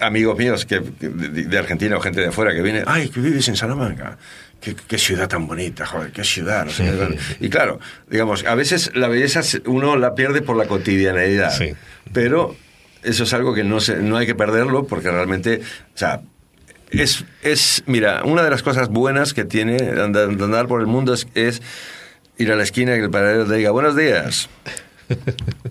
amigos 0.00 0.36
míos 0.38 0.66
que, 0.66 0.80
de, 0.80 1.58
Argentina 1.58 1.96
o 1.96 2.00
gente 2.00 2.20
de 2.20 2.28
afuera 2.28 2.52
que 2.52 2.62
viene, 2.62 2.82
ay, 2.86 3.08
que 3.08 3.20
vives 3.20 3.48
en 3.48 3.56
Salamanca. 3.56 4.18
Qué, 4.60 4.76
qué 4.86 4.96
ciudad 4.96 5.28
tan 5.28 5.46
bonita, 5.46 5.86
joder, 5.86 6.12
qué 6.12 6.22
ciudad. 6.22 6.64
no 6.64 6.70
sé 6.70 6.84
qué". 6.84 7.46
Y 7.46 7.50
claro, 7.50 7.80
digamos, 8.08 8.44
a 8.44 8.54
veces 8.54 8.92
la 8.94 9.08
belleza 9.08 9.40
uno 9.66 9.96
la 9.96 10.14
pierde 10.14 10.40
por 10.40 10.56
la 10.56 10.66
cotidianeidad. 10.66 11.50
Sí. 11.50 11.72
Pero 12.12 12.56
eso 13.02 13.24
es 13.24 13.32
algo 13.32 13.54
que 13.54 13.64
no, 13.64 13.80
se, 13.80 13.96
no 13.96 14.16
hay 14.16 14.26
que 14.26 14.34
perderlo 14.34 14.86
porque 14.86 15.10
realmente, 15.10 15.60
o 15.94 15.98
sea, 15.98 16.22
es, 16.90 17.24
es, 17.42 17.82
mira, 17.86 18.22
una 18.24 18.42
de 18.42 18.50
las 18.50 18.62
cosas 18.62 18.88
buenas 18.88 19.34
que 19.34 19.44
tiene 19.44 19.76
andar, 20.00 20.28
andar 20.28 20.68
por 20.68 20.80
el 20.80 20.86
mundo 20.86 21.14
es, 21.14 21.26
es 21.34 21.62
ir 22.38 22.52
a 22.52 22.56
la 22.56 22.62
esquina 22.62 22.94
y 22.94 22.98
que 22.98 23.04
el 23.04 23.10
paradero 23.10 23.46
te 23.46 23.54
diga 23.56 23.70
buenos 23.70 23.96
días. 23.96 24.48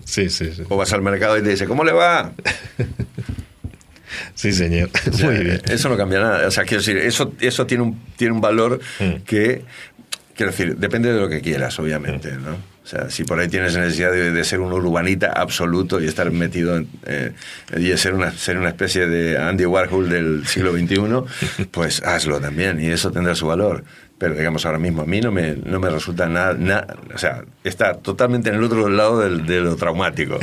Sí, 0.04 0.30
sí, 0.30 0.52
sí. 0.52 0.62
O 0.68 0.76
vas 0.76 0.92
al 0.92 1.02
mercado 1.02 1.36
y 1.38 1.42
te 1.42 1.48
dice, 1.48 1.66
¿cómo 1.66 1.82
le 1.82 1.92
va? 1.92 2.32
Sí, 4.34 4.52
señor. 4.52 4.90
O 5.08 5.12
sea, 5.12 5.30
Muy 5.30 5.44
bien. 5.44 5.60
Eso 5.68 5.88
no 5.88 5.96
cambia 5.96 6.20
nada. 6.20 6.46
O 6.46 6.50
sea, 6.50 6.64
quiero 6.64 6.80
decir, 6.82 6.96
eso, 6.98 7.32
eso 7.40 7.66
tiene, 7.66 7.84
un, 7.84 8.00
tiene 8.16 8.34
un 8.34 8.40
valor 8.40 8.80
Mm. 9.00 9.22
que, 9.26 9.62
quiero 10.36 10.52
decir, 10.52 10.76
depende 10.76 11.12
de 11.12 11.20
lo 11.20 11.28
que 11.28 11.40
quieras, 11.40 11.78
obviamente, 11.78 12.32
Mm. 12.32 12.44
¿no? 12.44 12.72
O 12.84 12.86
sea, 12.86 13.08
si 13.10 13.22
por 13.22 13.38
ahí 13.38 13.46
tienes 13.46 13.76
necesidad 13.76 14.10
de, 14.10 14.32
de 14.32 14.44
ser 14.44 14.58
un 14.58 14.72
urbanita 14.72 15.28
absoluto 15.32 16.00
y 16.02 16.06
estar 16.08 16.28
metido 16.32 16.76
en, 16.76 16.88
eh, 17.06 17.30
y 17.78 17.96
ser 17.96 18.12
una, 18.12 18.32
ser 18.32 18.58
una 18.58 18.70
especie 18.70 19.06
de 19.06 19.38
Andy 19.38 19.64
Warhol 19.66 20.08
del 20.08 20.46
siglo 20.48 20.72
XXI, 20.72 21.64
pues 21.70 22.02
hazlo 22.02 22.40
también 22.40 22.80
y 22.80 22.88
eso 22.90 23.12
tendrá 23.12 23.36
su 23.36 23.46
valor. 23.46 23.84
Pero 24.22 24.36
digamos 24.36 24.64
ahora 24.66 24.78
mismo 24.78 25.02
a 25.02 25.04
mí 25.04 25.20
no 25.20 25.32
me, 25.32 25.56
no 25.64 25.80
me 25.80 25.90
resulta 25.90 26.28
nada, 26.28 26.54
nada, 26.56 26.94
o 27.12 27.18
sea, 27.18 27.42
está 27.64 27.94
totalmente 27.94 28.50
en 28.50 28.54
el 28.54 28.62
otro 28.62 28.88
lado 28.88 29.18
del- 29.18 29.44
de 29.46 29.60
lo 29.60 29.74
traumático. 29.74 30.38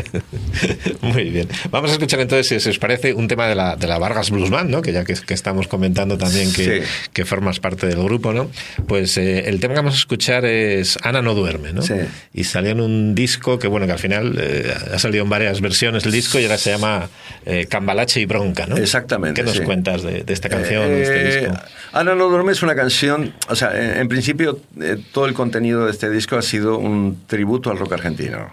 Muy 1.02 1.30
bien. 1.30 1.48
Vamos 1.70 1.90
a 1.90 1.92
escuchar 1.92 2.18
entonces, 2.20 2.60
si 2.62 2.68
os 2.68 2.78
parece, 2.80 3.12
un 3.14 3.28
tema 3.28 3.46
de 3.46 3.54
la, 3.54 3.76
de 3.76 3.86
la 3.86 3.98
Vargas 3.98 4.30
Blues 4.30 4.50
Band, 4.50 4.68
¿no? 4.70 4.82
Que 4.82 4.92
ya 4.92 5.04
que, 5.04 5.14
que 5.14 5.34
estamos 5.34 5.68
comentando 5.68 6.18
también 6.18 6.52
que, 6.52 6.64
Sí. 6.82 6.88
que 7.12 7.24
formas 7.24 7.60
parte 7.60 7.86
del 7.86 8.02
grupo, 8.02 8.32
¿no? 8.32 8.50
Pues 8.88 9.16
eh, 9.16 9.48
el 9.48 9.60
tema 9.60 9.74
que 9.74 9.78
vamos 9.80 9.94
a 9.94 9.98
escuchar 9.98 10.44
es 10.44 10.98
Ana 11.02 11.22
no 11.22 11.34
duerme, 11.34 11.72
¿no? 11.72 11.82
Sí. 11.82 11.94
Y 12.32 12.42
salió 12.44 12.72
en 12.72 12.80
un 12.80 13.14
disco 13.14 13.58
que, 13.60 13.68
bueno, 13.68 13.86
que 13.86 13.92
al 13.92 13.98
final 14.00 14.36
eh, 14.40 14.74
ha 14.92 14.98
salido 14.98 15.22
en 15.22 15.30
varias 15.30 15.60
versiones 15.60 16.04
el 16.04 16.10
disco 16.10 16.40
y 16.40 16.44
ahora 16.46 16.58
se 16.58 16.70
llama 16.70 17.08
eh, 17.46 17.66
Cambalache 17.68 18.20
y 18.20 18.26
Bronca, 18.26 18.66
¿no? 18.66 18.76
Exactamente, 18.76 19.40
¿Qué 19.40 19.46
nos 19.46 19.56
sí. 19.56 19.62
cuentas 19.62 20.02
de, 20.02 20.24
de 20.24 20.32
esta 20.32 20.48
canción, 20.48 20.88
de 20.88 21.02
este 21.02 21.20
Eh, 21.20 21.40
disco? 21.42 21.54
Ana 21.92 22.14
no 22.16 22.28
duerme 22.28 22.52
es 22.52 22.62
una 22.62 22.74
canción, 22.74 23.03
o 23.10 23.54
sea, 23.56 23.70
en, 23.78 23.98
en 24.00 24.08
principio 24.08 24.60
eh, 24.80 24.96
todo 25.12 25.26
el 25.26 25.34
contenido 25.34 25.84
de 25.86 25.90
este 25.90 26.10
disco 26.10 26.36
ha 26.36 26.42
sido 26.42 26.78
un 26.78 27.22
tributo 27.26 27.70
al 27.70 27.78
rock 27.78 27.92
argentino. 27.94 28.52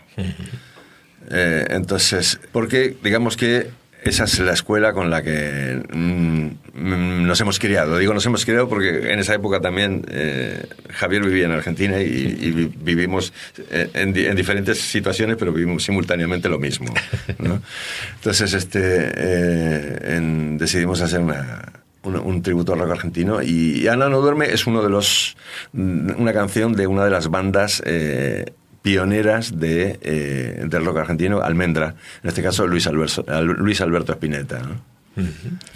Eh, 1.30 1.66
entonces, 1.70 2.40
porque 2.52 2.96
digamos 3.04 3.38
que 3.38 3.70
esa 4.04 4.24
es 4.24 4.40
la 4.40 4.54
escuela 4.54 4.94
con 4.94 5.12
la 5.12 5.22
que 5.22 5.80
mm, 5.94 7.26
nos 7.28 7.40
hemos 7.40 7.60
criado. 7.60 8.00
Digo 8.00 8.16
nos 8.16 8.26
hemos 8.26 8.44
criado 8.46 8.68
porque 8.68 9.14
en 9.14 9.20
esa 9.20 9.36
época 9.36 9.60
también 9.62 10.04
eh, 10.10 10.66
Javier 10.90 11.24
vivía 11.24 11.46
en 11.46 11.52
Argentina 11.52 12.02
y, 12.02 12.06
y 12.42 12.52
vi- 12.52 12.72
vivimos 12.82 13.32
eh, 13.70 13.90
en, 13.94 14.18
en 14.18 14.36
diferentes 14.36 14.82
situaciones, 14.82 15.38
pero 15.38 15.54
vivimos 15.54 15.84
simultáneamente 15.84 16.50
lo 16.50 16.58
mismo. 16.58 16.92
¿no? 17.38 17.62
Entonces, 18.16 18.54
este, 18.54 18.80
eh, 19.16 20.16
en- 20.18 20.58
decidimos 20.58 21.00
hacer 21.02 21.20
una, 21.20 21.72
un 22.04 22.42
tributo 22.42 22.74
al 22.74 22.80
rock 22.80 22.92
argentino 22.92 23.42
y 23.44 23.88
Ana 23.88 24.10
no 24.10 24.22
duerme 24.22 24.52
es 24.52 24.66
uno 24.66 24.82
de 24.82 24.90
los 24.90 25.36
mm, 25.74 26.20
una 26.20 26.34
canción 26.34 26.74
de 26.74 26.88
una 26.88 27.06
de 27.06 27.12
las 27.12 27.30
bandas 27.30 27.82
eh, 27.86 28.54
pioneras 28.82 29.60
de, 29.60 30.00
eh, 30.02 30.64
del 30.66 30.84
rock 30.86 30.98
argentino, 30.98 31.42
Almendra, 31.42 31.94
en 32.24 32.28
este 32.30 32.42
caso 32.42 32.66
Luis 32.66 32.88
Alberto, 32.88 33.24
Al- 33.28 33.46
Luis 33.46 33.80
Alberto 33.82 34.14
Spinetta. 34.14 34.60
¿no? 34.60 34.92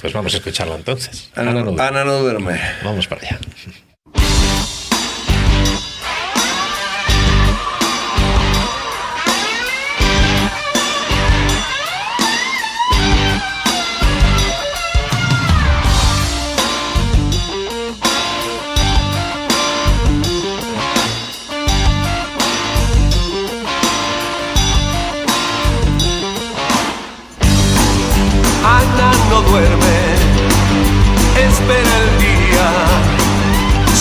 Pues 0.02 0.14
vamos 0.14 0.34
a 0.34 0.38
escucharlo 0.38 0.76
entonces. 0.76 1.30
Ana, 1.36 1.52
Ana 1.52 1.64
no. 1.64 1.82
Ana 1.84 2.04
no 2.06 2.20
duerme. 2.20 2.60
Vamos 2.84 3.08
para 3.08 3.22
allá. 3.22 3.40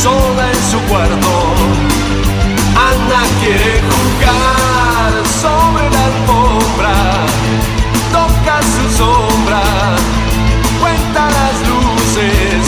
Sola 0.05 0.45
en 0.53 0.63
su 0.71 0.79
cuarto. 0.91 1.33
Ana 2.91 3.23
quiere 3.41 3.73
jugar 3.91 5.13
sobre 5.43 5.85
la 5.95 6.03
alfombra, 6.11 6.97
toca 8.19 8.57
su 8.75 8.85
sombra, 9.01 9.63
cuenta 10.83 11.21
las 11.39 11.57
luces, 11.71 12.63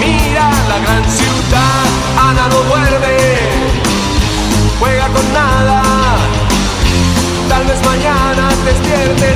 mira 0.00 0.46
la 0.70 0.78
gran 0.84 1.04
ciudad. 1.18 1.86
Ana 2.28 2.44
no 2.52 2.58
duerme, 2.70 3.18
juega 4.80 5.06
con 5.08 5.26
nada. 5.34 5.82
Tal 7.50 7.64
vez 7.68 7.80
mañana 7.84 8.44
despierte 8.64 9.26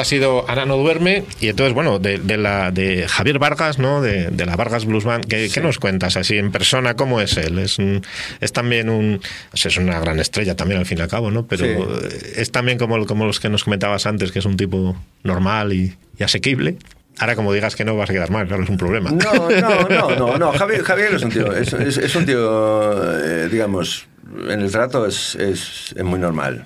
esta 0.00 0.16
ha 0.16 0.18
sido 0.18 0.48
Ana 0.48 0.64
no 0.66 0.76
duerme 0.76 1.24
y 1.40 1.48
entonces, 1.48 1.74
bueno, 1.74 1.98
de, 1.98 2.18
de 2.18 2.36
la 2.36 2.70
de 2.70 3.06
Javier 3.08 3.38
Vargas, 3.38 3.78
¿no? 3.78 4.00
De, 4.00 4.28
de 4.30 4.46
la 4.46 4.56
Vargas 4.56 4.84
Blues 4.86 5.04
Band, 5.04 5.24
¿qué, 5.26 5.50
qué 5.52 5.60
nos 5.60 5.78
cuentas 5.78 6.16
así 6.16 6.36
en 6.38 6.50
persona? 6.52 6.94
¿Cómo 6.94 7.20
es 7.20 7.36
él? 7.36 7.58
Es, 7.58 7.78
un- 7.78 8.02
es 8.40 8.52
también 8.52 8.88
un... 8.88 9.20
o 9.52 9.56
sea, 9.56 9.68
es 9.70 9.76
una 9.76 9.98
gran 10.00 10.18
estrella 10.20 10.56
también 10.56 10.80
al 10.80 10.86
fin 10.86 10.98
y 10.98 11.02
al 11.02 11.08
cabo, 11.08 11.30
¿no? 11.30 11.46
Pero 11.46 11.64
Sí. 11.66 12.16
es 12.36 12.50
también 12.50 12.78
como, 12.78 13.04
como 13.06 13.26
los 13.26 13.40
que 13.40 13.48
nos 13.48 13.64
comentabas 13.64 14.06
antes, 14.06 14.32
que 14.32 14.38
es 14.38 14.44
un 14.44 14.56
tipo 14.56 14.96
normal 15.22 15.72
y, 15.72 15.96
y 16.18 16.22
asequible. 16.22 16.76
Ahora, 17.18 17.36
como 17.36 17.52
digas 17.52 17.76
que 17.76 17.84
no, 17.84 17.96
vas 17.96 18.08
a 18.08 18.12
quedar 18.14 18.30
mal, 18.30 18.46
claro, 18.46 18.62
es 18.62 18.70
un 18.70 18.78
problema. 18.78 19.10
No, 19.10 19.50
no, 19.50 19.88
no, 19.88 20.16
no, 20.16 20.38
no. 20.38 20.52
Javier, 20.52 20.82
Javier 20.82 21.14
es 21.14 21.22
un 21.22 21.30
tío, 21.30 21.54
es, 21.54 21.72
es- 21.74 21.98
es 21.98 22.14
un 22.16 22.24
tío, 22.24 23.18
eh, 23.18 23.48
digamos, 23.50 24.06
en 24.48 24.60
el 24.62 24.70
trato 24.70 25.04
es, 25.06 25.34
es, 25.34 25.92
es 25.94 26.04
muy 26.04 26.18
normal. 26.18 26.64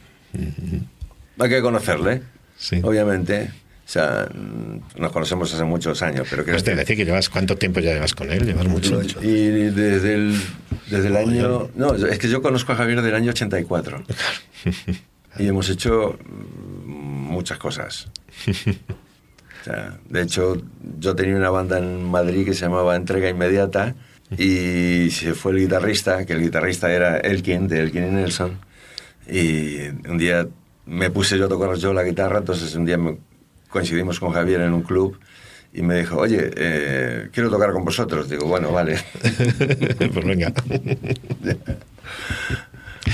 Hay 1.41 1.49
que 1.49 1.61
conocerle, 1.61 2.23
Sí. 2.57 2.81
obviamente. 2.83 3.51
O 3.87 3.89
sea, 3.89 4.27
nos 4.97 5.13
conocemos 5.13 5.53
hace 5.53 5.63
muchos 5.65 6.01
años, 6.01 6.27
pero 6.31 6.43
Pues 6.43 6.65
te 6.65 6.75
decir 6.75 6.97
que 6.97 7.05
llevas, 7.05 7.29
¿cuánto 7.29 7.57
tiempo 7.57 7.81
ya 7.81 7.93
llevas 7.93 8.15
con 8.15 8.33
él? 8.33 8.47
Llevas 8.47 8.67
mucho. 8.67 9.03
Y 9.21 9.49
desde 9.51 10.15
el, 10.15 10.41
desde 10.91 11.09
el 11.09 11.17
año... 11.17 11.69
No, 11.75 11.95
es 11.95 12.19
que 12.19 12.31
yo 12.31 12.41
conozco 12.41 12.73
a 12.73 12.77
Javier 12.77 13.03
del 13.03 13.15
año 13.15 13.31
84. 13.33 14.03
Y 15.39 15.49
hemos 15.49 15.69
hecho 15.69 16.19
muchas 16.87 17.59
cosas. 17.59 18.09
O 18.47 19.65
sea, 19.65 19.99
de 20.09 20.23
hecho, 20.23 20.63
yo 20.99 21.15
tenía 21.15 21.37
una 21.37 21.51
banda 21.51 21.79
en 21.79 22.05
Madrid 22.05 22.45
que 22.45 22.55
se 22.55 22.63
llamaba 22.63 22.97
Entrega 22.97 23.29
Inmediata 23.29 23.95
y 24.39 25.11
se 25.11 25.35
fue 25.35 25.53
el 25.53 25.59
guitarrista, 25.59 26.25
que 26.25 26.33
el 26.35 26.43
guitarrista 26.43 26.93
era 26.93 27.19
Elkin, 27.19 27.69
de 27.69 27.81
Elkin 27.81 28.05
y 28.05 28.11
Nelson. 28.11 28.59
Y 29.29 29.89
un 30.09 30.19
día 30.19 30.47
me 30.87 31.11
puse 31.11 31.39
yo 31.39 31.47
a 31.47 31.49
tocar 31.49 31.75
yo 31.77 31.93
la 31.93 32.03
guitarra, 32.03 32.39
entonces 32.39 32.75
un 32.75 32.85
día 32.85 32.97
me- 32.99 33.19
coincidimos 33.69 34.21
con 34.21 34.33
Javier 34.33 34.61
en 34.61 34.73
un 34.73 34.83
club 34.83 35.19
y 35.73 35.83
me 35.83 35.99
dijo, 35.99 36.17
oye, 36.19 36.51
eh, 36.57 37.29
quiero 37.33 37.51
tocar 37.51 37.73
con 37.73 37.85
vosotros. 37.85 38.29
Digo, 38.29 38.47
bueno, 38.47 38.71
vale. 38.71 38.99
pues 40.13 40.25
venga. 40.25 40.53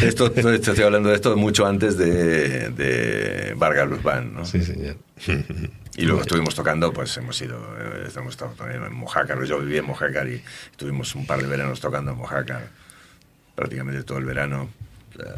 Esto, 0.03 0.27
esto- 0.35 0.53
estoy 0.53 0.83
hablando 0.85 1.09
de 1.09 1.17
esto 1.17 1.37
mucho 1.37 1.67
antes 1.67 1.97
de, 1.99 2.71
de 2.71 3.55
Vargas 3.57 3.89
Blues 3.89 4.03
Band, 4.03 4.33
¿no? 4.33 4.45
Sí, 4.45 4.63
señor. 4.65 4.97
Y 5.97 6.05
luego 6.05 6.23
estuvimos 6.23 6.55
tocando, 6.55 6.93
pues 6.93 7.15
hemos 7.19 7.39
ido, 7.43 7.59
estamos 8.07 8.37
to- 8.37 8.55
también 8.57 8.83
en 8.85 8.95
Mojácar, 8.95 9.43
yo 9.45 9.59
viví 9.59 9.77
en 9.77 9.85
Mojácar 9.85 10.29
y 10.29 10.41
estuvimos 10.71 11.15
un 11.17 11.27
par 11.27 11.43
de 11.43 11.49
veranos 11.49 11.81
tocando 11.81 12.13
en 12.13 12.17
Mojácar, 12.17 12.69
prácticamente 13.57 14.05
todo 14.05 14.19
el 14.19 14.25
verano. 14.25 14.71
O 15.11 15.21
sea, 15.23 15.35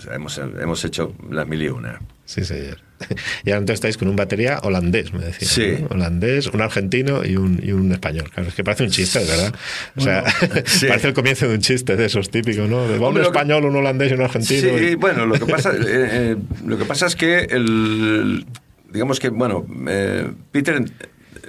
o 0.00 0.02
sea, 0.02 0.14
hemos, 0.14 0.38
hemos 0.38 0.84
hecho 0.84 1.14
las 1.30 1.46
mil 1.46 1.62
y 1.62 1.68
una. 1.68 2.00
Sí, 2.24 2.44
señor. 2.44 2.78
Y 3.44 3.50
ahora 3.50 3.60
entonces 3.60 3.74
estáis 3.74 3.96
con 3.96 4.08
un 4.08 4.16
batería 4.16 4.58
holandés, 4.62 5.12
me 5.12 5.24
decía. 5.24 5.48
Sí. 5.48 5.82
¿no? 5.82 5.88
Holandés, 5.88 6.46
un 6.48 6.60
argentino 6.60 7.24
y 7.24 7.36
un, 7.36 7.58
y 7.62 7.72
un 7.72 7.90
español. 7.92 8.30
Claro, 8.32 8.48
es 8.48 8.54
que 8.54 8.62
parece 8.64 8.84
un 8.84 8.90
chiste, 8.90 9.18
verdad. 9.20 9.54
O 9.96 10.00
sea, 10.02 10.24
sí. 10.66 10.86
parece 10.86 11.08
el 11.08 11.14
comienzo 11.14 11.48
de 11.48 11.54
un 11.54 11.60
chiste 11.60 11.96
de 11.96 12.04
esos 12.06 12.30
típicos, 12.30 12.68
¿no? 12.68 12.86
De 12.88 12.98
va 12.98 13.08
un 13.08 13.14
lo 13.14 13.20
que- 13.22 13.26
español, 13.28 13.64
un 13.64 13.76
holandés 13.76 14.10
y 14.10 14.14
un 14.14 14.22
argentino. 14.22 14.60
Sí, 14.78 14.84
y- 14.84 14.94
bueno, 14.96 15.24
lo 15.26 15.34
que 15.38 15.46
pasa, 15.46 15.70
eh, 15.74 15.82
eh, 15.86 16.36
lo 16.66 16.76
que 16.78 16.84
pasa 16.84 17.06
es 17.06 17.16
que 17.16 17.38
el, 17.50 18.46
digamos 18.92 19.18
que, 19.20 19.28
bueno, 19.30 19.66
eh, 19.88 20.30
Peter 20.52 20.82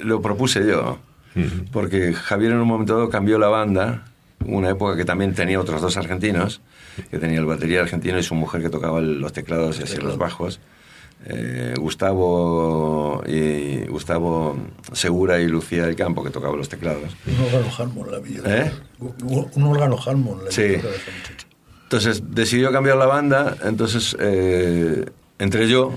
lo 0.03 0.21
propuse 0.21 0.65
yo, 0.65 0.99
porque 1.71 2.13
Javier 2.13 2.51
en 2.53 2.59
un 2.59 2.67
momento 2.67 2.95
dado 2.95 3.09
cambió 3.09 3.37
la 3.39 3.47
banda, 3.47 4.05
una 4.45 4.69
época 4.69 4.95
que 4.97 5.05
también 5.05 5.33
tenía 5.33 5.59
otros 5.59 5.81
dos 5.81 5.97
argentinos, 5.97 6.61
que 7.09 7.17
tenía 7.19 7.39
el 7.39 7.45
batería 7.45 7.81
argentino 7.81 8.17
y 8.19 8.23
su 8.23 8.35
mujer 8.35 8.61
que 8.61 8.69
tocaba 8.69 8.99
los 9.01 9.33
teclados 9.33 9.79
y 9.79 9.83
así 9.83 9.97
los 9.97 10.17
bajos. 10.17 10.59
eh, 11.25 11.75
Gustavo 11.77 13.21
y 13.27 13.85
Gustavo 13.87 14.57
Segura 14.91 15.39
y 15.39 15.47
Lucía 15.47 15.85
del 15.85 15.95
Campo, 15.95 16.23
que 16.23 16.31
tocaban 16.31 16.57
los 16.57 16.67
teclados. 16.69 17.15
Un 17.27 17.45
órgano 17.45 17.67
Harmon 17.77 18.11
la 18.11 18.17
vida. 18.19 18.43
¿Eh? 18.65 18.71
Un 19.53 19.63
órgano 19.63 19.97
Harmon 20.03 20.45
la 20.45 20.51
Sí. 20.51 20.63
vida. 20.63 20.81
Entonces 21.83 22.23
decidió 22.31 22.71
cambiar 22.71 22.97
la 22.97 23.05
banda, 23.05 23.55
entonces 23.65 24.15
eh, 24.19 25.05
entré 25.39 25.67
yo 25.67 25.93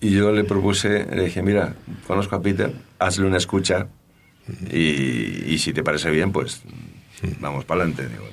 y 0.00 0.10
yo 0.10 0.30
le 0.32 0.44
propuse, 0.44 1.04
le 1.14 1.24
dije, 1.24 1.42
mira, 1.42 1.74
conozco 2.06 2.36
a 2.36 2.40
Peter, 2.42 2.72
hazle 2.98 3.26
una 3.26 3.36
escucha 3.38 3.88
y, 4.72 5.52
y 5.52 5.58
si 5.58 5.72
te 5.72 5.82
parece 5.82 6.10
bien, 6.10 6.30
pues 6.32 6.62
vamos 7.40 7.64
para 7.64 7.82
adelante. 7.82 8.08
Digo. 8.08 8.28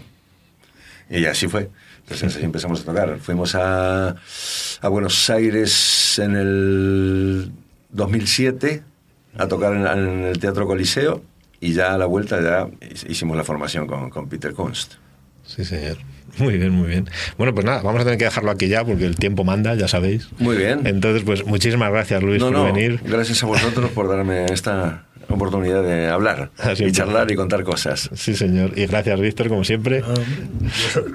Y 1.09 1.25
así 1.25 1.47
fue. 1.47 1.69
Entonces 2.01 2.35
así 2.35 2.43
empezamos 2.43 2.81
a 2.81 2.85
tocar. 2.85 3.19
Fuimos 3.19 3.55
a, 3.55 4.15
a 4.81 4.87
Buenos 4.89 5.29
Aires 5.29 6.19
en 6.19 6.35
el 6.35 7.51
2007 7.89 8.83
a 9.37 9.47
tocar 9.47 9.73
en, 9.73 9.87
en 9.87 10.23
el 10.25 10.39
Teatro 10.39 10.67
Coliseo 10.67 11.23
y 11.59 11.73
ya 11.73 11.93
a 11.93 11.97
la 11.97 12.05
vuelta 12.05 12.41
ya 12.41 12.67
hicimos 13.07 13.37
la 13.37 13.43
formación 13.43 13.87
con, 13.87 14.09
con 14.09 14.27
Peter 14.27 14.53
Kunst. 14.53 14.95
Sí, 15.45 15.63
señor. 15.63 15.97
Muy 16.37 16.57
bien, 16.57 16.71
muy 16.71 16.87
bien. 16.87 17.09
Bueno, 17.37 17.53
pues 17.53 17.65
nada, 17.65 17.81
vamos 17.81 18.01
a 18.01 18.03
tener 18.05 18.17
que 18.17 18.25
dejarlo 18.25 18.51
aquí 18.51 18.67
ya 18.67 18.83
porque 18.83 19.05
el 19.05 19.15
tiempo 19.15 19.43
manda, 19.43 19.75
ya 19.75 19.87
sabéis. 19.87 20.29
Muy 20.39 20.57
bien. 20.57 20.85
Entonces, 20.85 21.23
pues 21.23 21.45
muchísimas 21.45 21.91
gracias, 21.91 22.23
Luis, 22.23 22.39
no, 22.39 22.47
por 22.47 22.57
no, 22.57 22.63
venir. 22.65 22.99
Gracias 23.03 23.43
a 23.43 23.45
vosotros 23.45 23.91
por 23.91 24.09
darme 24.09 24.45
esta 24.45 25.05
oportunidad 25.29 25.83
de 25.83 26.07
hablar 26.07 26.51
Ha 26.57 26.75
sido 26.75 26.89
y 26.89 26.91
charlar 26.91 27.31
y 27.31 27.35
contar 27.35 27.63
cosas. 27.63 28.09
Sí, 28.13 28.35
señor. 28.35 28.77
Y 28.77 28.85
gracias, 28.85 29.19
Víctor, 29.19 29.49
como 29.49 29.63
siempre. 29.63 30.03
Ah, 30.05 30.13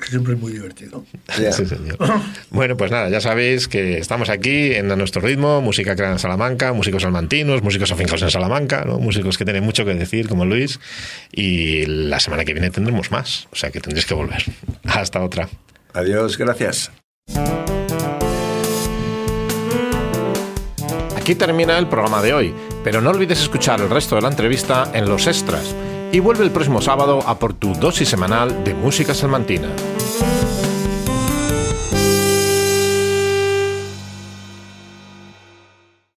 que 0.00 0.06
siempre 0.08 0.34
es 0.34 0.40
muy 0.40 0.52
divertido. 0.52 1.04
Sí, 1.28 1.64
señor. 1.66 1.96
Bueno, 2.50 2.76
pues 2.76 2.90
nada, 2.90 3.08
ya 3.08 3.20
sabéis 3.20 3.68
que 3.68 3.98
estamos 3.98 4.30
aquí 4.30 4.72
en 4.74 4.90
A 4.90 4.96
Nuestro 4.96 5.20
Ritmo, 5.20 5.60
música 5.60 5.94
creada 5.94 6.14
en 6.14 6.18
Salamanca, 6.18 6.72
músicos 6.72 7.02
salmantinos, 7.02 7.62
músicos 7.62 7.92
afincados 7.92 8.22
en 8.22 8.30
Salamanca, 8.30 8.84
¿no? 8.84 8.98
músicos 8.98 9.38
que 9.38 9.44
tienen 9.44 9.64
mucho 9.64 9.84
que 9.84 9.94
decir, 9.94 10.28
como 10.28 10.44
Luis. 10.44 10.80
Y 11.32 11.86
la 11.86 12.20
semana 12.20 12.44
que 12.44 12.52
viene 12.52 12.70
tendremos 12.70 13.10
más, 13.10 13.48
o 13.52 13.56
sea 13.56 13.70
que 13.70 13.80
tendréis 13.80 14.06
que 14.06 14.14
volver. 14.14 14.42
Hasta 14.84 15.22
otra. 15.22 15.48
Adiós, 15.92 16.36
gracias. 16.38 16.90
Aquí 21.28 21.34
termina 21.34 21.76
el 21.76 21.88
programa 21.88 22.22
de 22.22 22.32
hoy, 22.32 22.54
pero 22.82 23.02
no 23.02 23.10
olvides 23.10 23.42
escuchar 23.42 23.82
el 23.82 23.90
resto 23.90 24.14
de 24.14 24.22
la 24.22 24.28
entrevista 24.28 24.90
en 24.94 25.06
los 25.06 25.26
extras. 25.26 25.74
Y 26.10 26.20
vuelve 26.20 26.42
el 26.42 26.50
próximo 26.50 26.80
sábado 26.80 27.20
a 27.26 27.38
por 27.38 27.52
tu 27.52 27.74
dosis 27.74 28.08
semanal 28.08 28.64
de 28.64 28.72
música 28.72 29.12
salmantina. 29.12 29.68